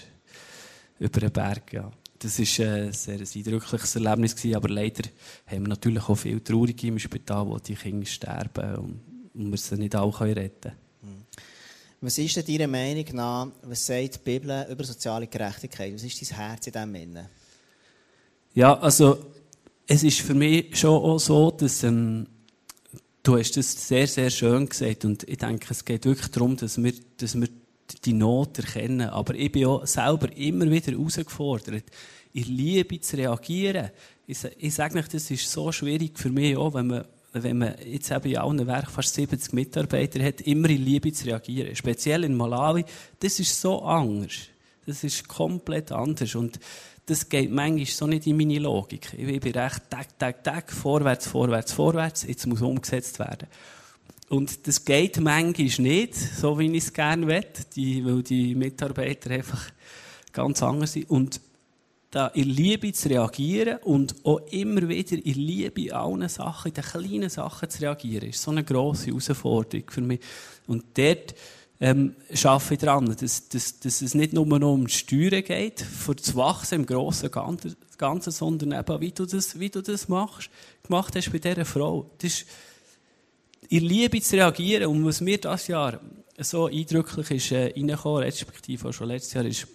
über 0.99 1.19
den 1.19 1.31
Berg. 1.31 1.71
Ja. 1.71 1.91
Das 2.19 2.39
war 2.39 2.65
äh, 2.65 2.87
ein 2.87 2.93
sehr 2.93 3.19
eindrückliches 3.19 3.95
Erlebnis, 3.95 4.35
aber 4.55 4.69
leider 4.69 5.03
haben 5.45 5.61
wir 5.61 5.69
natürlich 5.69 6.07
auch 6.09 6.15
viele 6.15 6.43
Traurige 6.43 6.87
im 6.87 6.99
Spital, 6.99 7.47
wo 7.47 7.57
die 7.57 7.75
Kinder 7.75 8.05
sterben 8.05 8.75
und, 8.75 8.99
und 9.33 9.51
wir 9.51 9.57
sie 9.57 9.77
nicht 9.77 9.95
alle 9.95 10.35
retten 10.35 10.61
können. 10.61 10.75
Hm. 11.03 11.25
Was 12.03 12.17
ist 12.17 12.35
denn 12.35 12.45
deiner 12.45 12.67
Meinung 12.67 13.05
nach, 13.13 13.47
was 13.61 13.85
sagt 13.85 14.15
die 14.15 14.19
Bibel 14.23 14.65
über 14.71 14.83
soziale 14.83 15.27
Gerechtigkeit? 15.27 15.93
Was 15.93 16.03
ist 16.03 16.19
dein 16.19 16.37
Herz 16.37 16.65
in 16.65 16.73
diesem 16.73 16.95
Sinne? 16.95 17.29
Ja, 18.55 18.79
also 18.79 19.23
es 19.85 20.01
ist 20.01 20.21
für 20.21 20.33
mich 20.33 20.75
schon 20.75 20.95
auch 20.95 21.19
so, 21.19 21.51
dass 21.51 21.83
ähm, 21.83 22.25
du 23.21 23.37
hast 23.37 23.55
das 23.55 23.87
sehr, 23.87 24.07
sehr 24.07 24.31
schön 24.31 24.67
gesagt 24.67 25.05
und 25.05 25.29
ich 25.29 25.37
denke, 25.37 25.67
es 25.69 25.85
geht 25.85 26.05
wirklich 26.05 26.31
darum, 26.31 26.57
dass 26.57 26.81
wir, 26.81 26.93
dass 27.17 27.39
wir 27.39 27.49
die 28.03 28.13
Not 28.13 28.57
erkennen. 28.57 29.09
Aber 29.09 29.35
ich 29.35 29.51
bin 29.51 29.67
auch 29.67 29.85
selber 29.85 30.35
immer 30.35 30.69
wieder 30.71 30.93
herausgefordert, 30.93 31.83
in 32.33 32.43
Liebe 32.43 32.99
zu 32.99 33.15
reagieren. 33.15 33.91
Ich, 34.25 34.39
ich 34.57 34.73
sage 34.73 34.95
nicht, 34.95 35.13
das 35.13 35.29
ist 35.29 35.51
so 35.51 35.71
schwierig 35.71 36.17
für 36.17 36.29
mich 36.29 36.57
auch, 36.57 36.73
wenn 36.73 36.87
man, 36.87 37.05
wenn 37.33 37.57
man 37.57 37.75
jetzt 37.85 38.11
eben 38.11 38.31
in 38.31 38.37
allen 38.37 38.67
Werken 38.67 38.91
fast 38.91 39.13
70 39.13 39.53
Mitarbeiter 39.53 40.23
hat, 40.23 40.41
immer 40.41 40.69
in 40.69 40.83
Liebe 40.83 41.13
zu 41.13 41.25
reagieren. 41.25 41.75
Speziell 41.75 42.23
in 42.25 42.35
Malawi, 42.35 42.83
das 43.19 43.39
ist 43.39 43.59
so 43.59 43.81
anders. 43.83 44.33
Das 44.85 45.03
ist 45.03 45.27
komplett 45.27 45.91
anders. 45.91 46.35
Und 46.35 46.59
das 47.05 47.29
geht 47.29 47.51
manchmal 47.51 47.85
so 47.85 48.07
nicht 48.07 48.27
in 48.27 48.37
meine 48.37 48.59
Logik. 48.59 49.13
Ich 49.17 49.39
bin 49.39 49.53
recht, 49.53 49.81
tag, 49.89 50.19
tag, 50.19 50.43
tag, 50.43 50.71
vorwärts, 50.71 51.27
vorwärts, 51.27 51.71
vorwärts, 51.73 52.23
jetzt 52.23 52.47
muss 52.47 52.61
umgesetzt 52.61 53.19
werden. 53.19 53.47
Und 54.29 54.65
das 54.67 54.85
geht 54.85 55.19
manchmal 55.19 55.67
nicht, 55.79 56.15
so 56.15 56.57
wie 56.57 56.71
ich 56.71 56.85
es 56.85 56.93
gerne 56.93 57.25
möchte, 57.25 57.63
die, 57.75 58.05
weil 58.05 58.23
die 58.23 58.55
Mitarbeiter 58.55 59.31
einfach 59.31 59.71
ganz 60.31 60.63
anders 60.63 60.93
sind. 60.93 61.09
Und 61.09 61.41
da 62.11 62.27
in 62.27 62.49
Liebe 62.49 62.91
zu 62.91 63.09
reagieren 63.09 63.79
und 63.83 64.15
auch 64.25 64.39
immer 64.51 64.87
wieder 64.89 65.13
in 65.13 65.33
Liebe 65.33 65.95
allen 65.95 66.27
Sachen, 66.27 66.69
in 66.69 66.73
den 66.73 66.83
kleinen 66.83 67.29
Sachen 67.29 67.69
zu 67.69 67.81
reagieren, 67.81 68.29
ist 68.29 68.41
so 68.41 68.51
eine 68.51 68.63
grosse 68.63 69.07
Herausforderung 69.07 69.89
für 69.89 70.01
mich. 70.01 70.19
Und 70.67 70.83
dort 70.95 71.33
ähm, 71.79 72.15
arbeite 72.43 72.73
ich 72.73 72.79
daran, 72.79 73.15
dass, 73.19 73.47
dass, 73.47 73.79
dass 73.79 74.01
es 74.01 74.13
nicht 74.13 74.33
nur 74.33 74.45
noch 74.45 74.73
um 74.73 74.87
Steuern 74.87 75.43
geht, 75.43 75.81
für 75.81 76.13
das 76.13 76.35
Wachsen 76.35 76.81
im 76.81 76.85
grossen 76.85 77.31
Ganzen, 77.97 78.31
sondern 78.31 78.73
eben, 78.73 79.01
wie 79.01 79.11
du 79.11 79.25
das, 79.25 79.59
wie 79.59 79.69
du 79.69 79.81
das 79.81 80.09
machst, 80.09 80.49
gemacht 80.83 81.15
hast 81.15 81.31
bei 81.31 81.39
dieser 81.39 81.65
Frau. 81.65 82.11
Das 82.19 82.33
ist, 82.33 82.45
in 83.69 83.85
Liebe 83.85 84.21
zu 84.21 84.35
reagieren. 84.35 84.87
Und 84.87 85.05
was 85.05 85.21
mir 85.21 85.37
das 85.39 85.67
Jahr 85.67 85.99
so 86.37 86.65
eindrücklich 86.65 87.31
ist, 87.31 87.51
äh, 87.51 87.71
reingekommen, 87.73 88.23
respektive 88.23 88.89
auch 88.89 88.93
schon 88.93 89.07
letztes 89.07 89.33
Jahr, 89.33 89.45
ist 89.45 89.67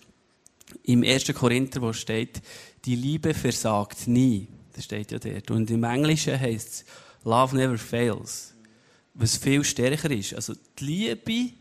im 0.82 1.02
1. 1.02 1.32
Korinther, 1.34 1.80
wo 1.82 1.92
steht, 1.92 2.42
die 2.84 2.96
Liebe 2.96 3.34
versagt 3.34 4.06
nie. 4.06 4.48
Das 4.72 4.84
steht 4.84 5.10
ja 5.10 5.18
dort. 5.18 5.50
Und 5.50 5.70
im 5.70 5.84
Englischen 5.84 6.38
heißt 6.38 6.68
es, 6.68 6.84
Love 7.24 7.56
never 7.56 7.78
fails. 7.78 8.54
Was 9.14 9.36
viel 9.36 9.64
stärker 9.64 10.10
ist. 10.10 10.34
Also, 10.34 10.54
die 10.78 10.84
Liebe, 10.84 11.54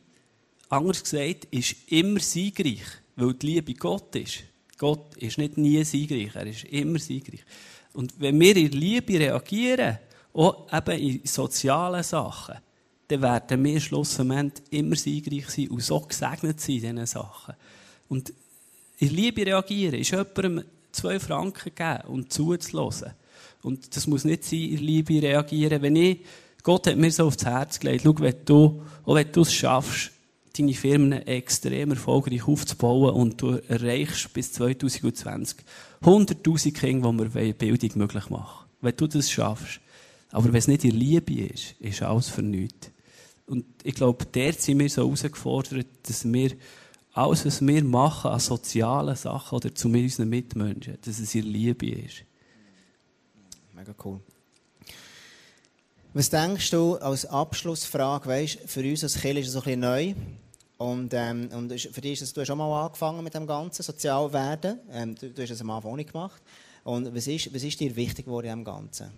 anders 0.70 1.04
gesagt, 1.04 1.46
ist 1.52 1.76
immer 1.88 2.20
siegreich. 2.20 2.84
Weil 3.16 3.34
die 3.34 3.48
Liebe 3.48 3.74
Gott 3.74 4.16
ist. 4.16 4.44
Gott 4.78 5.16
ist 5.18 5.38
nicht 5.38 5.58
nie 5.58 5.84
siegreich. 5.84 6.36
Er 6.36 6.48
ist 6.48 6.66
immer 6.66 7.00
siegreich. 7.00 7.46
Und 7.94 8.14
wenn 8.20 8.40
wir 8.40 8.56
in 8.58 8.72
Liebe 8.72 9.18
reagieren, 9.18 10.00
auch 10.34 10.68
eben 10.72 11.00
in 11.00 11.22
sozialen 11.26 12.04
Sachen, 12.04 12.56
dann 13.08 13.22
werden 13.22 13.64
wir 13.64 13.80
schlussendlich 13.80 14.64
immer 14.72 14.96
siegreich 14.96 15.50
sein 15.50 15.70
und 15.70 15.82
so 15.82 16.02
gesegnet 16.02 16.60
sein 16.60 16.76
in 16.76 16.82
diesen 16.82 17.06
Sachen. 17.06 17.56
Und 18.10 18.34
in 18.98 19.10
Liebe 19.10 19.46
reagieren, 19.46 19.96
ist 19.96 20.12
jemandem 20.12 20.64
zwei 20.92 21.20
Franken 21.20 21.72
geben 21.76 22.08
und 22.08 22.32
zuzulassen. 22.32 23.12
Und 23.62 23.96
das 23.96 24.08
muss 24.08 24.24
nicht 24.24 24.44
sein, 24.44 24.60
in 24.60 24.78
Liebe 24.78 25.22
reagieren. 25.22 25.82
Wenn 25.82 25.96
ich, 25.96 26.20
Gott 26.64 26.88
hat 26.88 26.98
mir 26.98 27.12
so 27.12 27.26
aufs 27.26 27.46
Herz 27.46 27.80
gelegt, 27.80 28.04
schau, 28.04 28.16
wenn 28.20 28.36
du, 28.46 28.82
auch 29.04 29.16
wenn 29.16 29.32
du 29.32 29.42
es 29.42 29.54
schaffst, 29.54 30.12
deine 30.58 30.74
Firmen 30.74 31.14
extrem 31.28 31.92
erfolgreich 31.92 32.48
aufzubauen 32.48 33.14
und 33.14 33.42
du 33.42 33.60
erreichst 33.68 34.32
bis 34.34 34.54
2020 34.54 35.58
100.000 36.02 36.74
Kinder, 36.74 37.12
die 37.12 37.34
wir 37.34 37.54
Bildung 37.54 37.92
möglich 37.96 38.30
machen. 38.30 38.66
Wenn 38.82 38.96
du 38.96 39.08
das 39.08 39.30
schaffst, 39.30 39.82
aber 40.32 40.48
wenn 40.48 40.56
es 40.56 40.68
nicht 40.68 40.84
in 40.84 40.96
Liebe 40.96 41.34
ist, 41.34 41.76
ist 41.80 42.02
alles 42.02 42.30
für 42.30 42.42
nichts. 42.42 42.92
Und 43.48 43.66
ich 43.84 43.96
glaube, 43.96 44.26
dort 44.32 44.62
sind 44.62 44.80
wir 44.80 44.90
so 44.90 45.04
herausgefordert, 45.04 45.88
dass 46.04 46.32
wir 46.32 46.52
alles, 47.16 47.46
was 47.46 47.66
wir 47.66 47.84
machen 47.84 48.32
an 48.32 48.40
sozialen 48.40 49.16
Sachen 49.16 49.56
oder 49.56 49.74
zu 49.74 49.88
unseren 49.88 50.30
Mitmenschen, 50.30 50.98
dass 51.02 51.20
es 51.20 51.34
in 51.34 51.46
Liebe 51.46 51.90
ist. 51.90 52.24
Mega 53.74 53.96
cool. 54.04 54.20
Was 56.14 56.30
denkst 56.30 56.72
du 56.72 56.96
als 56.96 57.26
Abschlussfrage, 57.26 58.28
weißt, 58.28 58.60
für 58.66 58.82
uns 58.82 59.04
als 59.04 59.20
Kirche 59.20 59.40
ist 59.40 59.48
es 59.48 59.54
so 59.54 59.60
ein 59.60 59.64
bisschen 59.64 59.80
neu. 59.80 60.14
Und, 60.78 61.14
ähm, 61.14 61.50
und 61.54 61.80
für 61.80 62.02
dich 62.02 62.14
ist 62.14 62.22
es, 62.22 62.34
du 62.34 62.42
hast 62.42 62.48
schon 62.48 62.58
mal 62.58 62.86
angefangen 62.86 63.24
mit 63.24 63.34
dem 63.34 63.48
Ganzen, 63.48 63.82
sozial 63.82 64.32
werden. 64.34 64.80
Ähm, 64.92 65.16
du, 65.16 65.30
du, 65.30 65.42
hast 65.42 65.52
es 65.52 65.62
am 65.62 65.70
Anfang 65.70 65.94
auch 65.94 65.96
nicht 65.96 66.12
gemacht. 66.12 66.42
Und 66.84 67.16
was 67.16 67.28
ist, 67.28 67.54
was 67.54 67.64
ist 67.64 67.80
dir 67.80 67.96
wichtig 67.96 68.26
geworden 68.26 68.48
in 68.48 68.60
dem 68.60 68.66
Ganzen? 68.66 69.10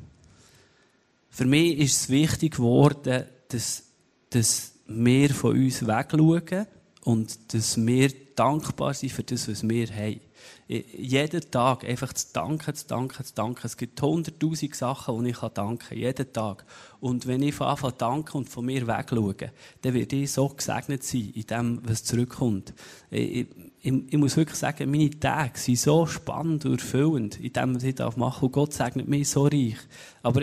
Für 1.31 1.45
mich 1.45 1.79
ist 1.79 2.01
es 2.01 2.09
wichtig 2.09 2.57
geworden, 2.57 3.25
dass, 3.49 3.83
dass 4.29 4.73
wir 4.85 5.31
von 5.31 5.55
uns 5.55 5.85
wegschauen 5.85 6.67
und 7.07 7.53
dass 7.53 7.77
wir 7.77 8.11
dankbar 8.35 8.93
sind 8.93 9.13
für 9.13 9.23
das, 9.23 9.47
was 9.47 9.63
wir 9.63 9.87
haben. 9.87 10.19
Jeden 10.67 11.51
Tag 11.51 11.85
einfach 11.85 12.11
zu 12.11 12.25
danken, 12.33 12.75
zu 12.75 12.85
danken, 12.85 13.23
zu 13.23 13.33
danken. 13.33 13.61
Es 13.63 13.77
gibt 13.77 14.01
hunderttausend 14.01 14.75
Sachen, 14.75 15.23
die 15.23 15.29
ich 15.29 15.37
danken 15.37 15.79
kann. 15.87 15.97
Jeden 15.97 16.33
Tag. 16.33 16.65
Und 16.99 17.25
wenn 17.25 17.43
ich 17.43 17.61
anfange 17.61 17.93
zu 17.93 17.97
danken 17.99 18.37
und 18.39 18.49
von 18.49 18.65
mir 18.65 18.85
wegschaue, 18.85 19.51
dann 19.81 19.93
werde 19.93 20.17
ich 20.17 20.33
so 20.33 20.49
gesegnet 20.49 21.05
sein 21.05 21.31
in 21.33 21.43
dem, 21.43 21.81
was 21.85 22.03
zurückkommt. 22.03 22.73
Ich, 23.09 23.47
ich, 23.83 23.93
ich, 24.09 24.17
muss 24.17 24.35
wirklich 24.35 24.59
sagen, 24.59 24.91
meine 24.91 25.17
Tage 25.17 25.57
sind 25.57 25.79
so 25.79 26.05
spannend 26.05 26.65
und 26.65 26.81
erfüllend 26.81 27.39
in 27.39 27.53
dem, 27.53 27.73
was 27.73 27.83
ich 27.83 27.97
machen 27.97 28.19
darf. 28.19 28.43
Und 28.43 28.51
Gott 28.51 28.73
segnet 28.73 29.07
mich 29.07 29.29
so 29.29 29.45
reich. 29.45 29.77
Aber 30.23 30.41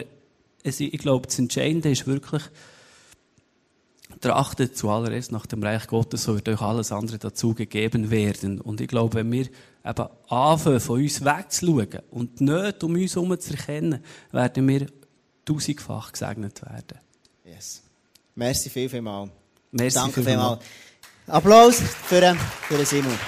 es, 0.62 0.81
ich 0.81 0.92
glaube, 0.92 1.27
das 1.27 1.38
Entscheidende 1.38 1.90
ist 1.90 2.07
wirklich, 2.07 2.44
trachtet 4.25 4.77
zuallererst 4.77 5.33
nach 5.33 5.45
dem 5.45 5.63
Reich 5.63 5.87
Gottes, 5.87 6.23
so 6.23 6.35
wird 6.35 6.49
euch 6.49 6.63
alles 6.63 6.93
andere 6.93 7.19
dazu 7.19 7.53
gegeben 7.53 8.11
werden. 8.11 8.59
Und 8.59 8.81
ich 8.81 8.89
glaube, 8.89 9.17
wenn 9.17 9.31
wir 9.31 9.49
eben 9.85 10.09
anfangen, 10.29 10.81
von 10.81 11.01
uns 11.01 11.23
wegzuschauen 11.23 12.01
und 12.11 12.41
nicht 12.41 12.83
um 12.83 12.95
uns 12.95 13.15
herum 13.15 13.39
zu 13.39 13.53
erkennen, 13.53 14.03
werden 14.33 14.67
wir 14.67 14.87
tausendfach 15.45 16.13
gesegnet 16.13 16.62
werden. 16.62 16.99
Yes. 17.45 17.83
Merci 18.35 18.70
viel, 18.70 18.89
viel 18.89 19.03
mal. 19.03 19.31
Merci 19.70 19.99
Danke 19.99 20.22
viel 20.22 20.37
mal. 20.37 20.59
Applaus 21.27 21.81
für, 21.81 22.37
für 22.62 22.87
Simon. 22.87 23.18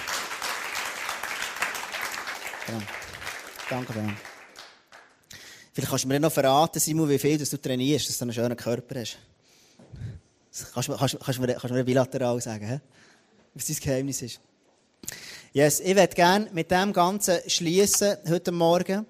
Ja. 2.69 2.83
Danke 3.69 3.93
viel. 3.93 4.15
Vielleicht 5.75 5.91
kannst 5.91 6.05
du 6.05 6.09
mir 6.09 6.21
noch 6.21 6.33
verraten, 6.33 6.81
Simon, 6.81 7.07
wie 7.11 7.19
viel 7.19 7.37
du 7.37 7.61
trainierst, 7.61 8.09
dass 8.09 8.17
du 8.17 8.25
einen 8.25 8.33
schönen 8.33 8.57
Körper 8.57 9.01
hast. 9.01 9.19
Das 10.59 10.73
kannst, 10.73 10.89
du 10.89 11.43
mir, 11.43 11.55
kannst 11.55 11.85
bilateral 11.85 12.41
sagen, 12.41 12.81
was 13.55 13.67
dein 13.67 13.77
Geheimnis 13.77 14.23
ist. 14.23 14.41
Yes, 15.53 15.81
ich 15.81 15.95
würde 15.95 16.15
gerne 16.15 16.49
mit 16.53 16.71
dem 16.71 16.93
Ganzen 16.93 17.39
schließen 17.47 18.17
heute 18.29 18.53
Morgen. 18.53 19.05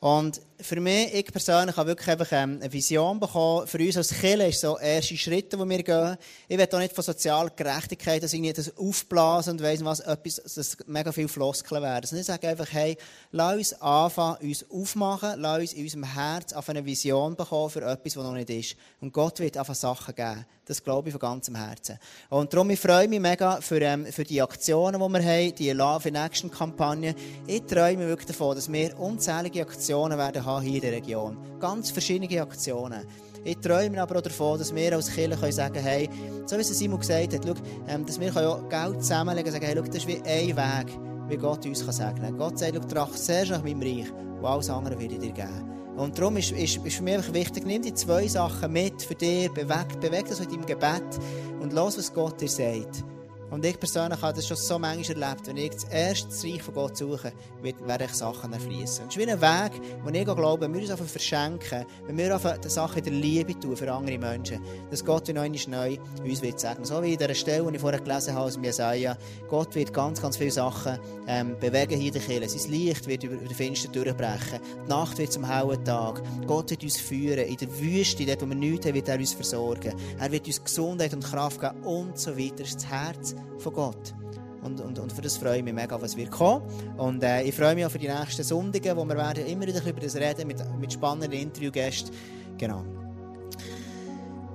Und 0.00 0.40
für 0.60 0.80
mich, 0.80 1.14
ich 1.14 1.26
persönlich, 1.26 1.76
habe 1.76 1.88
wirklich 1.88 2.08
einfach 2.08 2.32
ähm, 2.32 2.58
eine 2.60 2.72
Vision 2.72 3.20
bekommen. 3.20 3.66
Für 3.66 3.78
uns 3.78 3.96
als 3.96 4.10
Kirche 4.10 4.46
ist 4.46 4.60
so 4.60 4.78
erste 4.78 5.16
Schritte, 5.16 5.56
die 5.56 5.68
wir 5.68 5.82
gehen. 5.82 6.16
Ich 6.48 6.58
will 6.58 6.68
auch 6.70 6.78
nicht 6.78 6.94
von 6.94 7.04
sozialer 7.04 7.50
Gerechtigkeit, 7.50 8.22
dass 8.22 8.32
irgendwie 8.32 8.52
das 8.52 8.76
aufblasen 8.76 9.52
und 9.52 9.62
weiss 9.62 9.84
was, 9.84 10.00
etwas, 10.00 10.36
dass 10.54 10.76
mega 10.86 11.12
viele 11.12 11.28
Floskeln 11.28 11.82
werden. 11.82 12.06
Sondern 12.06 12.22
ich 12.22 12.26
sage 12.26 12.48
einfach, 12.48 12.72
hey, 12.72 12.96
lass 13.30 13.56
uns 13.56 13.80
anfangen, 13.80 14.38
uns 14.42 14.66
aufmachen, 14.68 15.34
lass 15.36 15.60
uns 15.60 15.72
in 15.74 15.84
unserem 15.84 16.04
Herz 16.04 16.52
auf 16.52 16.68
eine 16.68 16.84
Vision 16.84 17.36
bekommen 17.36 17.70
für 17.70 17.82
etwas, 17.82 18.16
was 18.16 18.24
noch 18.24 18.34
nicht 18.34 18.50
ist. 18.50 18.76
Und 19.00 19.12
Gott 19.12 19.38
wird 19.38 19.56
einfach 19.56 19.74
Sachen 19.74 20.14
geben. 20.14 20.44
Das 20.68 20.84
glaube 20.84 21.08
ich 21.08 21.12
von 21.12 21.20
ganzem 21.20 21.54
Herzen. 21.54 21.98
Und 22.28 22.52
darum, 22.52 22.68
ich 22.68 22.78
freue 22.78 23.08
mich 23.08 23.20
mega 23.20 23.58
für, 23.62 23.80
ähm, 23.80 24.04
für 24.06 24.24
die 24.24 24.42
Aktionen, 24.42 25.00
die 25.00 25.08
wir 25.08 25.24
haben, 25.24 25.54
die 25.54 25.70
Love 25.70 26.08
in 26.10 26.14
Action 26.14 26.50
Kampagne. 26.50 27.14
Ich 27.46 27.62
träume 27.62 28.06
wirklich 28.06 28.26
davon, 28.26 28.54
dass 28.54 28.70
wir 28.70 28.98
unzählige 28.98 29.62
Aktionen 29.62 30.18
werden 30.18 30.44
hier 30.60 30.76
in 30.76 30.80
der 30.80 30.92
Region. 30.92 31.36
Ganz 31.60 31.90
verschiedene 31.90 32.40
Aktionen. 32.40 33.04
Ich 33.44 33.58
träume 33.58 34.00
aber 34.02 34.18
auch 34.18 34.22
davon, 34.22 34.58
dass 34.58 34.74
wir 34.74 34.94
als 34.94 35.12
Kirche 35.12 35.36
können 35.36 35.52
sagen 35.52 35.82
hey, 35.82 36.08
so 36.46 36.56
wie 36.56 36.60
es 36.60 36.76
Simon 36.76 36.98
gesagt 36.98 37.34
hat, 37.34 37.42
schau, 37.46 37.54
ähm, 37.88 38.04
dass 38.04 38.20
wir 38.20 38.36
auch 38.36 38.68
Geld 38.68 39.02
zusammenlegen 39.02 39.46
und 39.46 39.52
sagen, 39.52 39.66
hey, 39.66 39.76
schau, 39.76 39.82
das 39.82 39.96
ist 39.96 40.08
wie 40.08 40.22
ein 40.22 40.56
Weg, 40.56 40.98
wie 41.28 41.36
Gott 41.36 41.64
uns 41.64 41.78
segnen 41.78 42.22
kann. 42.22 42.36
Gott 42.36 42.58
sagt, 42.58 42.74
schau, 42.74 42.80
trach 42.80 43.12
zuerst 43.12 43.50
nach 43.50 43.62
meinem 43.62 43.80
Reich 43.80 44.10
und 44.12 44.44
alles 44.44 44.70
andere 44.70 44.98
werde 44.98 45.14
ich 45.14 45.20
dir 45.20 45.32
geben. 45.32 45.78
Und 45.96 46.16
darum 46.18 46.36
ist, 46.36 46.52
ist, 46.52 46.76
ist 46.84 46.96
für 46.96 47.02
mich 47.02 47.14
einfach 47.14 47.32
wichtig, 47.32 47.66
nimm 47.66 47.82
die 47.82 47.94
zwei 47.94 48.28
Sachen 48.28 48.72
mit 48.72 49.02
für 49.02 49.14
dich, 49.14 49.50
beweg, 49.52 50.00
beweg 50.00 50.28
das 50.28 50.40
mit 50.40 50.52
deinem 50.52 50.66
Gebet 50.66 51.18
und 51.60 51.72
los, 51.72 51.98
was 51.98 52.12
Gott 52.12 52.40
dir 52.40 52.48
sagt. 52.48 53.04
Und 53.50 53.64
ich 53.64 53.78
persönlich 53.78 54.20
habe 54.20 54.34
das 54.34 54.46
schon 54.46 54.56
so 54.56 54.78
manchmal 54.78 55.22
erlebt. 55.22 55.46
Wenn 55.46 55.56
ich 55.56 55.70
das 55.70 55.84
erste 55.84 56.46
Reich 56.46 56.62
von 56.62 56.74
Gott 56.74 56.96
suche, 56.96 57.32
werden 57.62 58.06
ich 58.06 58.14
Sachen 58.14 58.52
erfließen. 58.52 59.06
Es 59.08 59.16
ist 59.16 59.18
wie 59.18 59.30
ein 59.30 59.40
Weg, 59.40 59.80
wo 60.02 60.10
ich 60.10 60.24
glaube, 60.24 60.60
wenn 60.62 60.74
wir 60.74 60.82
uns 60.82 60.90
einfach 60.90 61.06
verschenken, 61.06 61.86
wenn 62.06 62.18
wir 62.18 62.34
einfach 62.34 62.58
die 62.58 62.68
Sache 62.68 62.98
in 62.98 63.04
der 63.04 63.14
Liebe 63.14 63.58
tun 63.58 63.76
für 63.76 63.90
andere 63.92 64.18
Menschen, 64.18 64.60
dass 64.90 65.04
Gott 65.04 65.28
wie 65.28 65.32
noch 65.32 65.46
neu 65.68 65.96
uns 66.22 66.42
wird 66.42 66.60
sagen. 66.60 66.84
So 66.84 67.02
wie 67.02 67.14
in 67.14 67.18
der 67.18 67.34
Stelle, 67.34 67.66
die 67.70 67.76
ich 67.76 67.80
vorher 67.80 68.00
gelesen 68.00 68.34
habe 68.34 68.46
aus 68.46 68.54
dem 68.54 68.64
Jesaja, 68.64 69.16
Gott 69.48 69.74
wird 69.74 69.94
ganz, 69.94 70.20
ganz 70.20 70.36
viele 70.36 70.50
Sachen 70.50 70.98
ähm, 71.26 71.58
bewegen 71.58 71.98
hier 71.98 72.08
in 72.08 72.12
der 72.12 72.22
Kirche. 72.22 72.48
Sein 72.48 72.70
Licht 72.70 73.06
wird 73.06 73.24
über 73.24 73.36
die 73.36 73.54
Fenster 73.54 73.88
durchbrechen. 73.88 74.60
Die 74.84 74.88
Nacht 74.88 75.16
wird 75.18 75.32
zum 75.32 75.46
hellen 75.46 75.82
Tag. 75.84 76.22
Gott 76.46 76.70
wird 76.70 76.82
uns 76.82 76.98
führen. 76.98 77.46
In 77.46 77.56
der 77.56 77.80
Wüste, 77.80 78.26
dort 78.26 78.42
wo 78.42 78.46
wir 78.46 78.54
nichts 78.54 78.86
haben, 78.86 78.94
wird 78.94 79.08
er 79.08 79.18
uns 79.18 79.32
versorgen. 79.32 79.94
Er 80.18 80.30
wird 80.30 80.46
uns 80.46 80.62
Gesundheit 80.62 81.14
und 81.14 81.24
Kraft 81.24 81.60
geben 81.60 81.82
und 81.84 82.18
so 82.18 82.36
weiter. 82.36 82.64
Das 82.64 82.86
Herz 82.86 83.34
von 83.58 83.72
Gott. 83.72 84.14
Und, 84.62 84.80
und, 84.80 84.98
und 84.98 85.12
für 85.12 85.22
das 85.22 85.36
freue 85.36 85.58
ich 85.58 85.64
mich 85.64 85.72
mega, 85.72 86.00
was 86.00 86.16
wird 86.16 86.30
kommen. 86.30 86.62
Und 86.96 87.22
äh, 87.22 87.42
ich 87.42 87.54
freue 87.54 87.74
mich 87.74 87.86
auch 87.86 87.90
für 87.90 87.98
die 87.98 88.08
nächsten 88.08 88.42
Sonntage, 88.42 88.96
wo 88.96 89.04
wir 89.04 89.16
werden 89.16 89.46
immer 89.46 89.66
wieder 89.66 89.84
über 89.84 90.00
das 90.00 90.16
reden 90.16 90.46
mit, 90.46 90.58
mit 90.78 90.92
spannenden 90.92 91.32
Interviewgästen. 91.32 92.14
Genau. 92.56 92.84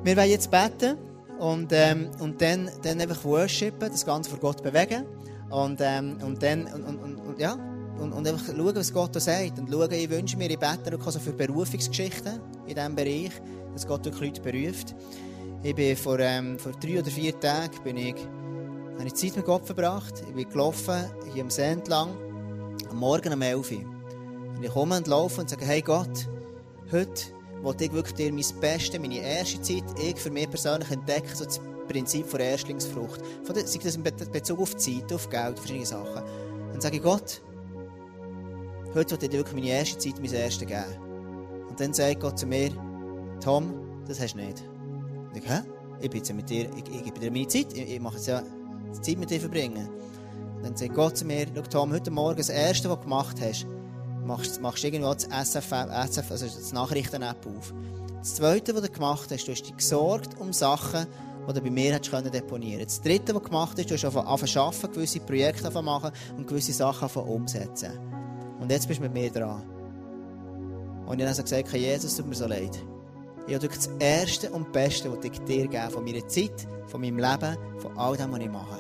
Wir 0.03 0.15
werden 0.17 0.29
jetzt 0.29 0.51
beten 0.51 0.97
und, 1.39 1.71
ähm, 1.71 2.09
und 2.19 2.41
dann, 2.41 2.69
dann 2.81 2.99
einfach 2.99 3.23
worshipen, 3.23 3.89
das 3.89 4.05
Ganze 4.05 4.29
vor 4.29 4.39
Gott 4.39 4.61
bewegen. 4.61 5.05
Und, 5.49 5.79
ähm, 5.81 6.17
und 6.25 6.41
dann, 6.43 6.65
und, 6.65 6.83
und, 6.83 7.15
und, 7.19 7.39
ja, 7.39 7.57
und, 7.99 8.11
und 8.11 8.27
einfach 8.27 8.45
schauen, 8.45 8.75
was 8.75 8.91
Gott 8.91 9.15
da 9.15 9.19
sagt. 9.19 9.59
Und 9.59 9.71
schauen, 9.71 9.91
ich 9.91 10.09
wünsche 10.09 10.37
mir, 10.37 10.49
ich 10.49 10.59
bete 10.59 10.97
auch 10.97 11.11
so 11.11 11.19
für 11.19 11.31
Berufungsgeschichten 11.31 12.39
in 12.67 12.75
diesem 12.75 12.95
Bereich, 12.95 13.31
dass 13.71 13.87
Gott 13.87 14.03
wirklich 14.05 14.35
Leute 14.35 14.41
beruft. 14.41 14.95
Ich 15.61 15.75
bin 15.75 15.95
vor, 15.95 16.19
ähm, 16.19 16.59
vor 16.59 16.73
drei 16.73 16.99
oder 16.99 17.09
vier 17.09 17.39
Tagen 17.39 17.81
bin 17.83 17.97
ich 17.97 18.15
habe 18.97 19.07
ich 19.07 19.13
Zeit 19.15 19.35
mit 19.35 19.45
Gott 19.45 19.65
verbracht. 19.65 20.23
Ich 20.27 20.33
bin 20.33 20.49
gelaufen, 20.49 21.05
hier 21.33 21.43
am 21.43 21.49
See 21.49 21.63
entlang, 21.63 22.15
am 22.89 22.97
Morgen 22.97 23.33
um 23.33 23.41
11 23.41 23.71
Uhr. 23.71 23.77
Und 24.55 24.63
ich 24.63 24.71
komme 24.71 24.97
und 24.97 25.07
laufe 25.07 25.41
und 25.41 25.49
sage, 25.49 25.65
hey 25.65 25.81
Gott, 25.81 26.27
heute 26.91 27.33
wollte 27.61 27.85
ich 27.85 27.93
wirklich 27.93 28.15
dir 28.15 28.31
mein 28.31 28.59
Bestes, 28.59 28.99
meine 28.99 29.19
erste 29.19 29.61
Zeit, 29.61 29.83
ich 29.99 30.17
für 30.19 30.31
mich 30.31 30.49
persönlich 30.49 30.91
entdecken, 30.91 31.33
so 31.33 31.45
das 31.45 31.59
Prinzip 31.87 32.29
der 32.31 32.51
Erstlingsfrucht. 32.51 33.21
Von 33.43 33.55
der, 33.55 33.65
sei 33.65 33.79
das 33.83 33.95
in 33.95 34.03
Bezug 34.03 34.59
auf 34.59 34.75
Zeit, 34.77 35.11
auf 35.11 35.29
Geld, 35.29 35.57
verschiedene 35.57 35.85
Sachen. 35.85 36.23
Und 36.73 36.81
sage 36.81 36.97
ich, 36.97 37.03
Gott, 37.03 37.41
heute 38.93 39.11
wollte 39.11 39.25
ich 39.25 39.31
dir 39.31 39.37
wirklich 39.39 39.55
meine 39.55 39.69
erste 39.69 39.97
Zeit, 39.97 40.19
mein 40.21 40.33
erstes 40.33 40.67
geben. 40.67 40.83
Und 41.69 41.79
dann 41.79 41.93
sagt 41.93 42.19
Gott 42.19 42.37
zu 42.37 42.45
mir, 42.45 42.69
Tom, 43.43 43.73
das 44.07 44.19
hast 44.19 44.33
du 44.33 44.37
nicht. 44.37 44.63
Und 45.29 45.37
ich, 45.37 45.49
hä? 45.49 45.61
Ich 46.01 46.09
bin 46.09 46.19
jetzt 46.19 46.33
mit 46.33 46.49
dir, 46.49 46.69
ich, 46.75 46.93
ich 46.93 47.03
gebe 47.03 47.19
dir 47.19 47.31
meine 47.31 47.47
Zeit, 47.47 47.73
ich, 47.73 47.93
ich 47.93 47.99
mache 47.99 48.17
es 48.17 48.25
ja 48.25 48.43
Zeit 49.01 49.17
mit 49.17 49.29
dir 49.29 49.39
verbringen. 49.39 49.89
Dann 50.63 50.75
sagt 50.75 50.93
Gott 50.93 51.17
zu 51.17 51.25
mir, 51.25 51.45
Tom, 51.69 51.91
heute 51.91 52.11
Morgen 52.11 52.37
das 52.37 52.49
Erste, 52.49 52.89
was 52.89 52.97
du 52.97 53.03
gemacht 53.03 53.37
hast, 53.41 53.65
machst, 54.25 54.61
machst 54.61 54.83
irgendwo 54.83 55.13
das 55.13 55.25
SF, 55.25 55.71
SF 55.71 56.31
also 56.31 56.45
das 56.45 56.71
Nachrichten-App 56.71 57.45
auf. 57.45 57.73
Das 58.19 58.35
Zweite, 58.35 58.73
was 58.73 58.81
du 58.81 58.89
gemacht 58.89 59.29
hast, 59.31 59.47
du 59.47 59.51
hast 59.51 59.63
dich 59.63 59.75
gesorgt 59.75 60.39
um 60.39 60.53
Sachen, 60.53 61.05
die 61.47 61.53
du 61.53 61.61
bei 61.61 61.69
mir 61.69 61.93
hättest 61.93 62.11
können 62.11 62.31
deponieren 62.31 62.85
Das 62.85 63.01
Dritte, 63.01 63.35
was 63.35 63.41
du 63.41 63.49
gemacht 63.49 63.77
hast, 63.77 63.89
du 63.89 63.95
hast 63.95 64.05
angefangen 64.05 64.57
arbeiten, 64.57 64.93
gewisse 64.93 65.19
Projekte 65.19 65.81
machen 65.81 66.11
und 66.37 66.47
gewisse 66.47 66.71
Sachen 66.71 67.09
umsetzen. 67.21 67.99
Und 68.61 68.71
jetzt 68.71 68.87
bist 68.87 68.99
du 68.99 69.03
mit 69.03 69.13
mir 69.13 69.29
dran. 69.29 69.63
Und 71.05 71.19
ich 71.19 71.25
habe 71.25 71.27
also 71.27 71.43
gesagt, 71.43 71.73
Jesus, 71.73 72.15
tut 72.15 72.27
mir 72.27 72.35
so 72.35 72.47
leid. 72.47 72.81
Ich 73.45 73.55
habe 73.55 73.67
das 73.67 73.89
Erste 73.99 74.49
und 74.51 74.71
Beste, 74.71 75.11
was 75.11 75.23
ich 75.25 75.39
dir 75.41 75.67
gebe, 75.67 75.89
von 75.89 76.05
meiner 76.05 76.25
Zeit, 76.27 76.67
von 76.87 77.01
meinem 77.01 77.17
Leben, 77.17 77.57
von 77.79 77.97
all 77.97 78.15
dem, 78.15 78.31
was 78.31 78.39
ich 78.39 78.49
mache. 78.49 78.79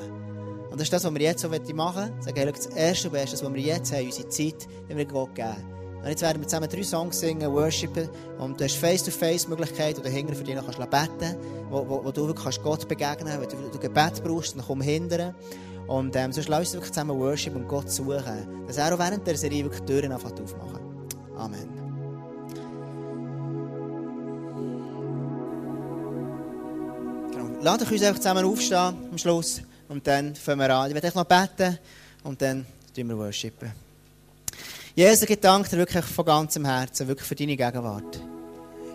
Und 0.71 0.79
das 0.79 0.83
ist 0.83 0.93
das, 0.93 1.03
was 1.03 1.13
wir 1.13 1.21
jetzt 1.21 1.41
so 1.41 1.49
machen 1.49 1.75
wollen. 1.75 2.21
Sagen, 2.21 2.37
hey, 2.37 2.51
das 2.51 2.67
Erste 2.67 3.07
und 3.09 3.13
Beste, 3.13 3.45
was 3.45 3.53
wir 3.53 3.61
jetzt 3.61 3.93
haben, 3.93 4.05
unsere 4.05 4.29
Zeit, 4.29 4.67
die 4.89 4.97
wir 4.97 5.05
Gott 5.05 5.35
geben. 5.35 5.73
Und 6.01 6.09
jetzt 6.09 6.21
werden 6.21 6.41
wir 6.41 6.47
zusammen 6.47 6.69
drei 6.69 6.83
Songs 6.83 7.19
singen, 7.19 7.51
worshipen. 7.51 8.09
Und 8.39 8.59
du 8.59 8.63
hast 8.63 8.75
Face-to-Face-Möglichkeit, 8.77 9.97
wo 9.97 10.01
du 10.01 10.09
hinten 10.09 10.33
für 10.33 10.43
dich 10.43 10.55
noch 10.55 10.65
beten 10.65 10.89
kannst, 10.89 11.37
wo, 11.69 11.87
wo, 11.87 12.03
wo 12.03 12.11
du 12.11 12.27
wirklich 12.27 12.61
Gott 12.61 12.87
begegnen 12.87 13.27
kannst. 13.27 13.51
Wenn 13.51 13.61
du, 13.63 13.69
du 13.69 13.79
Gebet 13.79 14.23
brauchst, 14.23 14.55
dann 14.55 14.63
komm 14.65 14.81
hinten. 14.81 15.35
Und 15.87 16.15
ähm, 16.15 16.31
sonst 16.31 16.49
lass 16.49 16.59
uns 16.59 16.73
wirklich 16.73 16.91
zusammen 16.91 17.19
worshipen 17.19 17.63
und 17.63 17.67
Gott 17.67 17.91
suchen. 17.91 18.65
Dass 18.67 18.77
er 18.77 18.93
auch 18.93 18.99
während 18.99 19.27
der 19.27 19.37
Serie 19.37 19.63
wirklich 19.65 19.83
Türen 19.83 20.11
aufmachen. 20.11 20.79
Amen. 21.37 21.82
Lasst 27.63 27.89
uns 27.89 28.03
einfach 28.03 28.19
zusammen 28.19 28.43
aufstehen 28.43 28.93
am 29.09 29.17
Schluss 29.17 29.61
und 29.87 30.05
dann 30.05 30.35
fangen 30.35 30.59
wir 30.59 30.69
an. 30.75 30.89
Ich 30.89 31.01
werde 31.01 31.17
noch 31.17 31.23
beten 31.23 31.79
und 32.25 32.41
dann 32.41 32.65
tun 32.93 33.07
wir 33.07 33.17
worshipen. 33.17 33.71
Jesus, 34.93 35.29
ich 35.29 35.39
danke 35.39 35.69
dir 35.69 35.77
wirklich 35.77 36.03
von 36.03 36.25
ganzem 36.25 36.65
Herzen, 36.65 37.07
wirklich 37.07 37.25
für 37.25 37.35
deine 37.35 37.55
Gegenwart. 37.55 38.19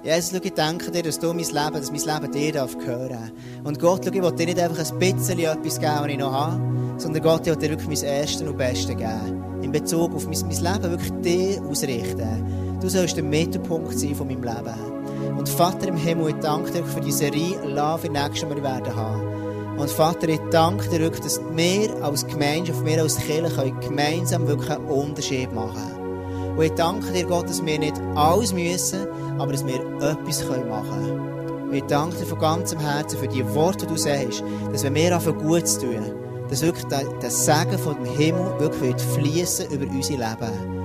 Jesus, 0.04 0.34
ich 0.34 0.52
danke 0.52 0.90
dir, 0.90 1.02
dass 1.02 1.18
du 1.18 1.28
mein 1.28 1.38
Leben, 1.38 1.72
dass 1.72 1.90
mein 1.90 2.20
Leben 2.20 2.30
dir 2.30 2.52
darf 2.52 2.76
gehören 2.76 3.32
Und 3.64 3.80
Gott, 3.80 4.06
ich 4.06 4.12
will 4.12 4.32
dir 4.32 4.46
nicht 4.46 4.60
einfach 4.60 4.78
ein 4.78 4.98
bisschen 4.98 5.38
etwas 5.38 5.80
geben, 5.80 6.00
was 6.00 6.08
ich 6.08 6.18
noch 6.18 6.32
habe, 6.32 7.00
sondern 7.00 7.22
Gott, 7.22 7.46
ich 7.46 7.54
will 7.54 7.56
dir 7.56 7.70
wirklich 7.70 8.02
mein 8.02 8.10
Erstes 8.10 8.42
und 8.42 8.58
Bestes 8.58 8.94
geben. 8.94 9.62
In 9.62 9.72
Bezug 9.72 10.14
auf 10.14 10.26
mein, 10.26 10.40
mein 10.42 10.74
Leben 10.74 10.90
wirklich 10.90 11.12
dir 11.22 11.62
ausrichten. 11.62 12.78
Du 12.82 12.88
sollst 12.90 13.16
der 13.16 13.24
Mittelpunkt 13.24 13.98
sein 13.98 14.14
von 14.14 14.26
meinem 14.26 14.42
Leben. 14.42 14.97
Und 15.38 15.48
Vater 15.48 15.86
im 15.86 15.96
Himmel, 15.96 16.30
ich 16.30 16.36
danke 16.40 16.72
dir 16.72 16.84
für 16.84 17.00
die 17.00 17.12
Serie 17.12 17.60
Love 17.64 18.08
in 18.08 18.16
Action, 18.16 18.48
die 18.50 18.56
wir 18.56 18.64
werden 18.64 18.94
haben. 18.96 19.78
Und 19.78 19.88
Vater, 19.88 20.28
ich 20.28 20.40
danke 20.50 20.88
dir 20.88 20.98
wirklich, 20.98 21.22
dass 21.22 21.40
wir 21.52 22.02
als 22.02 22.26
Gemeinschaft, 22.26 22.84
wir 22.84 23.00
als 23.00 23.18
Kirche 23.18 23.72
gemeinsam 23.80 24.48
wirklich 24.48 24.68
einen 24.68 24.86
Unterschied 24.86 25.54
machen 25.54 25.76
können. 25.76 26.56
Und 26.56 26.64
ich 26.64 26.72
danke 26.72 27.12
dir, 27.12 27.24
Gott, 27.24 27.48
dass 27.48 27.64
wir 27.64 27.78
nicht 27.78 27.94
alles 28.16 28.52
müssen, 28.52 29.06
aber 29.38 29.52
dass 29.52 29.64
wir 29.64 29.76
etwas 29.76 30.44
machen 30.44 31.04
können. 31.04 31.68
Und 31.68 31.72
ich 31.72 31.84
danke 31.84 32.16
dir 32.16 32.26
von 32.26 32.38
ganzem 32.40 32.80
Herzen 32.80 33.20
für 33.20 33.28
die 33.28 33.46
Worte, 33.54 33.86
die 33.86 33.94
du 33.94 33.96
sagst, 33.96 34.42
dass 34.72 34.82
wenn 34.82 34.96
wir 34.96 35.14
anfangen 35.14 35.38
gut 35.38 35.68
zu 35.68 35.82
tun, 35.82 36.12
dass 36.50 36.62
wirklich 36.62 36.86
der 36.86 37.30
Segen 37.30 37.78
vom 37.78 38.04
Himmel 38.04 38.58
wirklich 38.58 38.96
fließen 38.96 39.70
über 39.70 39.86
unser 39.88 40.14
Leben. 40.14 40.77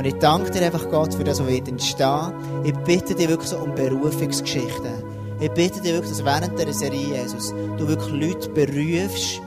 Und 0.00 0.06
ich 0.06 0.14
danke 0.14 0.50
dir 0.50 0.62
einfach, 0.62 0.88
Gott, 0.88 1.12
für 1.12 1.24
das, 1.24 1.40
was 1.40 1.46
wird 1.46 1.68
entstehen. 1.68 2.32
Ich 2.64 2.72
bitte 2.72 3.14
dich 3.14 3.28
wirklich 3.28 3.50
so 3.50 3.58
um 3.58 3.74
Berufungsgeschichten. 3.74 4.94
Ich 5.40 5.50
bitte 5.50 5.82
dich 5.82 5.92
wirklich, 5.92 6.12
dass 6.12 6.24
während 6.24 6.58
dieser 6.58 6.72
Serie, 6.72 7.18
Jesus, 7.18 7.52
du 7.76 7.86
wirklich 7.86 8.10
Leute 8.10 8.48
berufst, 8.48 9.42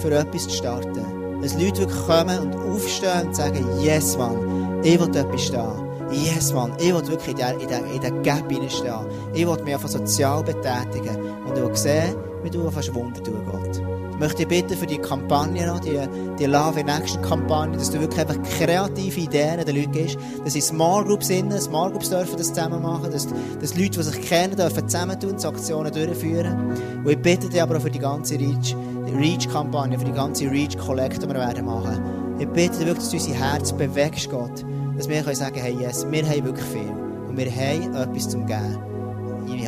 für 0.00 0.12
etwas 0.12 0.44
zu 0.44 0.50
starten. 0.50 1.40
Dass 1.42 1.54
Leute 1.54 1.80
wirklich 1.80 2.06
kommen 2.06 2.38
und 2.38 2.54
aufstehen 2.72 3.26
und 3.26 3.34
sagen, 3.34 3.66
yes, 3.80 4.16
Mann, 4.16 4.80
ich 4.84 5.00
will 5.00 5.08
etwas 5.08 5.42
stehen. 5.42 5.88
Yes, 6.12 6.52
Mann, 6.52 6.72
ich 6.78 6.94
will 6.94 7.08
wirklich 7.08 7.30
in 7.30 7.36
der, 7.38 7.60
in 7.60 7.66
der, 7.66 7.84
in 7.92 8.00
der 8.00 8.12
Gap 8.22 8.44
stehen. 8.70 8.94
Ich 9.34 9.44
will 9.44 9.60
mich 9.64 9.74
einfach 9.74 9.88
sozial 9.88 10.44
betätigen. 10.44 11.16
Und 11.48 11.58
ich 11.58 11.64
will 11.64 11.76
sehen, 11.76 12.14
wie 12.44 12.50
du 12.50 12.70
fast 12.70 12.94
Wunder 12.94 13.20
tun, 13.20 13.44
Gott 13.44 13.89
möchte 14.20 14.42
ich 14.42 14.48
bitten 14.48 14.76
für 14.76 14.86
die 14.86 14.98
Kampagne 14.98 15.66
noch, 15.66 15.80
die, 15.80 15.98
die 16.38 16.46
Love 16.46 16.78
in 16.78 16.88
Action 16.88 17.20
Kampagne, 17.22 17.76
dass 17.76 17.90
du 17.90 18.00
wirklich 18.00 18.20
einfach 18.20 18.40
kreative 18.42 19.20
Ideen 19.20 19.64
den 19.64 19.76
Leuten 19.76 19.92
gibst, 19.92 20.18
dass 20.44 20.54
in 20.54 20.62
Small 20.62 21.04
Groups 21.04 21.26
sind, 21.26 21.52
Small 21.60 21.90
Groups 21.90 22.10
dürfen 22.10 22.36
das 22.36 22.48
zusammen 22.48 22.82
machen, 22.82 23.10
dass, 23.10 23.26
dass 23.60 23.76
Leute, 23.76 23.98
die 23.98 24.02
sich 24.02 24.20
kennen, 24.20 24.54
dürfen 24.54 24.88
zusammentun, 24.88 25.36
die 25.36 25.46
Aktionen 25.46 25.92
durchführen. 25.92 26.76
Und 27.02 27.10
ich 27.10 27.18
bitte 27.18 27.48
dich 27.48 27.60
aber 27.60 27.78
auch 27.78 27.82
für 27.82 27.90
die 27.90 27.98
ganze 27.98 28.38
Reach, 28.38 28.76
Reach 29.18 29.48
Kampagne, 29.48 29.98
für 29.98 30.04
die 30.04 30.12
ganze 30.12 30.48
Reach 30.48 30.78
Collect, 30.78 31.20
die 31.20 31.26
wir 31.26 31.34
werden 31.34 31.64
machen. 31.64 32.38
Ich 32.38 32.48
bitte 32.48 32.78
dich 32.78 32.86
wirklich, 32.86 32.98
dass 32.98 33.10
du 33.10 33.16
unser 33.16 33.34
Herz 33.34 33.72
bewegst, 33.72 34.30
Gott 34.30 34.64
dass 35.00 35.08
wir 35.08 35.22
können 35.22 35.34
sagen 35.34 35.58
hey, 35.58 35.74
yes, 35.80 36.06
wir 36.10 36.28
haben 36.28 36.44
wirklich 36.44 36.66
viel. 36.66 36.90
Und 37.26 37.34
wir 37.34 37.50
haben 37.50 37.94
etwas 37.94 38.28
zum 38.28 38.44
Geben. 38.44 38.89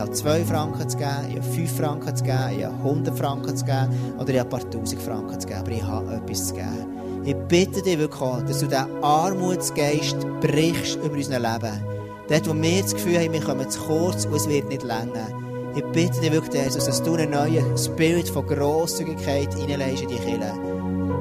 Habe 0.03 0.11
zwei 0.15 0.45
Franken 0.45 0.89
zu 0.89 0.97
geben, 0.97 1.29
ich 1.29 1.37
habe 1.37 1.47
fünf 1.55 1.77
Franken 1.77 2.17
zu 2.17 2.25
geben, 2.25 2.59
ich 2.59 2.65
habe 2.65 2.75
100 2.75 3.17
Franken 3.17 3.57
zu 3.57 3.65
geben 3.65 3.89
oder 4.19 4.35
ich 4.35 4.41
ein 4.41 4.49
paar 4.49 4.69
tausend 4.69 5.01
Franken 5.01 5.39
zu 5.39 5.47
geben. 5.47 5.61
Aber 5.61 5.71
ich 5.71 5.83
habe 5.85 6.15
etwas 6.15 6.49
zu 6.49 6.55
geben. 6.55 7.23
Ich 7.25 7.37
bitte 7.47 7.83
dich 7.83 7.97
wirklich, 7.97 8.45
dass 8.49 8.59
du 8.59 8.67
diesen 8.67 9.05
Armutsgeist 9.05 10.17
brichst 10.41 10.97
über 10.97 11.15
unser 11.15 11.39
Leben. 11.39 11.87
Dort, 12.29 12.49
wo 12.49 12.61
wir 12.61 12.83
das 12.83 12.95
Gefühl 12.95 13.21
haben, 13.21 13.33
wir 13.33 13.41
kommen 13.43 13.71
zu 13.71 13.81
kurz 13.81 14.25
und 14.25 14.35
es 14.35 14.49
wird 14.49 14.69
nicht 14.69 14.83
länger. 14.83 15.29
Ich 15.77 15.85
bitte 15.93 16.21
dich 16.21 16.33
wirklich, 16.33 16.65
Jesus, 16.65 16.87
dass 16.87 17.01
du 17.01 17.15
einen 17.15 17.31
neuen 17.31 17.79
Spirit 17.79 18.29
von 18.29 18.45
Grosszügigkeit 18.45 19.55
hineinlegst 19.55 20.03
in 20.03 20.09
die 20.09 20.17
Kirche. 20.17 20.53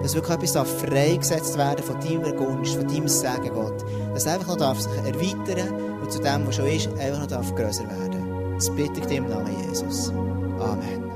Dass 0.02 0.16
wirklich 0.16 0.38
etwas 0.38 0.72
freigesetzt 0.72 1.56
werden 1.56 1.84
von 1.84 2.00
deiner 2.00 2.36
Gunst, 2.36 2.74
von 2.74 2.88
deinem 2.88 3.08
Segen, 3.08 3.54
Gott. 3.54 3.86
Dass 4.16 4.26
einfach 4.26 4.48
noch 4.48 4.58
darf 4.58 4.82
sich 4.82 4.92
erweitern 4.92 5.72
und 6.02 6.12
zu 6.12 6.20
dem, 6.20 6.48
was 6.48 6.56
schon 6.56 6.66
ist, 6.66 6.90
einfach 7.00 7.20
noch 7.20 7.28
darf 7.28 7.54
grösser 7.54 7.84
werden. 7.84 8.21
Das 8.62 8.70
bitte 8.76 9.00
ich 9.00 9.18
im 9.18 9.28
Namen 9.28 9.58
Jesus. 9.68 10.12
Amen. 10.60 11.11